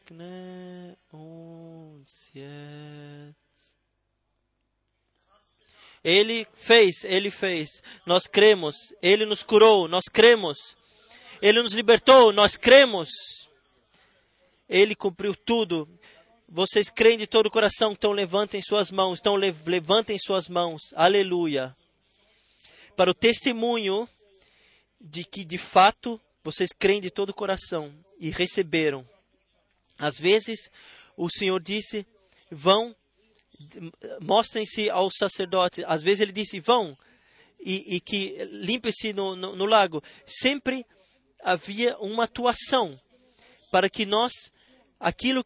[1.13, 3.35] uns jetzt.
[6.05, 7.83] Ele fez, ele fez.
[8.07, 8.95] Nós cremos.
[9.03, 10.76] Ele nos curou, nós cremos.
[11.41, 13.09] Ele nos libertou, nós cremos.
[14.69, 15.89] Ele cumpriu tudo.
[16.49, 20.81] Vocês creem de todo o coração, então levantem suas mãos, então levantem suas mãos.
[20.95, 21.75] Aleluia.
[22.97, 24.09] Para o testemunho
[25.01, 29.07] de que de fato vocês creem de todo o coração e receberam.
[29.99, 30.71] Às vezes,
[31.17, 32.07] o Senhor disse:
[32.51, 32.95] vão,
[34.21, 35.85] mostrem-se aos sacerdotes.
[35.87, 36.97] Às vezes, ele disse: vão
[37.61, 40.03] e, e que limpe-se no, no, no lago.
[40.25, 40.87] Sempre
[41.43, 42.91] havia uma atuação
[43.71, 44.33] para que nós,
[44.99, 45.45] aquilo,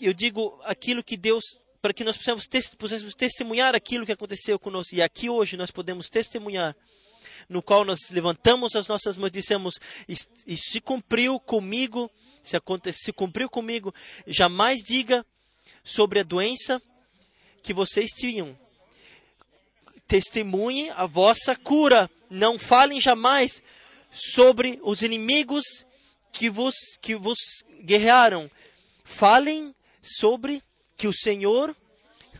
[0.00, 1.44] eu digo, aquilo que Deus,
[1.80, 2.46] para que nós possamos,
[2.78, 4.94] possamos testemunhar aquilo que aconteceu conosco.
[4.94, 6.76] E aqui hoje nós podemos testemunhar,
[7.48, 9.74] no qual nós levantamos as nossas mãos e dissemos,
[10.46, 12.10] e se cumpriu comigo,
[12.42, 13.94] se, acontece, se cumpriu comigo,
[14.26, 15.24] jamais diga
[15.84, 16.80] sobre a doença
[17.62, 18.58] que vocês tinham.
[20.06, 22.10] Testemunhe a vossa cura.
[22.28, 23.62] Não falem jamais
[24.12, 25.64] sobre os inimigos
[26.30, 27.38] que vos, que vos
[27.82, 28.50] guerrearam.
[29.02, 30.62] Falem sobre
[30.96, 31.74] que o Senhor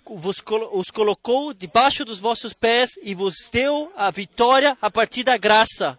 [0.04, 0.42] vos,
[0.72, 5.98] os colocou debaixo dos vossos pés e vos deu a vitória a partir da graça.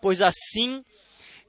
[0.00, 0.84] Pois assim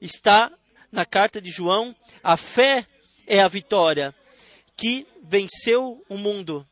[0.00, 0.52] está
[0.92, 2.86] na carta de João: a fé
[3.26, 4.14] é a vitória
[4.76, 6.66] que venceu o mundo.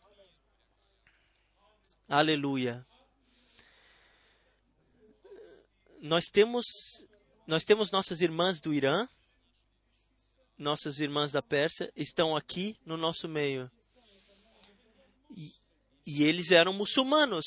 [2.08, 2.84] Aleluia.
[6.02, 6.66] Nós temos
[7.46, 9.08] nós temos nossas irmãs do Irã,
[10.58, 13.70] nossas irmãs da Pérsia estão aqui no nosso meio.
[15.36, 15.52] E,
[16.06, 17.44] e eles eram muçulmanos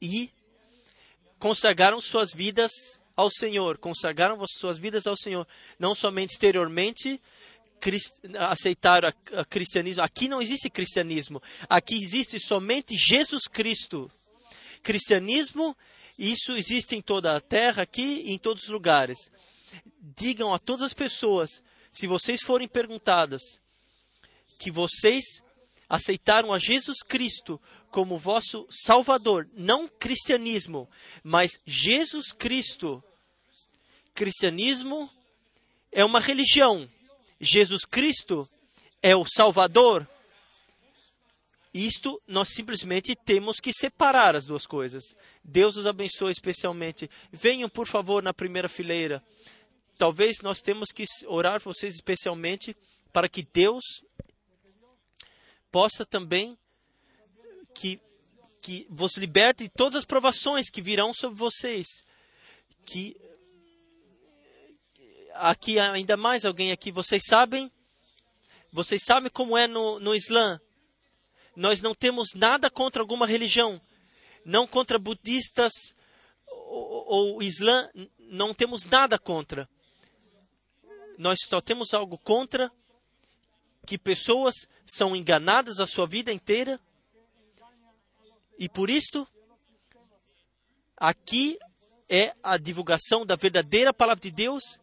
[0.00, 0.30] e
[1.38, 2.70] consagraram suas vidas
[3.16, 5.46] ao Senhor, consagraram suas vidas ao Senhor,
[5.78, 7.20] não somente exteriormente
[8.38, 10.02] aceitaram o cristianismo.
[10.02, 14.10] Aqui não existe cristianismo, aqui existe somente Jesus Cristo.
[14.82, 15.76] Cristianismo
[16.18, 19.30] isso existe em toda a terra, aqui e em todos os lugares.
[20.16, 21.62] Digam a todas as pessoas,
[21.92, 23.42] se vocês forem perguntadas,
[24.58, 25.42] que vocês
[25.88, 27.60] aceitaram a Jesus Cristo
[27.90, 30.88] como vosso Salvador, não cristianismo,
[31.22, 33.02] mas Jesus Cristo.
[34.12, 35.08] Cristianismo
[35.92, 36.90] é uma religião,
[37.40, 38.48] Jesus Cristo
[39.02, 40.08] é o Salvador.
[41.72, 45.02] Isto nós simplesmente temos que separar as duas coisas.
[45.44, 47.10] Deus os abençoe especialmente.
[47.30, 49.22] Venham, por favor, na primeira fileira.
[49.98, 52.74] Talvez nós temos que orar vocês especialmente
[53.12, 53.84] para que Deus
[55.70, 56.58] possa também
[57.74, 58.00] que
[58.64, 61.86] que vos liberte de todas as provações que virão sobre vocês.
[62.86, 63.14] Que
[65.34, 67.70] aqui ainda mais alguém aqui, vocês sabem?
[68.72, 70.58] Vocês sabem como é no, no Islã?
[71.54, 73.78] Nós não temos nada contra alguma religião,
[74.44, 75.72] não contra budistas
[76.46, 77.88] ou, ou Islã,
[78.18, 79.68] não temos nada contra.
[81.16, 82.70] Nós só temos algo contra
[83.86, 84.54] que pessoas
[84.86, 86.80] são enganadas a sua vida inteira.
[88.58, 89.26] E por isto,
[90.96, 91.58] aqui
[92.08, 94.78] é a divulgação da verdadeira palavra de Deus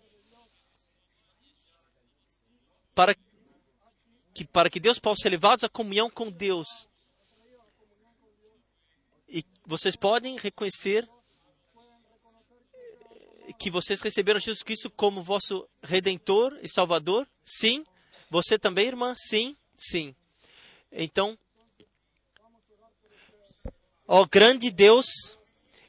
[2.94, 3.16] para
[4.34, 6.90] que para que Deus possa ser levados à comunhão com Deus.
[9.32, 11.08] E vocês podem reconhecer
[13.58, 17.26] que vocês receberam Jesus Cristo como vosso redentor e salvador?
[17.45, 17.86] Sim.
[18.30, 19.16] Você também, irmã?
[19.18, 19.56] Sim.
[19.78, 20.14] Sim.
[20.91, 21.38] Então,
[24.06, 25.38] ó grande Deus,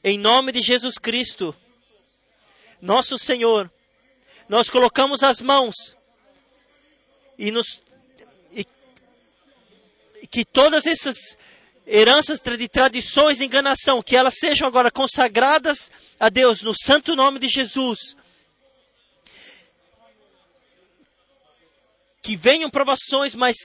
[0.05, 1.55] Em nome de Jesus Cristo,
[2.81, 3.73] nosso Senhor,
[4.49, 5.97] nós colocamos as mãos
[7.39, 7.81] e nos
[8.51, 8.67] e,
[10.27, 11.39] que todas essas
[11.87, 17.39] heranças de tradições de enganação, que elas sejam agora consagradas a Deus no santo nome
[17.39, 18.17] de Jesus.
[22.23, 23.57] Que venham provações, mas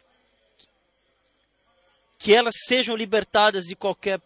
[2.18, 4.20] que elas sejam libertadas de qualquer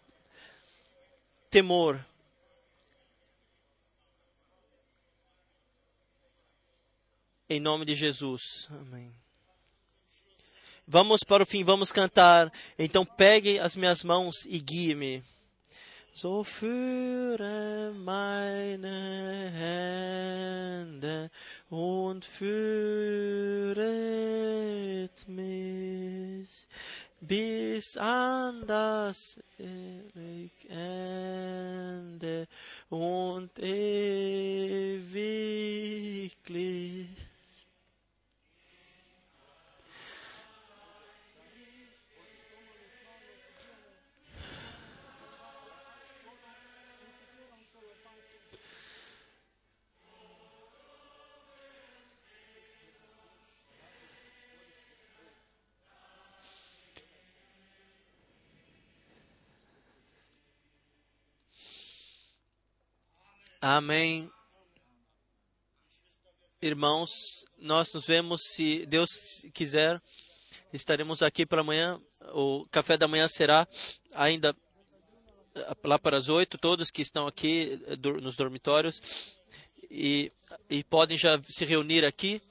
[1.50, 2.04] temor.
[7.50, 8.70] Em nome de Jesus.
[8.70, 9.21] Amém.
[10.88, 12.52] Vamos para o fim, vamos cantar.
[12.78, 15.24] Então pegue as minhas mãos e guie-me.
[16.14, 19.50] So führe meine
[20.84, 21.32] Hände
[21.70, 23.78] und führet
[25.26, 26.50] mich
[27.22, 29.40] bis an das
[30.68, 32.48] Ende
[32.90, 35.02] und ewiglich.
[63.64, 64.28] Amém.
[66.60, 67.12] Irmãos,
[67.60, 69.12] nós nos vemos, se Deus
[69.54, 70.02] quiser,
[70.74, 72.02] estaremos aqui para amanhã.
[72.34, 73.68] O café da manhã será
[74.16, 74.56] ainda
[75.54, 79.00] eh, lá para as oito, todos que estão aqui eh, nos dormitórios
[79.92, 80.32] e,
[80.68, 82.42] e podem já se reunir aqui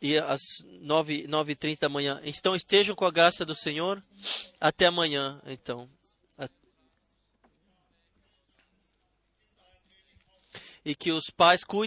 [0.00, 0.40] e às
[0.80, 2.18] nove nove trinta da manhã.
[2.24, 4.02] Então estejam com a graça do Senhor
[4.58, 5.42] até amanhã.
[5.44, 5.90] Então.
[10.84, 11.80] E que os pais cuidem